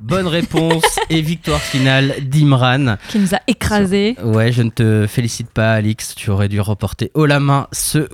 Bonne 0.02 0.28
réponse 0.28 0.84
et 1.10 1.22
victoire 1.22 1.60
finale 1.62 2.16
d'Imran. 2.22 2.96
Qui 3.10 3.20
nous 3.20 3.36
a 3.36 3.40
écrasés. 3.48 4.16
Ouais, 4.24 4.52
je 4.52 4.62
ne 4.62 4.70
te 4.70 5.06
félicite 5.08 5.50
pas, 5.50 5.74
Alix. 5.74 6.16
Tu 6.16 6.30
aurais 6.30 6.48
dû 6.50 6.60
remporter 6.62 7.12
haut 7.14 7.26
la 7.26 7.40
main 7.40 7.68
ce 7.72 8.08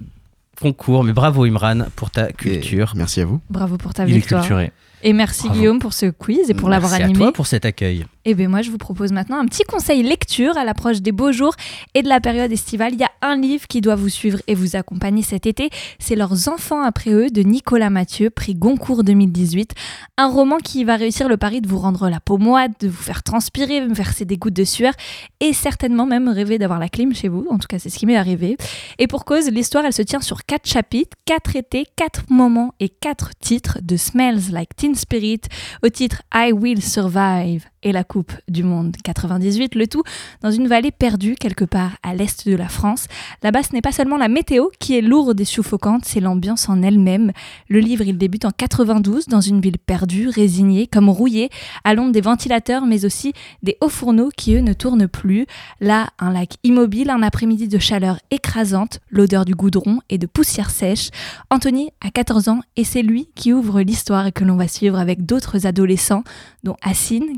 concours. 0.59 1.03
Mais 1.03 1.13
bravo, 1.13 1.45
Imran, 1.45 1.85
pour 1.95 2.09
ta 2.11 2.31
culture. 2.31 2.91
Et 2.95 2.97
Merci 2.97 3.21
à 3.21 3.25
vous. 3.25 3.39
Bravo 3.49 3.77
pour 3.77 3.93
ta 3.93 4.05
Il 4.05 4.11
est 4.13 4.15
victoire. 4.15 4.41
culturé. 4.41 4.71
Et 5.03 5.13
merci 5.13 5.43
Bravo. 5.43 5.59
Guillaume 5.59 5.79
pour 5.79 5.93
ce 5.93 6.07
quiz 6.07 6.49
et 6.49 6.53
pour 6.53 6.69
l'avoir 6.69 6.91
Merci 6.91 7.03
animé. 7.03 7.19
à 7.19 7.23
toi 7.27 7.33
pour 7.33 7.47
cet 7.47 7.65
accueil. 7.65 8.05
Et 8.27 8.33
bien 8.33 8.49
moi 8.49 8.63
je 8.63 8.71
vous 8.71 8.79
propose 8.79 9.11
maintenant 9.11 9.37
un 9.37 9.45
petit 9.45 9.63
conseil 9.63 10.01
lecture 10.01 10.57
à 10.57 10.63
l'approche 10.63 10.99
des 11.01 11.11
beaux 11.11 11.31
jours 11.31 11.53
et 11.93 12.01
de 12.01 12.09
la 12.09 12.19
période 12.19 12.51
estivale. 12.51 12.93
Il 12.93 12.99
y 12.99 13.03
a 13.03 13.11
un 13.21 13.37
livre 13.37 13.67
qui 13.67 13.81
doit 13.81 13.93
vous 13.93 14.09
suivre 14.09 14.39
et 14.47 14.55
vous 14.55 14.75
accompagner 14.75 15.21
cet 15.21 15.45
été. 15.45 15.69
C'est 15.99 16.15
Leurs 16.15 16.49
enfants 16.49 16.81
après 16.81 17.11
eux 17.11 17.29
de 17.29 17.43
Nicolas 17.43 17.91
Mathieu, 17.91 18.31
prix 18.31 18.55
Goncourt 18.55 19.03
2018. 19.03 19.73
Un 20.17 20.27
roman 20.27 20.57
qui 20.57 20.83
va 20.83 20.95
réussir 20.95 21.29
le 21.29 21.37
pari 21.37 21.61
de 21.61 21.67
vous 21.67 21.77
rendre 21.77 22.09
la 22.09 22.19
peau 22.19 22.39
moite, 22.39 22.71
de 22.81 22.87
vous 22.87 23.03
faire 23.03 23.21
transpirer, 23.21 23.81
me 23.81 23.93
verser 23.93 24.25
des 24.25 24.37
gouttes 24.37 24.55
de 24.55 24.63
sueur 24.63 24.93
et 25.39 25.53
certainement 25.53 26.07
même 26.07 26.27
rêver 26.27 26.57
d'avoir 26.57 26.79
la 26.79 26.89
clim 26.89 27.13
chez 27.13 27.27
vous. 27.27 27.45
En 27.51 27.59
tout 27.59 27.67
cas 27.67 27.77
c'est 27.77 27.91
ce 27.91 27.99
qui 27.99 28.07
m'est 28.07 28.17
arrivé. 28.17 28.57
Et 28.97 29.05
pour 29.05 29.25
cause, 29.25 29.51
l'histoire 29.51 29.85
elle 29.85 29.93
se 29.93 30.01
tient 30.01 30.21
sur 30.21 30.45
quatre 30.45 30.67
chapitres, 30.67 31.15
quatre 31.25 31.55
étés, 31.55 31.85
quatre 31.95 32.23
moments 32.29 32.73
et 32.79 32.89
quatre 32.89 33.37
titres 33.39 33.77
de 33.83 33.97
Smells 33.97 34.51
Like 34.51 34.75
Teen 34.75 34.95
Spirit 34.95 35.41
au 35.83 35.89
titre 35.89 36.23
I 36.33 36.51
Will 36.53 36.81
Survive 36.81 37.65
et 37.85 37.91
la 37.91 38.03
Coupe 38.03 38.33
du 38.49 38.63
Monde 38.63 38.97
98, 39.03 39.75
le 39.75 39.87
tout 39.87 40.03
dans 40.41 40.51
une 40.51 40.67
vallée 40.67 40.91
perdue 40.91 41.35
quelque 41.35 41.63
part 41.63 41.91
à 42.03 42.13
l'est 42.13 42.49
de 42.49 42.55
la 42.55 42.67
France. 42.67 43.05
Là-bas, 43.43 43.63
ce 43.63 43.73
n'est 43.73 43.81
pas 43.81 43.91
seulement 43.93 44.17
la 44.17 44.27
météo 44.27 44.67
qui 44.79 44.97
est 44.97 45.01
lourde 45.01 45.39
et 45.39 45.45
suffocante, 45.45 46.03
c'est 46.03 46.19
l'ambiance 46.19 46.67
en 46.67 46.81
elle-même. 46.81 47.31
Le 47.69 47.79
livre, 47.79 48.03
il 48.05 48.17
débute 48.17 48.43
en 48.43 48.51
92 48.51 49.27
dans 49.27 49.39
une 49.39 49.61
ville 49.61 49.77
perdue, 49.77 50.27
résignée, 50.27 50.87
comme 50.87 51.09
rouillée, 51.09 51.49
à 51.83 51.93
l'ombre 51.93 52.11
des 52.11 52.21
ventilateurs, 52.21 52.85
mais 52.85 53.05
aussi 53.05 53.33
des 53.61 53.77
hauts 53.81 53.89
fourneaux 53.89 54.31
qui, 54.35 54.55
eux, 54.55 54.61
ne 54.61 54.73
tournent 54.73 55.07
plus. 55.07 55.45
Là, 55.79 56.09
un 56.17 56.33
lac 56.33 56.55
immobile, 56.63 57.11
un 57.11 57.21
après-midi 57.21 57.67
de 57.67 57.77
chaleur 57.77 58.17
écrasante, 58.31 58.99
l'odeur 59.11 59.45
du 59.45 59.53
goudron 59.53 59.99
et 60.09 60.17
de 60.17 60.25
poussière 60.25 60.71
sèche. 60.71 61.09
Anthony 61.51 61.91
a 62.01 62.09
14 62.09 62.49
ans 62.49 62.61
et 62.77 62.83
c'est 62.83 63.03
lui 63.03 63.29
qui 63.35 63.53
ouvre 63.53 63.81
l'histoire 63.81 64.25
et 64.25 64.31
que 64.31 64.43
l'on 64.43 64.55
va 64.55 64.67
suivre 64.67 64.97
avec 64.97 65.25
d'autres 65.25 65.67
adolescents, 65.67 66.23
dont 66.63 66.77
Assine, 66.81 67.37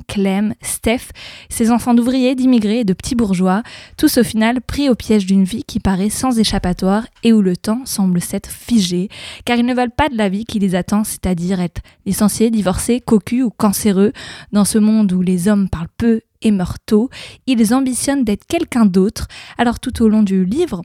Steph, 0.62 1.12
ces 1.50 1.72
enfants 1.72 1.94
d'ouvriers, 1.94 2.36
d'immigrés 2.36 2.80
et 2.80 2.84
de 2.84 2.94
petits 2.94 3.16
bourgeois, 3.16 3.64
tous 3.98 4.18
au 4.18 4.24
final 4.24 4.62
pris 4.62 4.90
au 4.90 4.96
piège 4.96 5.26
d'une 5.26 5.44
vie 5.44 5.64
qui 5.64 5.80
paraît 5.80 6.10
sans 6.10 6.40
échappatoire 6.40 7.06
et 7.24 7.34
où 7.34 7.42
le 7.42 7.56
temps 7.56 7.82
semble 7.86 8.22
s'être 8.22 8.50
figé, 8.50 9.10
car 9.46 9.58
ils 9.58 9.66
ne 9.66 9.74
veulent 9.74 9.92
pas 9.92 10.10
de 10.10 10.18
la 10.18 10.30
vie 10.30 10.46
qui 10.46 10.60
les 10.60 10.76
attend, 10.76 11.04
c'est-à-dire 11.04 11.62
être 11.62 11.82
licenciés, 12.06 12.50
divorcés, 12.52 13.02
cocus 13.02 13.44
ou 13.44 13.50
cancéreux. 13.50 14.14
Dans 14.52 14.66
ce 14.66 14.78
monde 14.78 15.12
où 15.12 15.22
les 15.22 15.48
hommes 15.48 15.70
parlent 15.70 15.88
peu 15.98 16.22
et 16.42 16.52
meurent 16.52 16.80
tôt, 16.80 17.10
ils 17.48 17.74
ambitionnent 17.74 18.24
d'être 18.24 18.46
quelqu'un 18.46 18.86
d'autre. 18.86 19.28
Alors 19.58 19.80
tout 19.80 20.04
au 20.04 20.08
long 20.08 20.24
du 20.24 20.46
livre, 20.46 20.84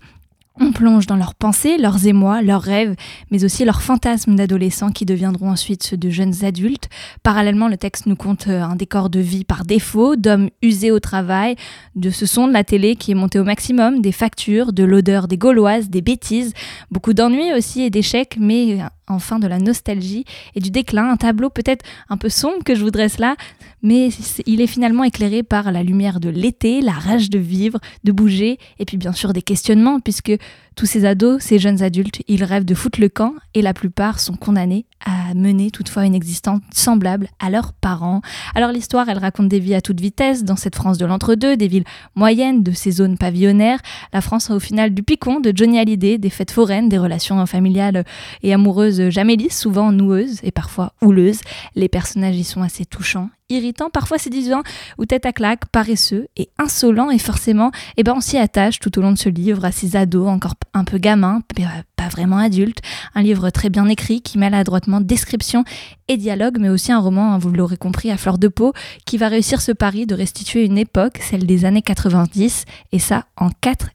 on 0.61 0.73
plonge 0.73 1.07
dans 1.07 1.17
leurs 1.17 1.35
pensées, 1.35 1.79
leurs 1.79 2.07
émois, 2.07 2.43
leurs 2.43 2.63
rêves, 2.63 2.95
mais 3.31 3.45
aussi 3.45 3.65
leurs 3.65 3.83
fantasmes 3.83 4.37
d'adolescents 4.37 4.91
qui 4.91 5.07
deviendront 5.07 5.51
ensuite 5.51 5.83
ceux 5.83 5.97
de 5.97 6.11
jeunes 6.11 6.45
adultes. 6.45 6.89
Parallèlement, 7.23 7.69
le 7.69 7.77
texte 7.77 8.07
nous 8.07 8.17
compte 8.17 8.49
euh, 8.49 8.63
un 8.63 8.77
décor 8.77 9.11
de 9.11 9.21
vie 9.21 9.45
par 9.45 9.65
défaut, 9.65 10.17
d'hommes 10.17 10.51
usés 10.61 10.91
au 10.91 11.01
travail, 11.01 11.57
de 11.97 12.11
ce 12.11 12.27
son 12.27 12.49
de 12.49 12.53
la 12.53 12.65
télé 12.65 12.97
qui 12.97 13.13
est 13.13 13.15
monté 13.15 13.39
au 13.39 13.45
maximum, 13.45 14.01
des 14.01 14.13
factures, 14.13 14.73
de 14.73 14.85
l'odeur 14.85 15.29
des 15.29 15.39
gauloises, 15.39 15.89
des 15.89 16.03
bêtises, 16.03 16.53
beaucoup 16.91 17.15
d'ennuis 17.15 17.53
aussi 17.55 17.83
et 17.83 17.91
d'échecs, 17.91 18.37
mais 18.39 18.79
enfin 19.09 19.39
de 19.39 19.47
la 19.47 19.59
nostalgie 19.59 20.25
et 20.55 20.61
du 20.61 20.71
déclin, 20.71 21.11
un 21.11 21.17
tableau 21.17 21.51
peut-être 21.51 21.85
un 22.09 22.17
peu 22.17 22.29
sombre 22.29 22.65
que 22.65 22.75
je 22.75 22.83
vous 22.83 22.91
dresse 22.91 23.19
là, 23.19 23.37
mais 23.83 24.11
il 24.47 24.61
est 24.61 24.67
finalement 24.67 25.05
éclairé 25.05 25.43
par 25.43 25.73
la 25.73 25.83
lumière 25.83 26.21
de 26.21 26.29
l'été, 26.29 26.81
la 26.81 26.93
rage 26.93 27.31
de 27.31 27.39
vivre, 27.39 27.79
de 28.05 28.13
bouger, 28.13 28.59
et 28.79 28.85
puis 28.85 28.97
bien 28.97 29.13
sûr 29.13 29.33
des 29.33 29.43
questionnements, 29.43 29.99
puisque 30.01 30.33
tous 30.75 30.87
ces 30.87 31.05
ados, 31.05 31.43
ces 31.43 31.59
jeunes 31.59 31.83
adultes, 31.83 32.23
ils 32.29 32.45
rêvent 32.45 32.65
de 32.65 32.75
foutre 32.75 33.01
le 33.01 33.09
camp, 33.09 33.35
et 33.55 33.63
la 33.63 33.75
plupart 33.75 34.21
sont 34.21 34.35
condamnés 34.35 34.87
à 35.05 35.35
mener 35.35 35.71
toutefois 35.71 36.05
une 36.05 36.15
existence 36.15 36.61
semblable 36.73 37.29
à 37.41 37.51
leurs 37.51 37.73
parents. 37.73 38.23
Alors 38.55 38.71
l'histoire, 38.71 39.09
elle 39.09 39.19
raconte 39.19 39.49
des 39.49 39.59
vies 39.59 39.75
à 39.75 39.81
toute 39.81 40.01
vitesse 40.01 40.45
dans 40.45 40.57
cette 40.57 40.77
France 40.77 40.97
de 40.97 41.05
l'entre-deux, 41.05 41.57
des 41.57 41.67
villes 41.67 41.85
moyennes, 42.15 42.63
de 42.63 42.71
ces 42.73 42.93
zones 42.93 43.19
pavillonnaires. 43.19 43.81
La 44.13 44.21
France 44.21 44.51
au 44.51 44.61
final 44.61 44.95
du 44.95 45.03
picon, 45.03 45.41
de 45.41 45.53
Johnny 45.55 45.79
Hallyday, 45.79 46.19
des 46.19 46.31
fêtes 46.31 46.53
foraines, 46.53 46.89
des 46.89 46.99
relations 46.99 47.45
familiales 47.47 48.05
et 48.43 48.55
amoureuses 48.55 48.92
jamais 49.11 49.37
lisses, 49.37 49.59
souvent 49.59 49.93
noueuses 49.93 50.41
et 50.43 50.51
parfois 50.51 50.95
houleuses. 51.01 51.41
Les 51.75 51.89
personnages 51.89 52.37
y 52.37 52.45
sont 52.45 52.63
assez 52.63 52.85
touchants 52.85 53.29
irritant, 53.53 53.91
parfois 53.91 54.19
séduisant 54.19 54.63
ou 54.99 55.07
tête 55.07 55.27
à 55.27 55.33
claque, 55.33 55.67
paresseux 55.67 56.29
et 56.37 56.51
insolent. 56.59 57.11
Et 57.11 57.19
forcément, 57.19 57.71
eh 57.97 58.03
ben, 58.03 58.15
on 58.17 58.21
s'y 58.21 58.39
attache 58.39 58.81
tout 58.81 58.99
au 58.99 59.03
long 59.03 59.13
de 59.13 59.19
ce 59.19 59.29
livre 59.29 59.65
à 59.65 59.73
ces 59.73 59.97
ados 59.97 60.29
encore 60.29 60.55
un 60.75 60.85
peu 60.85 60.99
gamins, 60.99 61.41
pas 61.97 62.09
vraiment 62.09 62.39
adultes. 62.39 62.81
Un 63.15 63.23
livre 63.23 63.51
très 63.51 63.71
bien 63.71 63.89
écrit 63.89 64.23
qui 64.23 64.39
mêle 64.39 64.55
adroitement 64.55 65.01
description 65.01 65.65
et 66.09 66.17
dialogue, 66.17 66.59
mais 66.59 66.69
aussi 66.69 66.93
un 66.93 66.99
roman, 66.99 67.35
hein, 67.35 67.39
vous 67.39 67.51
l'aurez 67.51 67.77
compris, 67.77 68.11
à 68.11 68.17
fleur 68.17 68.39
de 68.39 68.49
peau, 68.49 68.73
qui 69.07 69.19
va 69.19 69.29
réussir 69.29 69.61
ce 69.61 69.73
pari 69.73 70.07
de 70.07 70.15
restituer 70.15 70.65
une 70.65 70.79
époque, 70.79 71.19
celle 71.21 71.47
des 71.47 71.65
années 71.65 71.83
90, 71.83 72.65
et 72.93 72.99
ça 72.99 73.27
en 73.37 73.51
quatre 73.61 73.91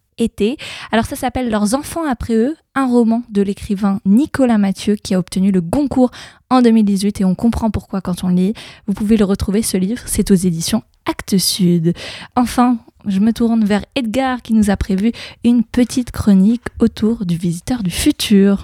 Alors 0.92 1.06
ça 1.06 1.16
s'appelle 1.16 1.50
Leurs 1.50 1.76
enfants 1.76 2.08
après 2.08 2.34
eux, 2.34 2.56
un 2.76 2.88
roman 2.88 3.24
de 3.30 3.42
l'écrivain 3.42 4.00
Nicolas 4.06 4.58
Mathieu 4.58 4.96
qui 4.96 5.14
a 5.14 5.20
obtenu 5.20 5.52
le 5.52 5.62
Goncourt 5.62 6.12
en 6.50 6.62
2018 6.62 7.22
et 7.22 7.26
on 7.26 7.36
comprend 7.36 7.70
pourquoi 7.70 8.02
quand 8.02 8.24
on 8.24 8.30
lit. 8.30 8.54
Vous 8.88 8.94
pouvez 8.94 9.18
le 9.18 9.26
retrouver 9.26 9.62
ce 9.62 9.78
livre, 9.78 10.02
c'est 10.06 10.32
aux 10.32 10.36
éditions 10.36 10.84
Actes 11.06 11.38
Sud. 11.38 11.94
Enfin, 12.36 12.78
je 13.06 13.20
me 13.20 13.32
tourne 13.32 13.64
vers 13.64 13.86
Edgar 13.96 14.42
qui 14.42 14.54
nous 14.54 14.70
a 14.70 14.78
prévu 14.78 15.12
une 15.44 15.64
petite 15.64 16.12
chronique 16.12 16.64
autour 16.80 17.26
du 17.26 17.38
visiteur 17.38 17.84
du 17.84 17.92
futur. 17.92 18.64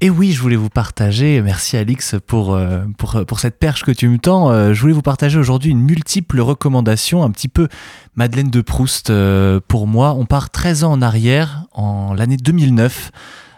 Et 0.00 0.10
oui, 0.10 0.32
je 0.32 0.40
voulais 0.40 0.56
vous 0.56 0.68
partager, 0.68 1.40
merci 1.40 1.76
Alix 1.76 2.16
pour, 2.26 2.54
euh, 2.54 2.84
pour, 2.98 3.24
pour 3.26 3.40
cette 3.40 3.58
perche 3.58 3.84
que 3.84 3.90
tu 3.90 4.08
me 4.08 4.18
tends, 4.18 4.50
euh, 4.50 4.74
je 4.74 4.80
voulais 4.80 4.92
vous 4.92 5.02
partager 5.02 5.38
aujourd'hui 5.38 5.70
une 5.70 5.80
multiple 5.80 6.40
recommandation, 6.40 7.22
un 7.22 7.30
petit 7.30 7.48
peu 7.48 7.68
Madeleine 8.16 8.50
de 8.50 8.60
Proust 8.60 9.10
euh, 9.10 9.60
pour 9.66 9.86
moi. 9.86 10.14
On 10.14 10.26
part 10.26 10.50
13 10.50 10.84
ans 10.84 10.92
en 10.92 11.00
arrière, 11.00 11.64
en 11.72 12.12
l'année 12.12 12.36
2009 12.36 13.12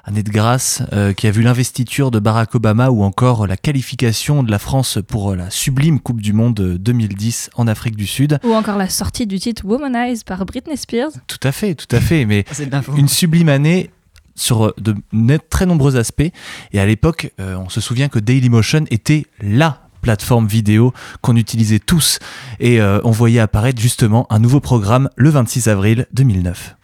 année 0.06 0.22
de 0.22 0.30
grâce, 0.30 0.82
qui 1.16 1.26
a 1.26 1.30
vu 1.30 1.42
l'investiture 1.42 2.10
de 2.10 2.18
Barack 2.18 2.54
Obama 2.54 2.90
ou 2.90 3.02
encore 3.02 3.46
la 3.46 3.56
qualification 3.56 4.42
de 4.42 4.50
la 4.50 4.58
France 4.58 4.98
pour 5.06 5.34
la 5.34 5.50
sublime 5.50 6.00
Coupe 6.00 6.20
du 6.20 6.32
Monde 6.32 6.78
2010 6.78 7.50
en 7.56 7.66
Afrique 7.66 7.96
du 7.96 8.06
Sud. 8.06 8.38
Ou 8.44 8.52
encore 8.54 8.76
la 8.76 8.88
sortie 8.88 9.26
du 9.26 9.38
titre 9.38 9.64
Womanize 9.64 10.22
par 10.22 10.44
Britney 10.46 10.76
Spears. 10.76 11.10
Tout 11.26 11.40
à 11.42 11.52
fait, 11.52 11.74
tout 11.74 11.94
à 11.94 12.00
fait. 12.00 12.24
Mais 12.24 12.44
une 12.96 13.08
sublime 13.08 13.48
année 13.48 13.90
sur 14.36 14.72
de 14.78 14.94
très 15.50 15.66
nombreux 15.66 15.96
aspects. 15.96 16.30
Et 16.72 16.78
à 16.78 16.86
l'époque, 16.86 17.32
euh, 17.40 17.56
on 17.56 17.68
se 17.68 17.80
souvient 17.80 18.08
que 18.08 18.18
Dailymotion 18.18 18.84
était 18.90 19.26
la 19.40 19.80
plateforme 20.02 20.46
vidéo 20.46 20.92
qu'on 21.20 21.34
utilisait 21.34 21.80
tous. 21.80 22.20
Et 22.60 22.80
euh, 22.80 23.00
on 23.02 23.10
voyait 23.10 23.40
apparaître 23.40 23.80
justement 23.80 24.26
un 24.30 24.38
nouveau 24.38 24.60
programme 24.60 25.08
le 25.16 25.30
26 25.30 25.68
avril 25.68 26.06
2009. 26.12 26.76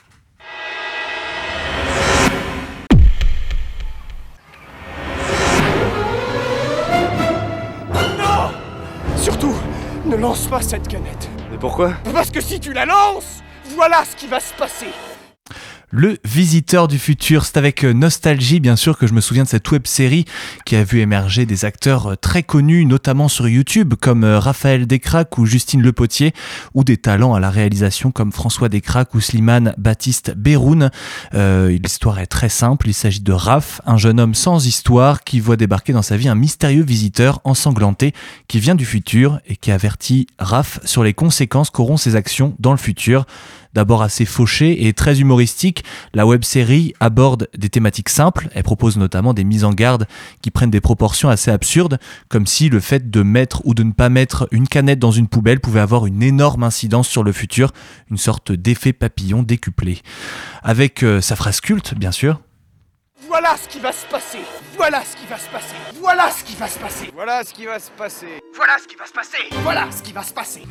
Lance 10.22 10.46
pas 10.46 10.62
cette 10.62 10.86
canette. 10.86 11.28
Mais 11.50 11.58
pourquoi? 11.58 11.94
Parce 12.12 12.30
que 12.30 12.40
si 12.40 12.60
tu 12.60 12.72
la 12.72 12.86
lances, 12.86 13.42
voilà 13.74 14.04
ce 14.04 14.14
qui 14.14 14.28
va 14.28 14.38
se 14.38 14.54
passer. 14.54 14.86
Le 15.94 16.16
Visiteur 16.24 16.88
du 16.88 16.98
futur, 16.98 17.44
c'est 17.44 17.58
avec 17.58 17.84
euh, 17.84 17.92
nostalgie 17.92 18.60
bien 18.60 18.76
sûr 18.76 18.96
que 18.96 19.06
je 19.06 19.12
me 19.12 19.20
souviens 19.20 19.42
de 19.42 19.48
cette 19.48 19.70
web 19.70 19.86
série 19.86 20.24
qui 20.64 20.74
a 20.74 20.84
vu 20.84 21.00
émerger 21.00 21.44
des 21.44 21.66
acteurs 21.66 22.12
euh, 22.12 22.16
très 22.16 22.42
connus, 22.42 22.86
notamment 22.86 23.28
sur 23.28 23.46
YouTube, 23.46 23.92
comme 24.00 24.24
euh, 24.24 24.38
Raphaël 24.38 24.86
Descraques 24.86 25.36
ou 25.36 25.44
Justine 25.44 25.82
Lepotier, 25.82 26.32
ou 26.72 26.82
des 26.82 26.96
talents 26.96 27.34
à 27.34 27.40
la 27.40 27.50
réalisation 27.50 28.10
comme 28.10 28.32
François 28.32 28.70
Descraques 28.70 29.12
ou 29.12 29.20
Slimane 29.20 29.74
Baptiste 29.76 30.32
Beroun. 30.34 30.90
L'histoire 31.34 32.20
est 32.20 32.26
très 32.26 32.48
simple, 32.48 32.88
il 32.88 32.94
s'agit 32.94 33.20
de 33.20 33.32
Raph, 33.32 33.82
un 33.84 33.98
jeune 33.98 34.18
homme 34.18 34.34
sans 34.34 34.66
histoire 34.66 35.22
qui 35.22 35.40
voit 35.40 35.56
débarquer 35.56 35.92
dans 35.92 36.00
sa 36.00 36.16
vie 36.16 36.28
un 36.28 36.34
mystérieux 36.34 36.84
visiteur 36.84 37.40
ensanglanté 37.44 38.14
qui 38.48 38.60
vient 38.60 38.74
du 38.74 38.86
futur 38.86 39.40
et 39.46 39.56
qui 39.56 39.70
avertit 39.70 40.26
Raph 40.38 40.80
sur 40.86 41.04
les 41.04 41.12
conséquences 41.12 41.68
qu'auront 41.68 41.98
ses 41.98 42.16
actions 42.16 42.56
dans 42.58 42.72
le 42.72 42.78
futur 42.78 43.26
d'abord 43.74 44.02
assez 44.02 44.24
fauché 44.24 44.86
et 44.86 44.92
très 44.92 45.20
humoristique, 45.20 45.84
la 46.14 46.26
web 46.26 46.44
série 46.44 46.94
aborde 47.00 47.48
des 47.56 47.68
thématiques 47.68 48.08
simples. 48.08 48.48
Elle 48.54 48.62
propose 48.62 48.96
notamment 48.96 49.34
des 49.34 49.44
mises 49.44 49.64
en 49.64 49.72
garde 49.72 50.06
qui 50.40 50.50
prennent 50.50 50.70
des 50.70 50.80
proportions 50.80 51.28
assez 51.28 51.50
absurdes, 51.50 51.98
comme 52.28 52.46
si 52.46 52.68
le 52.68 52.80
fait 52.80 53.10
de 53.10 53.22
mettre 53.22 53.62
ou 53.64 53.74
de 53.74 53.82
ne 53.82 53.92
pas 53.92 54.08
mettre 54.08 54.48
une 54.50 54.68
canette 54.68 54.98
dans 54.98 55.10
une 55.10 55.28
poubelle 55.28 55.60
pouvait 55.60 55.80
avoir 55.80 56.06
une 56.06 56.22
énorme 56.22 56.64
incidence 56.64 57.08
sur 57.08 57.22
le 57.22 57.32
futur, 57.32 57.72
une 58.10 58.18
sorte 58.18 58.52
d'effet 58.52 58.92
papillon 58.92 59.42
décuplé. 59.42 60.00
Avec 60.62 61.02
euh, 61.02 61.20
sa 61.20 61.36
phrase 61.36 61.60
culte, 61.60 61.94
bien 61.94 62.12
sûr, 62.12 62.40
voilà 63.28 63.56
ce 63.56 63.68
qui 63.68 63.78
va 63.78 63.92
se 63.92 64.06
passer. 64.06 64.38
Voilà 64.76 65.02
ce 65.04 65.16
qui 65.16 65.26
va 65.26 65.38
se 65.38 65.48
passer. 65.48 65.76
Voilà 66.00 66.30
ce 66.30 66.44
qui 66.44 66.56
va 66.56 66.68
se 66.68 66.78
passer. 66.78 67.10
Voilà 67.14 67.44
ce 67.44 67.52
qui 67.52 67.66
va 67.66 67.78
se 67.78 67.90
passer. 67.90 68.28
Voilà 68.54 68.78
ce 68.78 68.86
qui 68.86 68.96
va 68.96 69.06
se 69.06 69.12
passer. 69.12 69.38
Voilà 69.62 69.90
ce 69.92 70.02
qui 70.02 70.12
va 70.12 70.24
se 70.24 70.32
passer. 70.32 70.66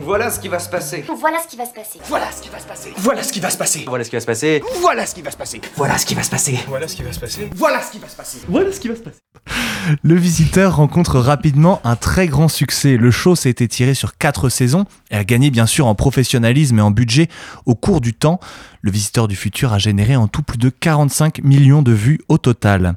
voilà 0.00 0.30
ce 0.30 0.40
qui 0.40 0.48
va 0.48 0.58
se 0.58 0.68
passer. 0.68 1.04
Voilà 1.06 1.40
ce 1.42 1.48
qui 1.48 1.56
va 1.56 1.66
se 1.66 1.72
passer. 1.74 2.00
Voilà 2.04 2.32
ce 2.32 2.42
qui 2.42 2.48
va 2.48 2.60
se 2.60 2.66
passer. 2.66 2.92
Voilà 2.96 3.22
ce 3.22 3.32
qui 3.32 3.40
va 3.40 3.50
se 3.50 3.56
passer. 3.56 3.84
Voilà 3.86 4.04
ce 4.04 4.10
qui 4.10 4.20
va 4.20 4.20
se 4.20 4.36
passer. 4.36 4.54
Voilà 4.56 4.74
ce 4.74 4.74
qui 4.74 4.80
va 4.80 4.96
se 4.96 4.96
passer. 4.96 4.96
Voilà 4.96 5.04
ce 5.04 5.14
qui 5.14 5.22
va 5.22 5.32
se 5.32 5.38
passer. 5.38 5.64
Voilà 5.76 5.98
ce 5.98 6.06
qui 6.06 6.14
va 6.14 6.22
se 6.22 6.30
passer. 6.30 6.58
Voilà 6.66 6.88
ce 6.88 6.96
qui 6.96 7.04
va 7.04 7.12
se 7.12 7.20
passer. 7.20 7.50
Voilà 7.54 7.82
ce 7.82 7.90
qui 7.92 7.98
va 7.98 8.08
se 8.08 8.16
passer. 8.16 8.38
Voilà 8.48 8.72
ce 8.72 8.80
qui 8.80 8.88
va 8.88 8.96
se 8.96 9.00
passer. 9.00 9.18
Le 10.02 10.14
visiteur 10.14 10.76
rencontre 10.76 11.18
rapidement 11.18 11.80
un 11.84 11.96
très 11.96 12.28
grand 12.28 12.48
succès. 12.48 12.96
Le 12.96 13.10
show 13.10 13.34
s'est 13.34 13.50
été 13.50 13.66
tiré 13.68 13.94
sur 13.94 14.18
quatre 14.18 14.48
saisons 14.48 14.84
et 15.10 15.16
a 15.16 15.24
gagné 15.24 15.50
bien 15.50 15.66
sûr 15.66 15.86
en 15.86 15.94
professionnalisme 15.94 16.78
et 16.78 16.82
en 16.82 16.90
budget 16.90 17.28
au 17.66 17.74
cours 17.74 18.00
du 18.00 18.14
temps. 18.14 18.40
Le 18.82 18.90
Visiteur 18.90 19.28
du 19.28 19.36
Futur 19.36 19.74
a 19.74 19.78
généré 19.78 20.16
en 20.16 20.26
tout 20.26 20.42
plus 20.42 20.56
de 20.56 20.70
45 20.70 21.42
millions 21.44 21.82
de 21.82 21.92
vues 21.92 22.20
au 22.28 22.38
total. 22.38 22.94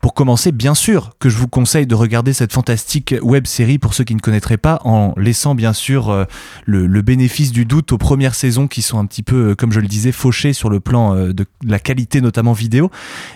Pour 0.00 0.14
commencer, 0.14 0.52
bien 0.52 0.74
sûr 0.74 1.16
que 1.18 1.28
je 1.28 1.36
vous 1.36 1.48
conseille 1.48 1.88
de 1.88 1.94
regarder 1.96 2.32
cette 2.32 2.52
fantastique 2.52 3.16
web 3.20 3.46
série 3.46 3.78
pour 3.78 3.94
ceux 3.94 4.04
qui 4.04 4.14
ne 4.14 4.20
connaîtraient 4.20 4.58
pas, 4.58 4.80
en 4.84 5.12
laissant 5.16 5.56
bien 5.56 5.72
sûr 5.72 6.10
euh, 6.10 6.24
le, 6.66 7.02
bénéfice 7.02 7.50
du 7.50 7.64
doute 7.64 7.90
aux 7.90 7.98
premières 7.98 8.36
saisons 8.36 8.68
qui 8.68 8.80
sont 8.80 8.98
un 8.98 9.06
petit 9.06 9.24
peu, 9.24 9.50
euh, 9.50 9.54
comme 9.56 9.72
je 9.72 9.80
le 9.80 9.88
disais, 9.88 10.12
fauchées 10.12 10.52
sur 10.52 10.70
le 10.70 10.78
plan 10.78 11.16
euh, 11.16 11.32
de 11.32 11.46
la 11.66 11.80
qualité 11.80 12.20
notamment 12.20 12.52
vidéo. 12.52 12.90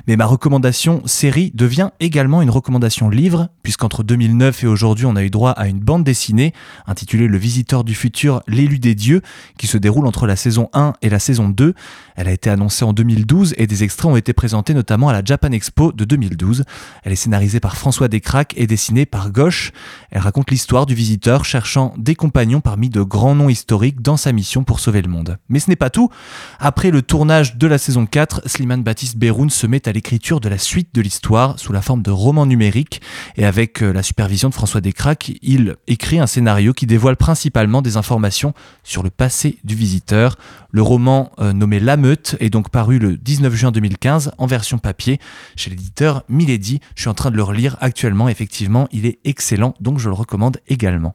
Mais 0.07 0.15
ma 0.15 0.27
recommandation 0.27 1.03
série 1.05 1.51
devient 1.55 1.91
également 1.99 2.43
une 2.43 2.51
recommandation 2.51 3.09
livre, 3.09 3.49
puisqu'entre 3.65 4.05
2009 4.05 4.63
et 4.63 4.67
aujourd'hui, 4.69 5.07
on 5.07 5.17
a 5.17 5.25
eu 5.25 5.31
droit 5.31 5.51
à 5.51 5.67
une 5.67 5.81
bande 5.81 6.05
dessinée 6.05 6.53
intitulée 6.87 7.27
Le 7.27 7.39
Visiteur 7.39 7.83
du 7.83 7.95
Futur, 7.95 8.43
l'élu 8.47 8.79
des 8.79 8.95
dieux, 8.95 9.21
qui 9.59 9.67
se 9.67 9.79
déroule 9.79 10.07
entre 10.07 10.29
la 10.29 10.37
saison 10.37 10.71
1 10.75 10.93
et 11.03 11.09
la 11.09 11.19
saison 11.19 11.49
2. 11.49 11.75
Elle 12.19 12.27
a 12.27 12.33
été 12.33 12.51
annoncée 12.51 12.85
en 12.85 12.93
2012 12.93 13.55
et 13.59 13.69
des 13.69 13.85
extraits 13.85 14.11
ont 14.11 14.17
été 14.17 14.33
présentés 14.33 14.75
notamment 14.75 15.09
à 15.09 15.13
la 15.13 15.23
Japan 15.25 15.53
Expo 15.53 15.93
de 15.93 16.05
2012. 16.05 16.65
Elle 17.05 17.13
est 17.13 17.17
scénarisée 17.17 17.61
par 17.61 17.77
François 17.77 18.09
Descraques 18.09 18.55
et 18.57 18.67
dessinée 18.67 19.07
par 19.07 19.31
Gauche. 19.31 19.71
Elle 20.11 20.23
raconte 20.23 20.51
l'histoire 20.51 20.85
du 20.85 20.95
visiteur 20.95 21.45
cherchant 21.45 21.95
des 21.97 22.17
compagnons 22.17 22.61
parmi 22.61 22.91
de 22.91 23.03
grands 23.03 23.37
noms 23.37 23.49
historiques 23.49 24.03
dans 24.03 24.17
sa 24.17 24.33
mission 24.33 24.65
pour 24.65 24.81
sauver 24.81 25.01
le 25.01 25.09
monde. 25.09 25.39
Mais 25.49 25.61
ce 25.61 25.71
n'est 25.71 25.77
pas 25.77 25.91
tout. 25.91 26.11
Après 26.59 26.91
le 26.91 27.03
tournage 27.03 27.57
de 27.57 27.69
la 27.69 27.79
saison 27.79 28.05
4, 28.05 28.49
Slimane 28.49 28.83
Baptiste 28.83 29.17
Beroun 29.17 29.49
se 29.49 29.69
met 29.69 29.89
à 29.89 29.93
l'écriture 29.93 30.41
de 30.41 30.49
la 30.49 30.59
suite 30.59 30.93
de 30.95 31.01
l'histoire 31.01 31.59
sous 31.61 31.73
la 31.73 31.83
forme 31.83 32.03
de 32.03 32.11
romans 32.11 32.47
numériques 32.47 33.01
et 33.37 33.45
avec 33.45 33.83
euh, 33.83 33.93
la 33.93 34.03
supervision 34.03 34.49
de 34.49 34.55
François 34.55 34.81
Descraques, 34.81 35.33
il 35.43 35.77
écrit 35.87 36.19
un 36.19 36.27
scénario 36.27 36.73
qui 36.73 36.87
dévoile 36.87 37.17
principalement 37.17 37.81
des 37.81 37.97
informations 37.97 38.55
sur 38.83 39.05
le 39.05 39.11
passé 39.11 39.59
du 39.63 39.75
visiteur. 39.75 40.37
Le 40.71 40.83
roman 40.83 41.33
euh, 41.39 41.55
nommé 41.55 41.81
La 41.81 41.97
Meute 41.97 42.37
est 42.41 42.51
donc 42.51 42.69
paru 42.69 42.99
le 42.99 43.17
19 43.17 43.55
juin 43.55 43.73
2015 43.73 44.33
en 44.37 44.47
version 44.47 44.77
papier 44.77 45.19
chez 45.57 45.71
l'éditeur 45.71 46.25
Milady. 46.29 46.81
Je 46.95 47.01
suis 47.01 47.09
en 47.09 47.15
train 47.15 47.31
de 47.31 47.37
le 47.37 47.43
relire 47.43 47.79
actuellement, 47.81 48.29
effectivement, 48.29 48.87
il 48.93 49.07
est 49.07 49.19
excellent, 49.25 49.73
donc 49.81 49.99
je 49.99 50.11
le 50.11 50.15
recommande 50.15 50.59
également. 50.69 51.15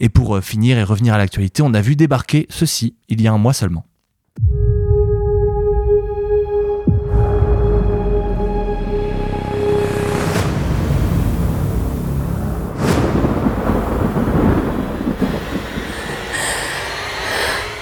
Et 0.00 0.10
pour 0.10 0.36
euh, 0.36 0.42
finir 0.42 0.76
et 0.76 0.82
revenir 0.82 1.14
à 1.14 1.18
l'actualité, 1.18 1.62
on 1.62 1.72
a 1.72 1.80
vu 1.80 1.96
débarquer 1.96 2.46
ceci 2.50 2.94
il 3.08 3.22
y 3.22 3.26
a 3.26 3.32
un 3.32 3.38
mois 3.38 3.54
seulement. 3.54 3.86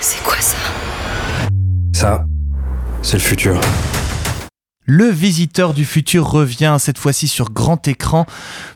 C'est 0.00 0.22
quoi 0.22 0.40
ça? 0.40 0.77
Ça, 1.98 2.24
c'est 3.02 3.16
le 3.16 3.22
futur. 3.24 3.60
Le 4.90 5.04
visiteur 5.04 5.74
du 5.74 5.84
futur 5.84 6.30
revient 6.30 6.78
cette 6.78 6.96
fois-ci 6.96 7.28
sur 7.28 7.50
grand 7.50 7.86
écran 7.86 8.24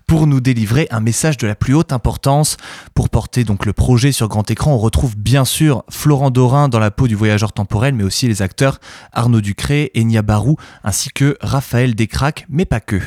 pour 0.06 0.26
nous 0.26 0.42
délivrer 0.42 0.86
un 0.90 1.00
message 1.00 1.38
de 1.38 1.46
la 1.46 1.54
plus 1.54 1.72
haute 1.72 1.90
importance. 1.90 2.58
Pour 2.92 3.08
porter 3.08 3.44
donc 3.44 3.64
le 3.64 3.72
projet 3.72 4.12
sur 4.12 4.28
grand 4.28 4.50
écran, 4.50 4.74
on 4.74 4.78
retrouve 4.78 5.16
bien 5.16 5.46
sûr 5.46 5.84
Florent 5.88 6.30
Dorin 6.30 6.68
dans 6.68 6.80
la 6.80 6.90
peau 6.90 7.08
du 7.08 7.14
voyageur 7.14 7.54
temporel, 7.54 7.94
mais 7.94 8.04
aussi 8.04 8.28
les 8.28 8.42
acteurs 8.42 8.78
Arnaud 9.14 9.40
Ducré, 9.40 9.90
Enya 9.96 10.20
Barou, 10.20 10.56
ainsi 10.84 11.08
que 11.08 11.38
Raphaël 11.40 11.94
Descraques, 11.94 12.44
mais 12.50 12.66
pas 12.66 12.80
que. 12.80 13.00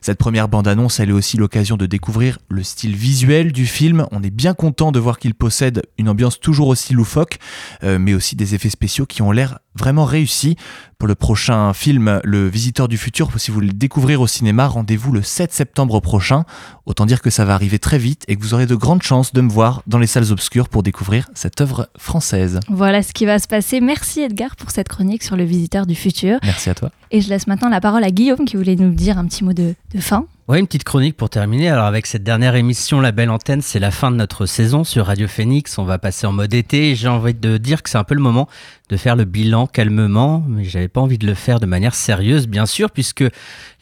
Cette 0.00 0.16
première 0.16 0.48
bande-annonce, 0.48 1.00
elle 1.00 1.10
est 1.10 1.12
aussi 1.12 1.36
l'occasion 1.36 1.76
de 1.76 1.84
découvrir 1.84 2.38
le 2.48 2.62
style 2.62 2.96
visuel 2.96 3.52
du 3.52 3.66
film. 3.66 4.06
On 4.10 4.22
est 4.22 4.30
bien 4.30 4.54
content 4.54 4.90
de 4.90 4.98
voir 4.98 5.18
qu'il 5.18 5.34
possède 5.34 5.82
une 5.98 6.08
ambiance 6.08 6.40
toujours 6.40 6.68
aussi 6.68 6.94
loufoque, 6.94 7.40
euh, 7.84 7.98
mais 7.98 8.14
aussi 8.14 8.36
des 8.36 8.54
effets 8.54 8.70
spéciaux 8.70 9.04
qui 9.04 9.20
ont 9.20 9.32
l'air 9.32 9.58
vraiment 9.78 10.04
réussis. 10.04 10.56
Pour 10.98 11.06
le 11.06 11.14
prochain 11.14 11.72
film, 11.72 12.20
Le 12.24 12.48
Visiteur 12.48 12.88
du 12.88 12.98
Futur, 12.98 13.30
si 13.36 13.50
vous 13.50 13.54
voulez 13.54 13.68
le 13.68 13.72
découvrir 13.72 14.20
au 14.20 14.26
cinéma, 14.26 14.66
rendez-vous 14.66 15.12
le 15.12 15.22
7 15.22 15.52
septembre 15.52 16.00
prochain. 16.00 16.44
Autant 16.86 17.06
dire 17.06 17.22
que 17.22 17.30
ça 17.30 17.44
va 17.44 17.54
arriver 17.54 17.78
très 17.78 17.98
vite 17.98 18.24
et 18.26 18.36
que 18.36 18.42
vous 18.42 18.54
aurez 18.54 18.66
de 18.66 18.74
grandes 18.74 19.02
chances 19.02 19.32
de 19.32 19.40
me 19.40 19.50
voir 19.50 19.82
dans 19.86 19.98
les 19.98 20.08
salles 20.08 20.32
obscures 20.32 20.68
pour 20.68 20.82
découvrir 20.82 21.28
cette 21.34 21.60
œuvre 21.60 21.88
française. 21.96 22.60
Voilà 22.68 23.02
ce 23.02 23.12
qui 23.12 23.26
va 23.26 23.38
se 23.38 23.46
passer. 23.46 23.80
Merci 23.80 24.20
Edgar 24.20 24.56
pour 24.56 24.70
cette 24.70 24.88
chronique 24.88 25.22
sur 25.22 25.36
le 25.36 25.44
visiteur 25.44 25.86
du 25.86 25.94
futur. 25.94 26.38
Merci 26.42 26.70
à 26.70 26.74
toi. 26.74 26.90
Et 27.10 27.20
je 27.20 27.28
laisse 27.28 27.46
maintenant 27.46 27.68
la 27.68 27.80
parole 27.80 28.04
à 28.04 28.10
Guillaume 28.10 28.44
qui 28.44 28.56
voulait 28.56 28.76
nous 28.76 28.92
dire 28.92 29.18
un 29.18 29.26
petit 29.26 29.44
mot 29.44 29.52
de, 29.52 29.74
de 29.94 30.00
fin. 30.00 30.26
Ouais, 30.48 30.58
une 30.58 30.66
petite 30.66 30.84
chronique 30.84 31.14
pour 31.14 31.28
terminer. 31.28 31.68
Alors 31.68 31.84
avec 31.84 32.06
cette 32.06 32.22
dernière 32.22 32.54
émission, 32.54 33.02
La 33.02 33.12
Belle 33.12 33.28
Antenne, 33.28 33.60
c'est 33.60 33.78
la 33.78 33.90
fin 33.90 34.10
de 34.10 34.16
notre 34.16 34.46
saison 34.46 34.82
sur 34.82 35.04
Radio 35.04 35.28
Phoenix. 35.28 35.76
On 35.76 35.84
va 35.84 35.98
passer 35.98 36.26
en 36.26 36.32
mode 36.32 36.54
été. 36.54 36.94
J'ai 36.94 37.08
envie 37.08 37.34
de 37.34 37.58
dire 37.58 37.82
que 37.82 37.90
c'est 37.90 37.98
un 37.98 38.04
peu 38.04 38.14
le 38.14 38.22
moment 38.22 38.48
de 38.88 38.96
faire 38.96 39.16
le 39.16 39.24
bilan 39.24 39.66
calmement, 39.66 40.42
mais 40.48 40.64
j'avais 40.64 40.88
pas 40.88 41.02
envie 41.02 41.18
de 41.18 41.26
le 41.26 41.34
faire 41.34 41.60
de 41.60 41.66
manière 41.66 41.94
sérieuse, 41.94 42.46
bien 42.46 42.64
sûr, 42.64 42.90
puisque 42.90 43.24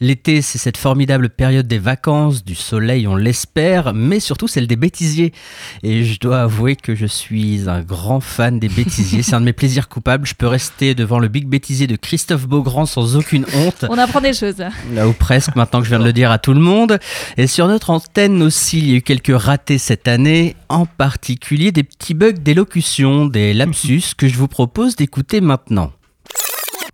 l'été, 0.01 0.41
c'est 0.41 0.57
cette 0.57 0.75
formidable 0.75 1.29
période 1.29 1.67
des 1.67 1.79
vacances, 1.79 2.43
du 2.43 2.55
soleil, 2.55 3.07
on 3.07 3.15
l'espère, 3.15 3.93
mais 3.93 4.19
surtout 4.19 4.49
celle 4.49 4.67
des 4.67 4.75
bêtisiers. 4.75 5.31
Et 5.83 6.03
je 6.03 6.19
dois 6.19 6.41
avouer 6.41 6.75
que 6.75 6.95
je 6.95 7.05
suis 7.05 7.69
un 7.69 7.81
grand 7.81 8.19
fan 8.19 8.59
des 8.59 8.67
bêtisiers. 8.67 9.21
c'est 9.23 9.35
un 9.35 9.39
de 9.39 9.45
mes 9.45 9.53
plaisirs 9.53 9.87
coupables. 9.87 10.27
Je 10.27 10.35
peux 10.35 10.47
rester 10.47 10.95
devant 10.95 11.19
le 11.19 11.29
big 11.29 11.47
bêtisier 11.47 11.87
de 11.87 11.95
Christophe 11.95 12.45
Beaugrand 12.45 12.85
sans 12.85 13.15
aucune 13.17 13.45
honte. 13.55 13.85
On 13.89 13.97
apprend 13.97 14.21
des 14.21 14.33
choses. 14.33 14.63
Là 14.93 15.07
ou 15.07 15.13
presque, 15.13 15.55
maintenant 15.55 15.79
que 15.79 15.85
je 15.85 15.89
viens 15.89 15.99
de 15.99 16.05
le 16.05 16.13
dire 16.13 16.31
à 16.31 16.37
tout 16.39 16.53
le 16.53 16.59
monde. 16.59 16.99
Et 17.37 17.47
sur 17.47 17.67
notre 17.67 17.89
antenne 17.89 18.41
aussi, 18.41 18.79
il 18.79 18.89
y 18.89 18.93
a 18.93 18.95
eu 18.97 19.01
quelques 19.01 19.35
ratés 19.35 19.77
cette 19.77 20.07
année, 20.07 20.55
en 20.69 20.85
particulier 20.85 21.71
des 21.71 21.83
petits 21.83 22.13
bugs 22.13 22.31
d'élocution, 22.33 23.25
des 23.25 23.53
lapsus 23.53 24.01
que 24.17 24.27
je 24.27 24.35
vous 24.37 24.47
propose 24.47 24.95
d'écouter 24.95 25.41
maintenant. 25.41 25.91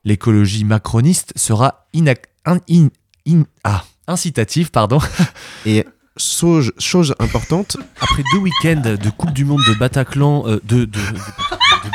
L'écologie 0.05 0.65
macroniste 0.65 1.33
sera 1.35 1.85
inac- 1.93 2.25
in- 2.45 2.59
in- 2.69 2.89
in- 3.27 3.43
ah, 3.63 3.83
incitative, 4.07 4.69
pardon. 4.71 4.99
Et 5.65 5.85
chose, 6.17 6.73
chose 6.77 7.15
importante, 7.19 7.77
Après 8.01 8.23
deux 8.33 8.39
week-ends 8.39 8.81
de 9.01 9.09
Coupe 9.09 9.31
du 9.33 9.45
Monde 9.45 9.61
de 9.67 9.73
Bataclan, 9.73 10.43
euh, 10.47 10.59
de, 10.65 10.79
de, 10.79 10.85
de- 10.85 10.99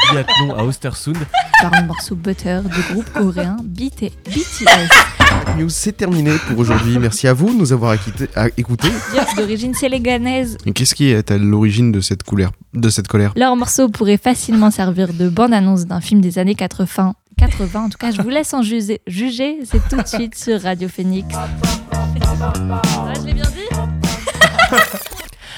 de 0.09 0.15
biathlon 0.15 0.55
à 0.55 0.63
Ostersund, 0.65 1.17
Par 1.61 1.71
le 1.81 1.87
morceau 1.87 2.15
Butter 2.15 2.61
du 2.65 2.93
groupe 2.93 3.11
coréen 3.13 3.57
BT 3.65 4.13
BTS. 4.27 5.57
news 5.59 5.69
c'est 5.69 5.93
terminé 5.97 6.33
pour 6.49 6.59
aujourd'hui. 6.59 6.99
Merci 6.99 7.29
à 7.29 7.33
vous 7.35 7.49
de 7.53 7.59
nous 7.59 7.73
avoir 7.73 7.95
écoutés. 8.57 8.89
D'origine 9.37 9.75
sénégalaise. 9.75 10.57
Et 10.67 10.73
Qu'est-ce 10.73 10.95
qui 10.95 11.11
est 11.11 11.31
à 11.31 11.39
l'origine 11.39 11.93
de 11.93 12.01
cette 12.01 12.23
colère, 12.23 12.51
de 12.75 12.89
cette 12.89 13.09
colère? 13.09 13.33
Leur 13.37 13.57
morceau 13.57 13.89
pourrait 13.89 14.19
facilement 14.19 14.71
servir 14.71 15.13
de 15.13 15.29
bande-annonce 15.29 15.87
d'un 15.87 16.01
film 16.01 16.21
des 16.21 16.39
années 16.39 16.55
80. 16.55 17.15
80, 17.39 17.85
en 17.85 17.89
tout 17.89 17.99
cas, 17.99 18.11
je 18.11 18.21
vous 18.21 18.31
laisse 18.31 18.53
en 18.53 18.63
juger. 18.63 19.01
Juger, 19.07 19.59
c'est 19.65 19.87
tout 19.89 19.97
de 20.01 20.07
suite 20.09 20.35
sur 20.37 20.61
Radio 20.61 20.89
Phoenix. 20.89 21.27
Ouais, 21.35 23.15
je 23.21 23.27
l'ai 23.27 23.35
bien 23.35 23.45
dit? 23.45 24.99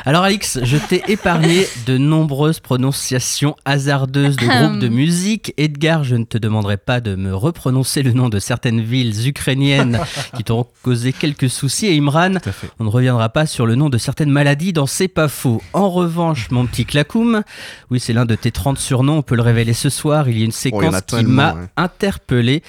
Alors 0.07 0.23
Alix, 0.25 0.59
je 0.63 0.79
t'ai 0.79 1.03
épargné 1.09 1.67
de 1.87 1.99
nombreuses 1.99 2.59
prononciations 2.61 3.55
hasardeuses 3.67 4.37
de 4.37 4.47
groupes 4.47 4.79
de 4.79 4.89
musique. 5.01 5.53
Edgar, 5.59 6.05
je 6.05 6.17
ne 6.17 6.25
te 6.25 6.39
demanderai 6.39 6.79
pas 6.79 7.01
de 7.03 7.17
me 7.17 7.35
reprononcer 7.35 8.03
le 8.03 8.13
nom 8.13 8.31
de 8.31 8.39
certaines 8.39 8.81
villes 8.81 9.29
ukrainiennes 9.29 10.01
qui 10.37 10.43
t'auront 10.43 10.67
causé 10.83 11.13
quelques 11.13 11.51
soucis. 11.51 11.87
Et 11.87 11.97
Imran, 11.99 12.33
on 12.79 12.85
ne 12.85 12.89
reviendra 12.89 13.29
pas 13.29 13.45
sur 13.45 13.67
le 13.67 13.75
nom 13.75 13.91
de 13.91 13.99
certaines 13.99 14.31
maladies 14.31 14.73
dans 14.73 14.87
C'est 14.87 15.07
pas 15.09 15.29
faux. 15.29 15.61
En 15.75 15.91
revanche, 15.91 16.51
mon 16.51 16.65
petit 16.67 16.87
Clacoum, 16.87 17.43
oui 17.91 18.01
c'est 18.01 18.15
l'un 18.15 18.25
de 18.25 18.35
tes 18.37 18.51
30 18.53 18.79
surnoms, 18.79 19.19
on 19.19 19.23
peut 19.23 19.37
le 19.37 19.43
révéler 19.43 19.75
ce 19.75 19.91
soir, 19.91 20.29
il 20.31 20.39
y 20.39 20.43
a 20.43 20.45
une 20.45 20.51
Oh, 20.51 20.63
séquence 20.63 20.95
a 20.95 21.01
qui 21.03 21.25
m'a 21.25 21.55
ouais. 21.55 21.61
interpellé. 21.77 22.63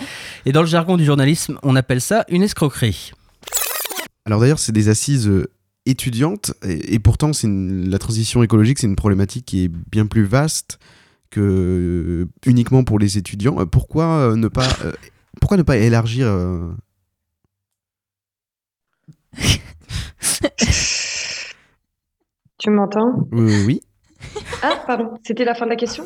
Et 0.45 0.51
dans 0.51 0.61
le 0.61 0.67
jargon 0.67 0.97
du 0.97 1.05
journalisme, 1.05 1.57
on 1.63 1.75
appelle 1.75 2.01
ça 2.01 2.25
une 2.29 2.43
escroquerie. 2.43 3.11
Alors 4.25 4.39
d'ailleurs, 4.41 4.59
c'est 4.59 4.71
des 4.71 4.89
assises 4.89 5.29
étudiantes, 5.85 6.53
et, 6.63 6.95
et 6.95 6.99
pourtant, 6.99 7.33
c'est 7.33 7.47
une- 7.47 7.89
la 7.89 7.97
transition 7.99 8.43
écologique, 8.43 8.79
c'est 8.79 8.87
une 8.87 8.95
problématique 8.95 9.45
qui 9.45 9.63
est 9.65 9.67
bien 9.67 10.05
plus 10.07 10.23
vaste 10.25 10.79
que 11.29 11.39
euh, 11.41 12.25
uniquement 12.45 12.83
pour 12.83 12.99
les 12.99 13.17
étudiants. 13.17 13.59
Euh, 13.59 13.65
Pourquoi 13.65 14.05
euh, 14.31 14.35
ne 14.35 14.47
pas, 14.47 14.67
pourquoi 15.39 15.57
ne 15.57 15.63
pas 15.63 15.77
élargir 15.77 16.27
Tu 22.57 22.69
m'entends? 22.69 23.27
Oui. 23.31 23.81
Ah, 24.61 24.83
pardon, 24.85 25.17
c'était 25.25 25.45
la 25.45 25.55
fin 25.55 25.65
de 25.65 25.71
la 25.71 25.75
question? 25.75 26.05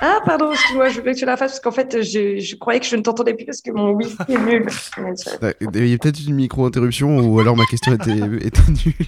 Ah, 0.00 0.20
pardon, 0.24 0.52
excuse-moi, 0.52 0.88
je 0.88 1.00
voulais 1.00 1.14
que 1.14 1.18
tu 1.18 1.24
la 1.24 1.36
fasses 1.36 1.52
parce 1.52 1.60
qu'en 1.60 1.70
fait, 1.70 2.02
je, 2.02 2.38
je 2.38 2.56
croyais 2.56 2.80
que 2.80 2.86
je 2.86 2.96
ne 2.96 3.02
t'entendais 3.02 3.34
plus 3.34 3.46
parce 3.46 3.60
que 3.60 3.70
mon 3.70 3.90
wifi 3.90 4.16
est 4.28 4.38
nul. 4.38 4.66
Euh, 4.98 5.52
Il 5.74 5.88
y 5.88 5.94
a 5.94 5.98
peut-être 5.98 6.20
une 6.26 6.34
micro-interruption 6.34 7.18
ou 7.20 7.40
alors 7.40 7.56
ma 7.56 7.64
question 7.66 7.94
était, 7.94 8.18
était 8.46 8.60
nulle. 8.68 8.94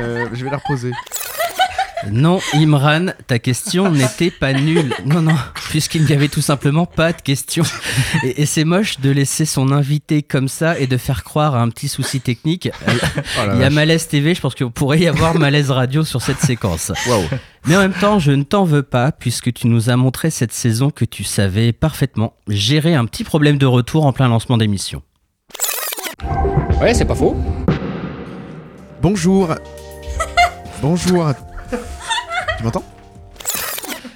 Euh, 0.00 0.26
je 0.32 0.42
vais 0.42 0.50
la 0.50 0.56
reposer. 0.56 0.90
Non, 2.10 2.40
Imran, 2.54 3.12
ta 3.26 3.38
question 3.38 3.90
n'était 3.90 4.30
pas 4.30 4.52
nulle. 4.52 4.94
Non, 5.06 5.22
non, 5.22 5.36
puisqu'il 5.70 6.04
n'y 6.04 6.12
avait 6.12 6.28
tout 6.28 6.40
simplement 6.40 6.84
pas 6.86 7.12
de 7.12 7.22
question. 7.22 7.62
Et, 8.24 8.42
et 8.42 8.46
c'est 8.46 8.64
moche 8.64 9.00
de 9.00 9.10
laisser 9.10 9.44
son 9.44 9.70
invité 9.70 10.22
comme 10.22 10.48
ça 10.48 10.78
et 10.78 10.86
de 10.86 10.96
faire 10.96 11.22
croire 11.22 11.54
à 11.54 11.60
un 11.60 11.68
petit 11.68 11.88
souci 11.88 12.20
technique. 12.20 12.70
Oh 12.86 12.90
Il 13.52 13.60
y 13.60 13.62
a 13.62 13.64
vache. 13.64 13.72
Malaise 13.72 14.08
TV, 14.08 14.34
je 14.34 14.40
pense 14.40 14.54
qu'il 14.54 14.68
pourrait 14.70 15.00
y 15.00 15.06
avoir 15.06 15.38
Malaise 15.38 15.70
Radio 15.70 16.04
sur 16.04 16.22
cette 16.22 16.40
séquence. 16.40 16.92
Mais 17.66 17.76
en 17.76 17.80
même 17.80 17.92
temps, 17.92 18.18
je 18.18 18.32
ne 18.32 18.42
t'en 18.42 18.64
veux 18.64 18.82
pas, 18.82 19.12
puisque 19.12 19.52
tu 19.52 19.68
nous 19.68 19.88
as 19.88 19.96
montré 19.96 20.30
cette 20.30 20.52
saison 20.52 20.90
que 20.90 21.04
tu 21.04 21.22
savais 21.24 21.72
parfaitement 21.72 22.34
gérer 22.48 22.94
un 22.94 23.04
petit 23.04 23.24
problème 23.24 23.58
de 23.58 23.66
retour 23.66 24.06
en 24.06 24.12
plein 24.12 24.28
lancement 24.28 24.56
d'émission. 24.56 25.02
Ouais, 26.80 26.94
c'est 26.94 27.04
pas 27.04 27.14
faux. 27.14 27.36
Bonjour. 29.00 29.54
Bonjour. 30.82 31.32
Tu 32.62 32.66
m'entends 32.66 32.84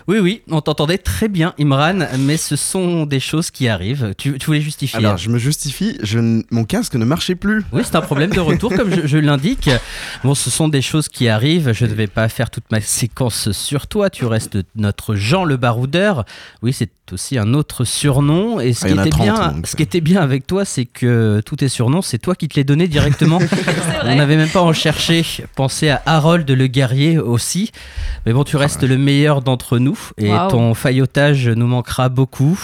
Oui, 0.06 0.20
oui, 0.20 0.42
on 0.52 0.60
t'entendait 0.60 0.98
très 0.98 1.26
bien, 1.26 1.52
Imran, 1.58 2.06
mais 2.20 2.36
ce 2.36 2.54
sont 2.54 3.06
des 3.06 3.18
choses 3.18 3.50
qui 3.50 3.66
arrivent. 3.68 4.14
Tu, 4.16 4.38
tu 4.38 4.46
voulais 4.46 4.60
justifier 4.60 4.98
Alors, 5.00 5.16
je 5.18 5.28
me 5.30 5.38
justifie, 5.38 5.98
je 6.04 6.20
n- 6.20 6.44
mon 6.52 6.62
casque 6.64 6.94
ne 6.94 7.04
marchait 7.04 7.34
plus. 7.34 7.64
Oui, 7.72 7.82
c'est 7.84 7.96
un 7.96 8.00
problème 8.02 8.30
de 8.30 8.38
retour, 8.38 8.72
comme 8.72 8.94
je, 8.94 9.04
je 9.08 9.18
l'indique. 9.18 9.68
Bon, 10.22 10.36
ce 10.36 10.48
sont 10.48 10.68
des 10.68 10.80
choses 10.82 11.08
qui 11.08 11.28
arrivent. 11.28 11.72
Je 11.72 11.86
ne 11.86 11.92
vais 11.94 12.06
pas 12.06 12.28
faire 12.28 12.50
toute 12.50 12.70
ma 12.70 12.80
séquence 12.80 13.50
sur 13.50 13.88
toi. 13.88 14.08
Tu 14.08 14.24
restes 14.26 14.58
notre 14.76 15.16
Jean 15.16 15.44
le 15.44 15.56
baroudeur. 15.56 16.24
Oui, 16.62 16.72
c'est 16.72 16.90
aussi 17.12 17.38
un 17.38 17.54
autre 17.54 17.84
surnom. 17.84 18.60
Et 18.60 18.72
ce, 18.72 18.86
Ah, 18.86 18.88
qui, 18.88 18.94
il 18.94 18.96
y 18.96 18.98
en 18.98 19.02
a 19.02 19.06
était 19.06 19.10
30, 19.10 19.24
bien, 19.24 19.52
donc. 19.52 19.66
ce 19.66 19.76
qui 19.76 19.82
était 19.82 20.00
bien 20.00 20.20
avec 20.20 20.46
toi, 20.46 20.64
c'est 20.64 20.84
que 20.86 21.40
tous 21.44 21.56
tes 21.56 21.68
surnoms, 21.68 22.02
c'est 22.02 22.18
toi 22.18 22.34
qui 22.34 22.48
te 22.48 22.56
les 22.56 22.64
donnais 22.64 22.88
directement. 22.88 23.38
On 24.04 24.14
n'avait 24.16 24.36
même 24.36 24.48
pas 24.48 24.62
en 24.62 24.72
chercher. 24.72 25.24
Pensez 25.54 25.88
à 25.88 26.02
Harold 26.06 26.48
le 26.50 26.66
guerrier 26.66 27.18
aussi. 27.18 27.70
Mais 28.24 28.32
bon, 28.32 28.44
tu 28.44 28.56
restes 28.56 28.82
le 28.82 28.98
meilleur 28.98 29.42
d'entre 29.42 29.78
nous. 29.78 29.98
Et 30.18 30.30
ton 30.50 30.74
faillotage 30.74 31.48
nous 31.48 31.66
manquera 31.66 32.08
beaucoup. 32.08 32.58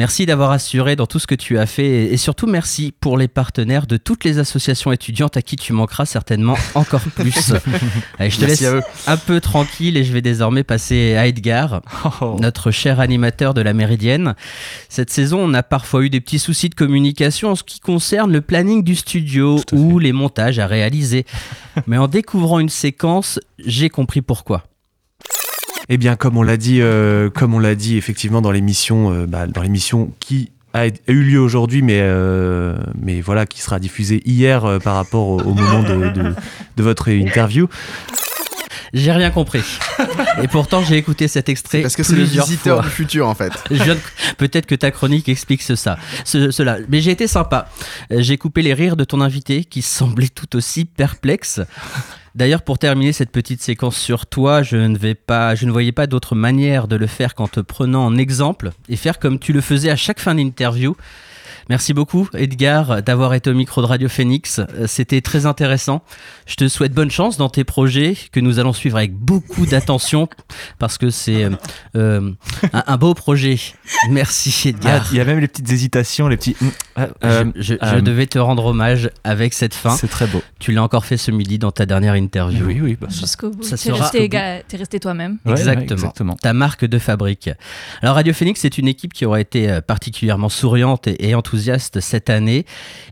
Merci 0.00 0.24
d'avoir 0.24 0.50
assuré 0.50 0.96
dans 0.96 1.04
tout 1.04 1.18
ce 1.18 1.26
que 1.26 1.34
tu 1.34 1.58
as 1.58 1.66
fait 1.66 2.10
et 2.10 2.16
surtout 2.16 2.46
merci 2.46 2.94
pour 3.00 3.18
les 3.18 3.28
partenaires 3.28 3.86
de 3.86 3.98
toutes 3.98 4.24
les 4.24 4.38
associations 4.38 4.92
étudiantes 4.92 5.36
à 5.36 5.42
qui 5.42 5.56
tu 5.56 5.74
manqueras 5.74 6.06
certainement 6.06 6.56
encore 6.74 7.02
plus. 7.14 7.52
Allez, 8.18 8.30
je 8.30 8.36
te 8.38 8.46
Merci 8.46 8.64
laisse 8.64 8.82
un 9.06 9.16
peu 9.18 9.42
tranquille 9.42 9.98
et 9.98 10.04
je 10.04 10.14
vais 10.14 10.22
désormais 10.22 10.64
passer 10.64 11.16
à 11.16 11.26
Edgar, 11.26 11.82
notre 12.40 12.70
cher 12.70 12.98
animateur 12.98 13.52
de 13.52 13.60
la 13.60 13.74
Méridienne. 13.74 14.36
Cette 14.88 15.10
saison, 15.10 15.40
on 15.40 15.52
a 15.52 15.62
parfois 15.62 16.02
eu 16.02 16.08
des 16.08 16.22
petits 16.22 16.38
soucis 16.38 16.70
de 16.70 16.74
communication 16.74 17.50
en 17.50 17.54
ce 17.54 17.62
qui 17.62 17.78
concerne 17.78 18.32
le 18.32 18.40
planning 18.40 18.82
du 18.82 18.96
studio 18.96 19.60
ou 19.70 19.98
les 19.98 20.12
montages 20.12 20.58
à 20.58 20.66
réaliser. 20.66 21.26
Mais 21.86 21.98
en 21.98 22.08
découvrant 22.08 22.58
une 22.58 22.70
séquence, 22.70 23.38
j'ai 23.58 23.90
compris 23.90 24.22
pourquoi. 24.22 24.64
Eh 25.92 25.98
bien, 25.98 26.14
comme 26.14 26.36
on 26.36 26.42
l'a 26.44 26.56
dit, 26.56 26.80
euh, 26.80 27.30
comme 27.30 27.52
on 27.52 27.58
l'a 27.58 27.74
dit 27.74 27.96
effectivement 27.96 28.40
dans 28.40 28.52
l'émission, 28.52 29.12
euh, 29.12 29.26
bah, 29.26 29.48
dans 29.48 29.60
l'émission 29.60 30.12
qui 30.20 30.50
a, 30.72 30.86
eu 30.86 31.22
lieu 31.24 31.40
aujourd'hui, 31.40 31.82
mais 31.82 31.98
euh, 32.00 32.76
mais 33.02 33.20
voilà, 33.20 33.44
qui 33.44 33.60
sera 33.60 33.80
diffusée 33.80 34.22
hier 34.24 34.64
euh, 34.64 34.78
par 34.78 34.94
rapport 34.94 35.26
au, 35.28 35.40
au 35.40 35.52
moment 35.52 35.82
de, 35.82 36.10
de- 36.10 36.34
de 36.76 36.82
votre 36.82 37.08
interview. 37.08 37.66
J'ai 38.92 39.12
rien 39.12 39.30
compris. 39.30 39.62
Et 40.42 40.48
pourtant, 40.48 40.82
j'ai 40.82 40.96
écouté 40.96 41.28
cet 41.28 41.48
extrait 41.48 41.80
Parce 41.82 41.94
que 41.94 42.02
c'est 42.02 42.16
le 42.16 42.24
visiteur 42.24 42.78
fois. 42.78 42.84
du 42.84 42.90
futur 42.90 43.28
en 43.28 43.34
fait. 43.36 43.52
De- 43.70 43.96
Peut-être 44.36 44.66
que 44.66 44.74
ta 44.74 44.90
chronique 44.92 45.28
explique 45.28 45.62
ce- 45.62 45.76
ça, 45.76 45.96
ce- 46.24 46.50
cela. 46.52 46.78
Mais 46.88 47.00
j'ai 47.00 47.10
été 47.12 47.26
sympa. 47.28 47.68
J'ai 48.10 48.36
coupé 48.36 48.62
les 48.62 48.74
rires 48.74 48.96
de 48.96 49.04
ton 49.04 49.20
invité 49.20 49.64
qui 49.64 49.82
semblait 49.82 50.28
tout 50.28 50.56
aussi 50.56 50.84
perplexe. 50.86 51.60
D'ailleurs, 52.34 52.62
pour 52.62 52.78
terminer 52.78 53.12
cette 53.12 53.30
petite 53.30 53.60
séquence 53.60 53.96
sur 53.96 54.26
toi, 54.26 54.62
je 54.62 54.76
ne 54.76 55.70
voyais 55.70 55.92
pas 55.92 56.06
d'autre 56.06 56.34
manière 56.34 56.86
de 56.86 56.96
le 56.96 57.06
faire 57.06 57.34
qu'en 57.34 57.48
te 57.48 57.60
prenant 57.60 58.06
en 58.06 58.16
exemple 58.16 58.70
et 58.88 58.96
faire 58.96 59.18
comme 59.18 59.38
tu 59.38 59.52
le 59.52 59.60
faisais 59.60 59.90
à 59.90 59.96
chaque 59.96 60.20
fin 60.20 60.34
d'interview. 60.34 60.96
Merci 61.68 61.94
beaucoup, 61.94 62.28
Edgar, 62.34 63.02
d'avoir 63.02 63.34
été 63.34 63.50
au 63.50 63.54
micro 63.54 63.80
de 63.82 63.86
Radio 63.86 64.08
Phoenix. 64.08 64.58
Euh, 64.60 64.86
C'était 64.86 65.20
très 65.20 65.46
intéressant. 65.46 66.02
Je 66.46 66.54
te 66.54 66.68
souhaite 66.68 66.92
bonne 66.92 67.10
chance 67.10 67.36
dans 67.36 67.48
tes 67.48 67.64
projets 67.64 68.14
que 68.32 68.40
nous 68.40 68.58
allons 68.58 68.72
suivre 68.72 68.96
avec 68.96 69.12
beaucoup 69.14 69.66
d'attention 69.66 70.28
parce 70.78 70.98
que 70.98 71.10
c'est 71.10 71.44
euh, 71.44 71.50
euh, 71.96 72.30
un, 72.72 72.82
un 72.86 72.96
beau 72.96 73.14
projet. 73.14 73.58
Merci, 74.10 74.52
Ah, 74.64 74.68
Edgar. 74.70 75.06
Il 75.12 75.18
y 75.18 75.20
a 75.20 75.24
même 75.24 75.38
les 75.38 75.48
petites 75.48 75.70
hésitations, 75.70 76.28
les 76.28 76.36
petits. 76.36 76.56
Je, 76.60 76.66
Euh, 77.24 77.44
je- 77.54 77.74
je 77.74 77.94
euh, 77.96 78.00
devais 78.00 78.26
te 78.26 78.38
rendre 78.38 78.66
hommage 78.66 79.10
avec 79.24 79.52
cette 79.54 79.74
fin. 79.74 79.90
C'est 79.96 80.08
très 80.08 80.26
beau. 80.26 80.42
Tu 80.58 80.72
l'as 80.72 80.82
encore 80.82 81.04
fait 81.04 81.16
ce 81.16 81.30
midi 81.30 81.58
dans 81.58 81.70
ta 81.70 81.86
dernière 81.86 82.14
interview. 82.16 82.64
Oui, 82.66 82.80
oui. 82.82 82.96
bah, 83.00 83.06
Jusqu'au 83.10 83.50
bout. 83.50 83.62
Ça 83.62 83.76
T'es 83.76 83.90
sera- 83.90 84.08
resté, 84.08 84.28
resté 84.76 85.00
toi-même. 85.00 85.38
Ouais, 85.46 85.52
ouais, 85.52 85.60
exactement. 85.92 86.34
Ta 86.36 86.52
marque 86.52 86.84
de 86.84 86.98
fabrique. 86.98 87.50
Alors 88.02 88.16
Radio 88.16 88.32
Phoenix, 88.32 88.60
c'est 88.60 88.78
une 88.78 88.88
équipe 88.88 89.12
qui 89.12 89.24
aura 89.24 89.40
été 89.40 89.80
particulièrement 89.86 90.48
souriante 90.48 91.06
et, 91.06 91.28
et 91.28 91.34
enthousiaste 91.34 91.49
cette 92.00 92.30
année. 92.30 92.64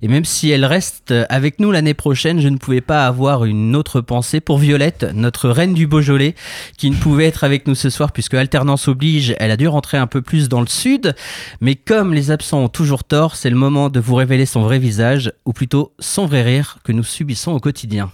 Et 0.03 0.09
même 0.09 0.25
si 0.25 0.51
elle 0.51 0.65
reste 0.65 1.15
avec 1.29 1.61
nous 1.61 1.71
l'année 1.71 1.95
prochaine, 1.95 2.41
je 2.41 2.49
ne 2.49 2.57
pouvais 2.57 2.81
pas 2.81 3.07
avoir 3.07 3.45
une 3.45 3.77
autre 3.77 4.01
pensée 4.01 4.41
pour 4.41 4.59
Violette, 4.59 5.07
notre 5.15 5.49
reine 5.49 5.75
du 5.75 5.87
Beaujolais, 5.87 6.35
qui 6.77 6.91
ne 6.91 6.97
pouvait 6.97 7.27
être 7.27 7.45
avec 7.45 7.67
nous 7.67 7.75
ce 7.75 7.91
soir 7.91 8.13
puisque 8.13 8.35
alternance 8.35 8.89
oblige, 8.89 9.35
elle 9.39 9.51
a 9.51 9.57
dû 9.57 9.69
rentrer 9.69 9.99
un 9.99 10.07
peu 10.07 10.23
plus 10.23 10.49
dans 10.49 10.61
le 10.61 10.67
sud. 10.67 11.15
Mais 11.61 11.75
comme 11.75 12.15
les 12.15 12.31
absents 12.31 12.65
ont 12.65 12.69
toujours 12.69 13.05
tort, 13.05 13.37
c'est 13.37 13.51
le 13.51 13.57
moment 13.57 13.89
de 13.89 14.01
vous 14.01 14.15
révéler 14.15 14.47
son 14.47 14.63
vrai 14.63 14.79
visage, 14.79 15.33
ou 15.45 15.53
plutôt 15.53 15.93
son 15.99 16.27
vrai 16.27 16.43
rire 16.43 16.79
que 16.85 16.93
nous 16.93 17.05
subissons 17.05 17.53
au 17.53 17.61
quotidien. 17.61 18.11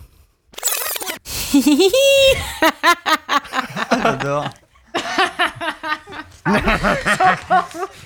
J'adore. 4.03 4.51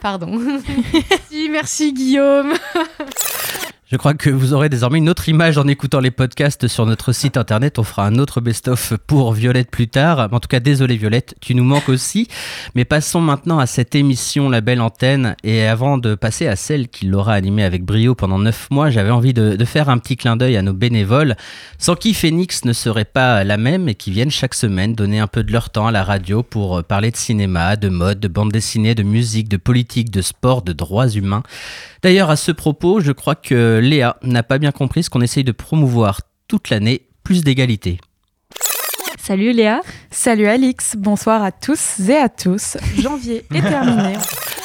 Pardon. 0.00 0.30
merci, 1.10 1.48
merci 1.50 1.92
Guillaume. 1.92 2.54
Je 3.90 3.96
crois 3.96 4.14
que 4.14 4.30
vous 4.30 4.52
aurez 4.52 4.68
désormais 4.68 4.98
une 4.98 5.08
autre 5.08 5.28
image 5.28 5.58
en 5.58 5.66
écoutant 5.66 5.98
les 5.98 6.12
podcasts 6.12 6.68
sur 6.68 6.86
notre 6.86 7.10
site 7.10 7.36
internet. 7.36 7.76
On 7.76 7.82
fera 7.82 8.06
un 8.06 8.20
autre 8.20 8.40
best-of 8.40 8.92
pour 9.08 9.32
Violette 9.32 9.68
plus 9.68 9.88
tard. 9.88 10.28
En 10.30 10.38
tout 10.38 10.46
cas, 10.46 10.60
désolé 10.60 10.96
Violette, 10.96 11.34
tu 11.40 11.56
nous 11.56 11.64
manques 11.64 11.88
aussi. 11.88 12.28
Mais 12.76 12.84
passons 12.84 13.20
maintenant 13.20 13.58
à 13.58 13.66
cette 13.66 13.96
émission 13.96 14.48
La 14.48 14.60
Belle 14.60 14.80
Antenne. 14.80 15.34
Et 15.42 15.66
avant 15.66 15.98
de 15.98 16.14
passer 16.14 16.46
à 16.46 16.54
celle 16.54 16.86
qui 16.86 17.06
l'aura 17.06 17.32
animée 17.32 17.64
avec 17.64 17.84
brio 17.84 18.14
pendant 18.14 18.38
neuf 18.38 18.68
mois, 18.70 18.90
j'avais 18.90 19.10
envie 19.10 19.34
de, 19.34 19.56
de 19.56 19.64
faire 19.64 19.88
un 19.88 19.98
petit 19.98 20.16
clin 20.16 20.36
d'œil 20.36 20.56
à 20.56 20.62
nos 20.62 20.72
bénévoles, 20.72 21.34
sans 21.78 21.96
qui 21.96 22.14
Phoenix 22.14 22.64
ne 22.64 22.72
serait 22.72 23.04
pas 23.04 23.42
la 23.42 23.56
même 23.56 23.88
et 23.88 23.96
qui 23.96 24.12
viennent 24.12 24.30
chaque 24.30 24.54
semaine 24.54 24.94
donner 24.94 25.18
un 25.18 25.26
peu 25.26 25.42
de 25.42 25.50
leur 25.50 25.68
temps 25.68 25.88
à 25.88 25.90
la 25.90 26.04
radio 26.04 26.44
pour 26.44 26.84
parler 26.84 27.10
de 27.10 27.16
cinéma, 27.16 27.74
de 27.74 27.88
mode, 27.88 28.20
de 28.20 28.28
bande 28.28 28.52
dessinée, 28.52 28.94
de 28.94 29.02
musique, 29.02 29.48
de 29.48 29.56
politique, 29.56 30.12
de 30.12 30.22
sport, 30.22 30.62
de 30.62 30.72
droits 30.72 31.08
humains. 31.08 31.42
D'ailleurs, 32.02 32.30
à 32.30 32.36
ce 32.36 32.52
propos, 32.52 33.00
je 33.00 33.12
crois 33.12 33.34
que 33.34 33.79
Léa 33.80 34.16
n'a 34.22 34.42
pas 34.42 34.58
bien 34.58 34.72
compris 34.72 35.02
ce 35.02 35.10
qu'on 35.10 35.20
essaye 35.20 35.44
de 35.44 35.52
promouvoir 35.52 36.20
toute 36.48 36.70
l'année, 36.70 37.06
plus 37.24 37.44
d'égalité. 37.44 38.00
Salut 39.22 39.52
Léa. 39.52 39.80
Salut 40.10 40.46
Alix, 40.46 40.96
bonsoir 40.96 41.42
à 41.42 41.52
tous 41.52 42.00
et 42.08 42.16
à 42.16 42.28
tous. 42.28 42.76
Janvier 42.98 43.44
est 43.54 43.62
terminé. 43.62 44.14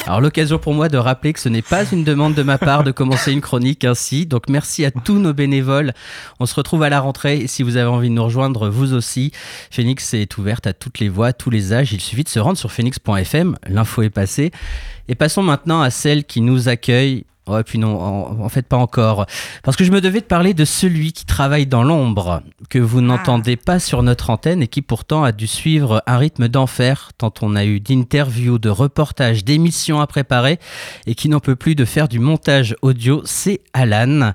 Alors 0.07 0.21
l'occasion 0.21 0.59
pour 0.59 0.73
moi 0.73 0.87
de 0.87 0.97
rappeler 0.97 1.33
que 1.33 1.39
ce 1.39 1.49
n'est 1.49 1.61
pas 1.61 1.83
une 1.91 2.03
demande 2.03 2.35
de 2.35 2.43
ma 2.43 2.57
part 2.57 2.83
de 2.83 2.91
commencer 2.91 3.31
une 3.31 3.41
chronique 3.41 3.83
ainsi. 3.83 4.25
Donc 4.25 4.49
merci 4.49 4.85
à 4.85 4.91
tous 4.91 5.19
nos 5.19 5.33
bénévoles. 5.33 5.93
On 6.39 6.45
se 6.45 6.55
retrouve 6.55 6.83
à 6.83 6.89
la 6.89 6.99
rentrée 6.99 7.37
et 7.37 7.47
si 7.47 7.63
vous 7.63 7.75
avez 7.75 7.89
envie 7.89 8.09
de 8.09 8.13
nous 8.13 8.23
rejoindre 8.23 8.69
vous 8.69 8.93
aussi, 8.93 9.31
Phoenix 9.71 10.13
est 10.13 10.37
ouverte 10.37 10.67
à 10.67 10.73
toutes 10.73 10.99
les 10.99 11.09
voix, 11.09 11.27
à 11.27 11.33
tous 11.33 11.49
les 11.49 11.73
âges. 11.73 11.91
Il 11.91 12.01
suffit 12.01 12.23
de 12.23 12.29
se 12.29 12.39
rendre 12.39 12.57
sur 12.57 12.71
phoenix.fm, 12.71 13.57
l'info 13.67 14.03
est 14.03 14.09
passée. 14.09 14.51
Et 15.07 15.15
passons 15.15 15.43
maintenant 15.43 15.81
à 15.81 15.89
celle 15.89 16.23
qui 16.23 16.41
nous 16.41 16.69
accueille. 16.69 17.25
Ouais, 17.47 17.63
puis 17.63 17.77
non, 17.77 17.99
en, 17.99 18.43
en 18.43 18.49
fait 18.49 18.67
pas 18.67 18.77
encore. 18.77 19.27
Parce 19.63 19.77
que 19.77 19.83
je 19.83 19.91
me 19.91 20.01
devais 20.01 20.19
de 20.19 20.25
parler 20.25 20.55
de 20.55 20.65
celui 20.65 21.13
qui 21.13 21.25
travaille 21.25 21.67
dans 21.67 21.83
l'ombre, 21.83 22.41
que 22.69 22.79
vous 22.79 23.01
n'entendez 23.01 23.55
pas 23.55 23.79
sur 23.79 24.01
notre 24.01 24.31
antenne 24.31 24.63
et 24.63 24.67
qui 24.67 24.81
pourtant 24.81 25.23
a 25.23 25.31
dû 25.31 25.45
suivre 25.45 26.01
un 26.07 26.17
rythme 26.17 26.47
d'enfer, 26.47 27.11
tant 27.17 27.31
on 27.41 27.55
a 27.55 27.63
eu 27.65 27.79
d'interviews, 27.79 28.57
de 28.57 28.69
reportages, 28.69 29.45
d'émissions 29.45 30.01
à 30.01 30.07
préparer, 30.07 30.59
et 31.05 31.13
qui 31.13 31.29
n'en 31.29 31.39
peut 31.39 31.55
plus 31.55 31.75
de 31.75 31.85
faire 31.85 32.07
du 32.07 32.17
montage 32.17 32.75
audio, 32.81 33.21
c'est 33.25 33.61
Alan. 33.73 34.33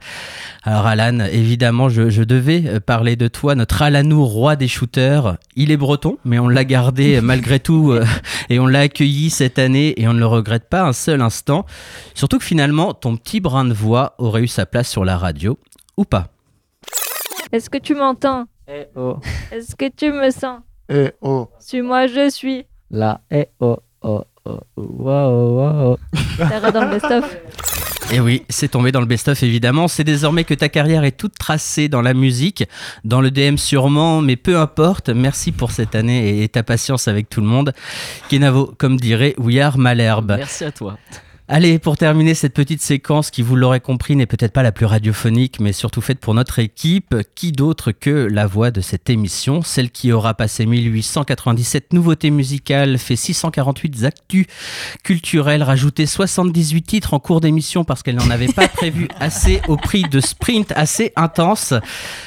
Alors 0.62 0.86
Alan, 0.86 1.18
évidemment, 1.32 1.88
je, 1.88 2.10
je 2.10 2.22
devais 2.22 2.62
euh, 2.66 2.80
parler 2.80 3.16
de 3.16 3.26
toi, 3.26 3.54
notre 3.54 3.82
Alanou, 3.82 4.24
roi 4.24 4.54
des 4.54 4.68
shooters. 4.68 5.36
Il 5.56 5.70
est 5.70 5.76
breton, 5.76 6.18
mais 6.24 6.38
on 6.38 6.48
l'a 6.48 6.64
gardé 6.64 7.16
euh, 7.16 7.22
malgré 7.22 7.58
tout, 7.60 7.90
euh, 7.90 8.04
et 8.50 8.60
on 8.60 8.66
l'a 8.66 8.80
accueilli 8.80 9.30
cette 9.30 9.58
année, 9.58 10.00
et 10.00 10.06
on 10.06 10.14
ne 10.14 10.20
le 10.20 10.26
regrette 10.26 10.68
pas 10.68 10.82
un 10.82 10.92
seul 10.92 11.22
instant. 11.22 11.66
Surtout 12.14 12.38
que 12.38 12.44
finalement, 12.44 12.94
ton 13.00 13.16
petit 13.16 13.40
brin 13.40 13.64
de 13.64 13.72
voix 13.72 14.14
aurait 14.18 14.42
eu 14.42 14.48
sa 14.48 14.66
place 14.66 14.88
sur 14.88 15.04
la 15.04 15.16
radio, 15.16 15.58
ou 15.96 16.04
pas. 16.04 16.28
Est-ce 17.52 17.68
que 17.68 17.78
tu 17.78 17.94
m'entends 17.94 18.46
Eh 18.68 18.84
oh. 18.94 19.16
Est-ce 19.50 19.74
que 19.74 19.88
tu 19.88 20.12
me 20.12 20.30
sens 20.30 20.60
Eh 20.88 21.10
oh. 21.20 21.48
Suis-moi, 21.58 22.06
je 22.06 22.30
suis. 22.30 22.66
Là, 22.90 23.20
eh 23.30 23.48
oh 23.60 23.78
oh 24.02 24.24
oh. 24.44 24.60
Wow, 24.76 25.56
wow. 25.56 25.98
Ça 26.38 26.56
ira 26.56 26.70
dans 26.70 26.84
le 26.84 26.90
best-of. 26.90 27.36
Et 28.12 28.18
oui, 28.18 28.44
c'est 28.48 28.68
tombé 28.68 28.90
dans 28.90 29.00
le 29.00 29.06
best-of 29.06 29.40
évidemment. 29.44 29.86
C'est 29.86 30.02
désormais 30.02 30.42
que 30.42 30.54
ta 30.54 30.68
carrière 30.68 31.04
est 31.04 31.16
toute 31.16 31.38
tracée 31.38 31.88
dans 31.88 32.02
la 32.02 32.12
musique, 32.12 32.64
dans 33.04 33.20
le 33.20 33.30
DM 33.30 33.56
sûrement, 33.56 34.20
mais 34.20 34.34
peu 34.34 34.58
importe. 34.58 35.10
Merci 35.10 35.52
pour 35.52 35.70
cette 35.70 35.94
année 35.94 36.42
et 36.42 36.48
ta 36.48 36.64
patience 36.64 37.06
avec 37.06 37.28
tout 37.28 37.40
le 37.40 37.46
monde. 37.46 37.72
Kenavo, 38.28 38.74
comme 38.78 38.96
dirait 38.96 39.34
We 39.38 39.58
Are 39.58 39.78
Malherbe. 39.78 40.34
Merci 40.38 40.64
à 40.64 40.72
toi. 40.72 40.98
Allez, 41.52 41.80
pour 41.80 41.96
terminer 41.96 42.34
cette 42.34 42.54
petite 42.54 42.80
séquence 42.80 43.32
qui, 43.32 43.42
vous 43.42 43.56
l'aurez 43.56 43.80
compris, 43.80 44.14
n'est 44.14 44.26
peut-être 44.26 44.52
pas 44.52 44.62
la 44.62 44.70
plus 44.70 44.86
radiophonique, 44.86 45.58
mais 45.58 45.72
surtout 45.72 46.00
faite 46.00 46.20
pour 46.20 46.32
notre 46.32 46.60
équipe, 46.60 47.16
qui 47.34 47.50
d'autre 47.50 47.90
que 47.90 48.28
la 48.30 48.46
voix 48.46 48.70
de 48.70 48.80
cette 48.80 49.10
émission, 49.10 49.60
celle 49.60 49.90
qui 49.90 50.12
aura 50.12 50.34
passé 50.34 50.64
1897 50.64 51.92
nouveautés 51.92 52.30
musicales, 52.30 52.98
fait 52.98 53.16
648 53.16 54.04
actus 54.04 54.46
culturels, 55.02 55.64
rajouté 55.64 56.06
78 56.06 56.82
titres 56.82 57.14
en 57.14 57.18
cours 57.18 57.40
d'émission 57.40 57.82
parce 57.82 58.04
qu'elle 58.04 58.14
n'en 58.14 58.30
avait 58.30 58.46
pas 58.46 58.68
prévu 58.76 59.08
assez 59.18 59.60
au 59.66 59.76
prix 59.76 60.04
de 60.04 60.20
sprint 60.20 60.72
assez 60.76 61.12
intense. 61.16 61.74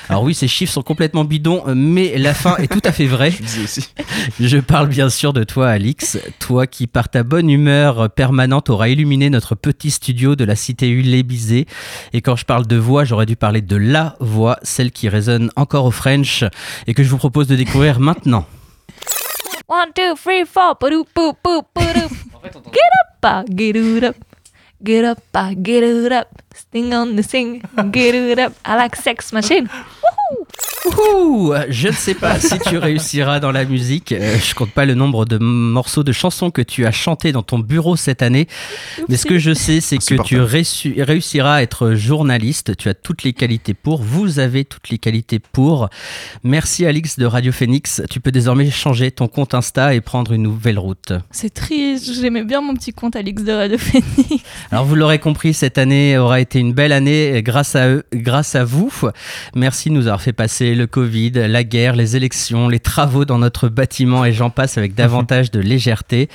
Alors 0.09 0.23
oui, 0.23 0.33
ces 0.33 0.49
chiffres 0.49 0.73
sont 0.73 0.83
complètement 0.83 1.23
bidons, 1.23 1.63
mais 1.73 2.17
la 2.17 2.33
fin 2.33 2.57
est 2.57 2.67
tout 2.67 2.81
à 2.83 2.91
fait 2.91 3.07
vraie. 3.07 3.31
Je 4.41 4.57
parle 4.57 4.89
bien 4.89 5.09
sûr 5.09 5.31
de 5.31 5.45
toi, 5.45 5.69
Alix, 5.69 6.17
toi 6.39 6.67
qui 6.67 6.87
par 6.87 7.07
ta 7.07 7.23
bonne 7.23 7.49
humeur 7.49 8.09
permanente 8.09 8.69
aura 8.69 8.89
illuminé 8.89 9.12
notre 9.17 9.55
petit 9.55 9.91
studio 9.91 10.35
de 10.35 10.43
la 10.43 10.55
cité 10.55 10.89
Ulébizé. 10.89 11.65
Et 12.13 12.21
quand 12.21 12.35
je 12.35 12.45
parle 12.45 12.67
de 12.67 12.75
voix, 12.75 13.03
j'aurais 13.03 13.25
dû 13.25 13.35
parler 13.35 13.61
de 13.61 13.75
la 13.75 14.15
voix, 14.19 14.57
celle 14.63 14.91
qui 14.91 15.09
résonne 15.09 15.51
encore 15.55 15.85
au 15.85 15.91
French 15.91 16.43
et 16.87 16.93
que 16.93 17.03
je 17.03 17.09
vous 17.09 17.17
propose 17.17 17.47
de 17.47 17.55
découvrir 17.55 17.99
maintenant. 17.99 18.45
One, 19.67 19.91
two, 19.95 20.15
three, 20.15 20.45
four. 20.45 20.75
Boop, 20.79 21.07
boop, 21.15 21.65
ba-doop. 21.73 22.11
Get 22.73 22.91
up, 22.99 23.23
ah, 23.23 23.43
get 23.49 23.77
it 23.77 24.03
up. 24.03 24.15
Get 24.83 25.05
up, 25.05 25.19
ah, 25.33 25.51
get 25.55 25.81
it 25.81 26.11
up. 26.11 26.27
Sting 26.53 26.93
on 26.93 27.15
the 27.15 27.23
sing, 27.23 27.61
get 27.91 28.13
it 28.13 28.37
up. 28.37 28.53
I 28.65 28.75
like 28.75 28.97
sex 28.97 29.31
machine. 29.31 29.69
Ouh, 30.85 31.53
je 31.69 31.87
ne 31.87 31.93
sais 31.93 32.13
pas 32.13 32.39
si 32.41 32.59
tu 32.59 32.77
réussiras 32.77 33.39
dans 33.39 33.51
la 33.51 33.63
musique. 33.63 34.11
Euh, 34.11 34.37
je 34.37 34.53
compte 34.53 34.71
pas 34.71 34.85
le 34.85 34.95
nombre 34.95 35.23
de 35.25 35.37
morceaux 35.37 36.03
de 36.03 36.11
chansons 36.11 36.51
que 36.51 36.61
tu 36.61 36.85
as 36.85 36.91
chanté 36.91 37.31
dans 37.31 37.41
ton 37.41 37.57
bureau 37.59 37.95
cette 37.95 38.21
année. 38.21 38.47
Mais 39.07 39.15
ce 39.15 39.25
que 39.25 39.39
je 39.39 39.53
sais, 39.53 39.79
c'est 39.79 39.97
que 39.97 40.21
tu 40.23 40.39
réussi- 40.41 41.01
réussiras 41.01 41.55
à 41.55 41.61
être 41.61 41.93
journaliste. 41.93 42.75
Tu 42.75 42.89
as 42.89 42.93
toutes 42.93 43.23
les 43.23 43.31
qualités 43.31 43.73
pour. 43.73 44.01
Vous 44.03 44.39
avez 44.39 44.65
toutes 44.65 44.89
les 44.89 44.97
qualités 44.97 45.39
pour. 45.39 45.89
Merci 46.43 46.85
Alix 46.85 47.17
de 47.17 47.25
Radio 47.25 47.51
Phoenix. 47.53 48.01
Tu 48.09 48.19
peux 48.19 48.31
désormais 48.31 48.69
changer 48.69 49.09
ton 49.11 49.27
compte 49.29 49.53
Insta 49.53 49.95
et 49.95 50.01
prendre 50.01 50.33
une 50.33 50.43
nouvelle 50.43 50.79
route. 50.79 51.13
C'est 51.31 51.53
triste, 51.53 52.11
j'aimais 52.19 52.43
bien 52.43 52.59
mon 52.61 52.73
petit 52.73 52.91
compte 52.91 53.15
Alix 53.15 53.43
de 53.43 53.53
Radio 53.53 53.77
Phoenix. 53.77 54.43
Alors 54.69 54.83
vous 54.85 54.95
l'aurez 54.95 55.19
compris, 55.19 55.53
cette 55.53 55.77
année 55.77 56.17
aura 56.17 56.41
été 56.41 56.59
une 56.59 56.73
belle 56.73 56.91
année 56.91 57.41
grâce 57.41 57.75
à 57.77 57.87
eux, 57.87 58.03
grâce 58.13 58.55
à 58.55 58.65
vous. 58.65 58.91
Merci 59.55 59.89
de 59.89 59.93
nous 59.95 60.07
avoir 60.07 60.21
fait 60.21 60.33
passer 60.33 60.52
le 60.61 60.85
Covid, 60.85 61.31
la 61.31 61.63
guerre, 61.63 61.95
les 61.95 62.15
élections, 62.15 62.69
les 62.69 62.79
travaux 62.79 63.25
dans 63.25 63.39
notre 63.39 63.69
bâtiment 63.69 64.25
et 64.25 64.33
j'en 64.33 64.49
passe 64.49 64.77
avec 64.77 64.95
davantage 64.95 65.51
de 65.51 65.59
légèreté. 65.59 66.29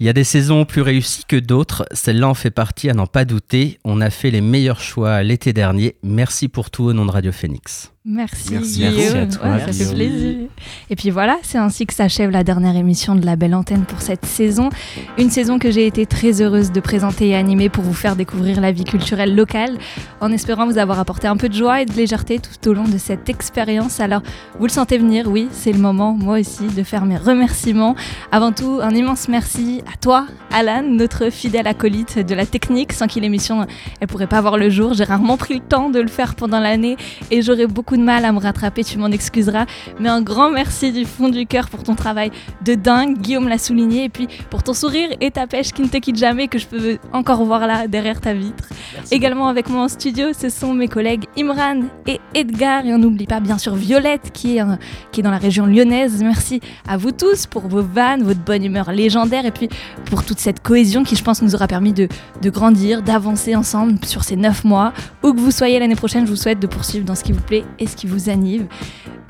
Il 0.00 0.06
y 0.06 0.08
a 0.08 0.12
des 0.12 0.24
saisons 0.24 0.64
plus 0.64 0.82
réussies 0.82 1.24
que 1.26 1.36
d'autres. 1.36 1.84
Celle-là 1.92 2.28
en 2.28 2.34
fait 2.34 2.50
partie 2.50 2.90
à 2.90 2.94
n'en 2.94 3.06
pas 3.06 3.24
douter. 3.24 3.78
On 3.84 4.00
a 4.00 4.10
fait 4.10 4.30
les 4.30 4.40
meilleurs 4.40 4.80
choix 4.80 5.22
l'été 5.22 5.52
dernier. 5.52 5.96
Merci 6.02 6.48
pour 6.48 6.70
tout 6.70 6.84
au 6.84 6.92
nom 6.92 7.06
de 7.06 7.12
Radio 7.12 7.32
Phoenix. 7.32 7.93
Merci, 8.06 8.52
Merci. 8.52 8.84
À 8.84 9.26
toi, 9.26 9.48
Ouais, 9.48 9.60
ça 9.60 9.72
fait 9.72 9.94
plaisir. 9.94 10.48
Et 10.90 10.94
puis 10.94 11.08
voilà, 11.08 11.38
c'est 11.42 11.56
ainsi 11.56 11.86
que 11.86 11.94
s'achève 11.94 12.28
la 12.28 12.44
dernière 12.44 12.76
émission 12.76 13.14
de 13.14 13.24
la 13.24 13.34
Belle 13.34 13.54
Antenne 13.54 13.86
pour 13.86 14.02
cette 14.02 14.26
saison. 14.26 14.68
Une 15.16 15.30
saison 15.30 15.58
que 15.58 15.70
j'ai 15.70 15.86
été 15.86 16.04
très 16.04 16.42
heureuse 16.42 16.70
de 16.70 16.80
présenter 16.80 17.28
et 17.28 17.34
animer 17.34 17.70
pour 17.70 17.82
vous 17.82 17.94
faire 17.94 18.14
découvrir 18.14 18.60
la 18.60 18.72
vie 18.72 18.84
culturelle 18.84 19.34
locale, 19.34 19.78
en 20.20 20.30
espérant 20.32 20.66
vous 20.66 20.76
avoir 20.76 21.00
apporté 21.00 21.28
un 21.28 21.38
peu 21.38 21.48
de 21.48 21.54
joie 21.54 21.80
et 21.80 21.86
de 21.86 21.94
légèreté 21.94 22.40
tout 22.40 22.68
au 22.68 22.74
long 22.74 22.84
de 22.84 22.98
cette 22.98 23.30
expérience. 23.30 23.98
Alors, 24.00 24.20
vous 24.58 24.66
le 24.66 24.72
sentez 24.72 24.98
venir, 24.98 25.30
oui, 25.30 25.48
c'est 25.50 25.72
le 25.72 25.78
moment, 25.78 26.12
moi 26.12 26.40
aussi, 26.40 26.66
de 26.66 26.82
faire 26.82 27.06
mes 27.06 27.16
remerciements. 27.16 27.96
Avant 28.30 28.52
tout, 28.52 28.80
un 28.82 28.94
immense 28.94 29.28
merci 29.28 29.80
à 29.90 29.96
toi, 29.96 30.26
Alan, 30.52 30.82
notre 30.86 31.30
fidèle 31.30 31.66
acolyte 31.66 32.18
de 32.18 32.34
la 32.34 32.44
technique, 32.44 32.92
sans 32.92 33.06
qui 33.06 33.20
l'émission, 33.20 33.66
elle 34.00 34.08
pourrait 34.08 34.26
pas 34.26 34.42
voir 34.42 34.58
le 34.58 34.68
jour. 34.68 34.92
J'ai 34.92 35.04
rarement 35.04 35.38
pris 35.38 35.54
le 35.54 35.60
temps 35.60 35.88
de 35.88 36.00
le 36.00 36.08
faire 36.08 36.34
pendant 36.34 36.60
l'année 36.60 36.98
et 37.30 37.40
j'aurais 37.40 37.66
beaucoup 37.66 37.93
de 37.96 38.02
mal 38.02 38.24
à 38.24 38.32
me 38.32 38.38
rattraper, 38.38 38.84
tu 38.84 38.98
m'en 38.98 39.08
excuseras. 39.08 39.66
Mais 40.00 40.08
un 40.08 40.22
grand 40.22 40.50
merci 40.50 40.92
du 40.92 41.04
fond 41.04 41.28
du 41.28 41.46
cœur 41.46 41.68
pour 41.68 41.82
ton 41.82 41.94
travail 41.94 42.30
de 42.64 42.74
dingue, 42.74 43.18
Guillaume 43.18 43.48
l'a 43.48 43.58
souligné, 43.58 44.04
et 44.04 44.08
puis 44.08 44.28
pour 44.50 44.62
ton 44.62 44.74
sourire 44.74 45.08
et 45.20 45.30
ta 45.30 45.46
pêche 45.46 45.72
qui 45.72 45.82
ne 45.82 45.88
te 45.88 45.98
quitte 45.98 46.16
jamais, 46.16 46.48
que 46.48 46.58
je 46.58 46.66
peux 46.66 46.98
encore 47.12 47.44
voir 47.44 47.66
là, 47.66 47.86
derrière 47.86 48.20
ta 48.20 48.34
vitre. 48.34 48.64
Également 49.10 49.48
avec 49.48 49.68
moi 49.68 49.82
en 49.82 49.88
studio, 49.88 50.28
ce 50.38 50.48
sont 50.48 50.74
mes 50.74 50.88
collègues 50.88 51.24
Imran 51.36 51.82
et 52.06 52.20
Edgar, 52.34 52.86
et 52.86 52.94
on 52.94 52.98
n'oublie 52.98 53.26
pas 53.26 53.40
bien 53.40 53.58
sûr 53.58 53.74
Violette 53.74 54.30
qui 54.32 54.56
est, 54.56 54.62
euh, 54.62 54.76
qui 55.12 55.20
est 55.20 55.22
dans 55.22 55.30
la 55.30 55.38
région 55.38 55.66
lyonnaise. 55.66 56.22
Merci 56.22 56.60
à 56.86 56.96
vous 56.96 57.12
tous 57.12 57.46
pour 57.46 57.68
vos 57.68 57.82
vannes, 57.82 58.22
votre 58.22 58.40
bonne 58.40 58.64
humeur 58.64 58.92
légendaire, 58.92 59.46
et 59.46 59.50
puis 59.50 59.68
pour 60.06 60.24
toute 60.24 60.38
cette 60.38 60.60
cohésion 60.60 61.04
qui, 61.04 61.16
je 61.16 61.24
pense, 61.24 61.42
nous 61.42 61.54
aura 61.54 61.66
permis 61.66 61.92
de, 61.92 62.08
de 62.42 62.50
grandir, 62.50 63.02
d'avancer 63.02 63.54
ensemble 63.54 63.98
sur 64.04 64.24
ces 64.24 64.36
neuf 64.36 64.64
mois. 64.64 64.92
Où 65.22 65.32
que 65.32 65.40
vous 65.40 65.50
soyez 65.50 65.78
l'année 65.78 65.96
prochaine, 65.96 66.26
je 66.26 66.30
vous 66.30 66.36
souhaite 66.36 66.60
de 66.60 66.66
poursuivre 66.66 67.04
dans 67.04 67.14
ce 67.14 67.24
qui 67.24 67.32
vous 67.32 67.40
plaît 67.40 67.64
et 67.78 67.83
ce 67.86 67.96
qui 67.96 68.06
vous 68.06 68.28
anime. 68.28 68.66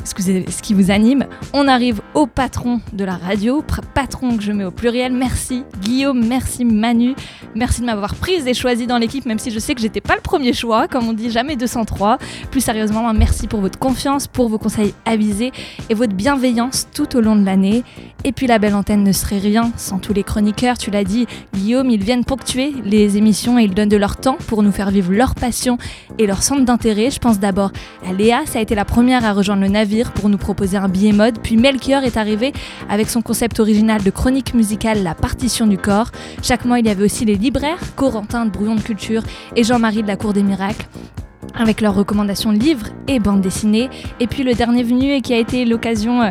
Excusez, 0.00 0.44
ce 0.50 0.60
qui 0.60 0.74
vous 0.74 0.90
anime. 0.90 1.24
On 1.54 1.66
arrive 1.66 2.02
au 2.12 2.26
patron 2.26 2.80
de 2.92 3.04
la 3.04 3.16
radio, 3.16 3.64
patron 3.94 4.36
que 4.36 4.42
je 4.42 4.52
mets 4.52 4.66
au 4.66 4.70
pluriel. 4.70 5.14
Merci 5.14 5.64
Guillaume, 5.80 6.26
merci 6.26 6.66
Manu, 6.66 7.14
merci 7.54 7.80
de 7.80 7.86
m'avoir 7.86 8.14
prise 8.14 8.46
et 8.46 8.52
choisie 8.52 8.86
dans 8.86 8.98
l'équipe, 8.98 9.24
même 9.24 9.38
si 9.38 9.50
je 9.50 9.58
sais 9.58 9.74
que 9.74 9.80
j'étais 9.80 10.02
pas 10.02 10.14
le 10.14 10.20
premier 10.20 10.52
choix, 10.52 10.88
comme 10.88 11.08
on 11.08 11.14
dit, 11.14 11.30
jamais 11.30 11.56
203. 11.56 12.18
Plus 12.50 12.60
sérieusement, 12.60 13.10
merci 13.14 13.46
pour 13.46 13.60
votre 13.60 13.78
confiance, 13.78 14.26
pour 14.26 14.50
vos 14.50 14.58
conseils 14.58 14.92
avisés 15.06 15.52
et 15.88 15.94
votre 15.94 16.14
bienveillance 16.14 16.86
tout 16.92 17.16
au 17.16 17.22
long 17.22 17.34
de 17.34 17.46
l'année. 17.46 17.82
Et 18.24 18.32
puis 18.32 18.46
la 18.46 18.58
belle 18.58 18.74
antenne 18.74 19.04
ne 19.04 19.12
serait 19.12 19.38
rien 19.38 19.72
sans 19.76 19.98
tous 19.98 20.12
les 20.12 20.22
chroniqueurs, 20.22 20.76
tu 20.76 20.90
l'as 20.90 21.04
dit, 21.04 21.26
Guillaume, 21.54 21.88
ils 21.90 22.02
viennent 22.02 22.24
ponctuer 22.24 22.74
les 22.84 23.16
émissions 23.16 23.58
et 23.58 23.64
ils 23.64 23.74
donnent 23.74 23.88
de 23.88 23.96
leur 23.96 24.16
temps 24.16 24.36
pour 24.48 24.62
nous 24.62 24.72
faire 24.72 24.90
vivre 24.90 25.12
leur 25.12 25.34
passion 25.34 25.78
et 26.18 26.26
leur 26.26 26.42
centre 26.42 26.64
d'intérêt. 26.64 27.10
Je 27.10 27.18
pense 27.18 27.38
d'abord 27.38 27.72
à 28.06 28.12
Léa, 28.12 28.43
ça 28.46 28.58
a 28.58 28.62
été 28.62 28.74
la 28.74 28.84
première 28.84 29.24
à 29.24 29.32
rejoindre 29.32 29.62
le 29.62 29.68
navire 29.68 30.12
pour 30.12 30.28
nous 30.28 30.38
proposer 30.38 30.76
un 30.76 30.88
billet 30.88 31.12
mode, 31.12 31.38
puis 31.42 31.56
Melchior 31.56 32.02
est 32.02 32.16
arrivé 32.16 32.52
avec 32.88 33.08
son 33.08 33.22
concept 33.22 33.60
original 33.60 34.02
de 34.02 34.10
chronique 34.10 34.54
musicale 34.54 35.02
La 35.02 35.14
partition 35.14 35.66
du 35.66 35.78
corps. 35.78 36.10
Chaque 36.42 36.64
mois, 36.64 36.78
il 36.78 36.86
y 36.86 36.90
avait 36.90 37.04
aussi 37.04 37.24
les 37.24 37.36
libraires, 37.36 37.78
Corentin 37.96 38.46
de 38.46 38.50
Brouillon 38.50 38.76
de 38.76 38.80
Culture 38.80 39.22
et 39.56 39.64
Jean-Marie 39.64 40.02
de 40.02 40.08
la 40.08 40.16
Cour 40.16 40.32
des 40.32 40.42
Miracles 40.42 40.86
avec 41.56 41.80
leurs 41.80 41.94
recommandations 41.94 42.50
livres 42.50 42.86
et 43.08 43.18
bandes 43.18 43.40
dessinées. 43.40 43.90
Et 44.20 44.26
puis 44.26 44.42
le 44.42 44.54
dernier 44.54 44.82
venu 44.82 45.12
et 45.12 45.20
qui 45.20 45.34
a 45.34 45.38
été 45.38 45.64
l'occasion, 45.64 46.22
euh, 46.22 46.30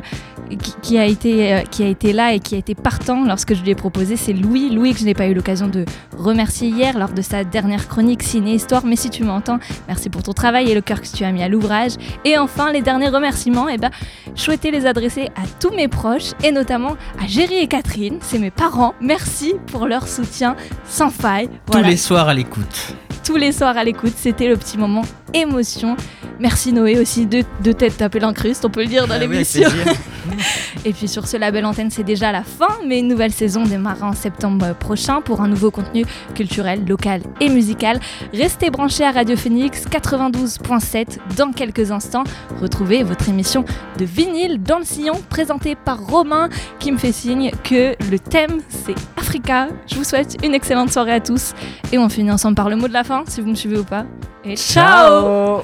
qui, 0.49 0.73
qui 0.81 0.97
a 0.97 1.05
été, 1.05 1.53
euh, 1.53 1.61
qui 1.61 1.83
a 1.83 1.87
été 1.87 2.13
là 2.13 2.33
et 2.33 2.39
qui 2.39 2.55
a 2.55 2.57
été 2.57 2.75
partant 2.75 3.23
lorsque 3.23 3.53
je 3.53 3.61
lui 3.61 3.71
ai 3.71 3.75
proposé, 3.75 4.15
c'est 4.15 4.33
Louis. 4.33 4.69
Louis 4.69 4.93
que 4.93 4.99
je 4.99 5.05
n'ai 5.05 5.13
pas 5.13 5.27
eu 5.27 5.33
l'occasion 5.33 5.67
de 5.67 5.85
remercier 6.17 6.69
hier 6.69 6.97
lors 6.97 7.11
de 7.11 7.21
sa 7.21 7.43
dernière 7.43 7.87
chronique 7.87 8.23
ciné-histoire. 8.23 8.85
Mais 8.85 8.95
si 8.95 9.09
tu 9.09 9.23
m'entends, 9.23 9.59
merci 9.87 10.09
pour 10.09 10.23
ton 10.23 10.33
travail 10.33 10.69
et 10.69 10.75
le 10.75 10.81
cœur 10.81 11.01
que 11.01 11.07
tu 11.07 11.23
as 11.23 11.31
mis 11.31 11.43
à 11.43 11.47
l'ouvrage. 11.47 11.93
Et 12.25 12.37
enfin, 12.37 12.71
les 12.71 12.81
derniers 12.81 13.09
remerciements, 13.09 13.69
eh 13.69 13.77
ben, 13.77 13.91
je 14.35 14.41
souhaitais 14.41 14.71
les 14.71 14.85
adresser 14.85 15.25
à 15.35 15.43
tous 15.59 15.71
mes 15.71 15.87
proches 15.87 16.31
et 16.43 16.51
notamment 16.51 16.95
à 17.21 17.27
Géry 17.27 17.55
et 17.55 17.67
Catherine, 17.67 18.17
c'est 18.21 18.39
mes 18.39 18.51
parents. 18.51 18.93
Merci 19.01 19.55
pour 19.67 19.87
leur 19.87 20.07
soutien 20.07 20.55
sans 20.85 21.09
faille. 21.09 21.49
Voilà 21.67 21.83
Tous 21.83 21.89
les 21.89 21.97
soirs 21.97 22.27
à 22.27 22.33
l'écoute. 22.33 22.95
Tous 23.23 23.37
les 23.37 23.51
soirs 23.51 23.77
à 23.77 23.83
l'écoute. 23.83 24.13
C'était 24.15 24.47
le 24.47 24.57
petit 24.57 24.77
moment 24.77 25.03
émotion. 25.33 25.95
Merci 26.39 26.73
Noé 26.73 26.99
aussi 26.99 27.25
de, 27.25 27.43
de 27.63 27.71
t'être 27.71 27.97
tapé 27.97 28.19
l'incruste, 28.19 28.65
on 28.65 28.69
peut 28.69 28.81
le 28.81 28.87
dire 28.87 29.07
dans 29.07 29.15
Ah 29.15 29.19
l'émission. 29.19 29.69
Et 30.85 30.93
puis 30.93 31.07
sur 31.07 31.27
ce 31.27 31.37
label 31.37 31.65
antenne, 31.65 31.91
c'est 31.91 32.03
déjà 32.03 32.31
la 32.31 32.43
fin, 32.43 32.67
mais 32.85 32.99
une 32.99 33.07
nouvelle 33.07 33.31
saison 33.31 33.63
démarrera 33.63 34.07
en 34.07 34.13
septembre 34.13 34.73
prochain 34.75 35.21
pour 35.21 35.41
un 35.41 35.47
nouveau 35.47 35.71
contenu 35.71 36.05
culturel, 36.35 36.85
local 36.85 37.21
et 37.39 37.49
musical. 37.49 37.99
Restez 38.33 38.69
branchés 38.69 39.05
à 39.05 39.11
Radio 39.11 39.37
Phoenix 39.37 39.85
92.7 39.85 41.17
dans 41.37 41.51
quelques 41.51 41.91
instants. 41.91 42.23
Retrouvez 42.61 43.03
votre 43.03 43.29
émission 43.29 43.63
de 43.97 44.05
vinyle 44.05 44.61
dans 44.61 44.79
le 44.79 44.85
sillon 44.85 45.21
présentée 45.29 45.75
par 45.75 46.05
Romain 46.05 46.49
qui 46.79 46.91
me 46.91 46.97
fait 46.97 47.11
signe 47.11 47.51
que 47.63 47.95
le 48.09 48.19
thème 48.19 48.59
c'est 48.67 48.95
Africa. 49.17 49.67
Je 49.87 49.95
vous 49.95 50.03
souhaite 50.03 50.37
une 50.43 50.53
excellente 50.53 50.91
soirée 50.91 51.13
à 51.13 51.19
tous 51.19 51.53
et 51.91 51.97
on 51.97 52.09
finit 52.09 52.31
ensemble 52.31 52.55
par 52.55 52.69
le 52.69 52.75
mot 52.75 52.87
de 52.87 52.93
la 52.93 53.03
fin 53.03 53.12
si 53.27 53.41
vous 53.41 53.49
me 53.49 53.55
suivez 53.55 53.79
ou 53.79 53.83
pas. 53.83 54.05
Et 54.43 54.55
ciao 54.55 55.61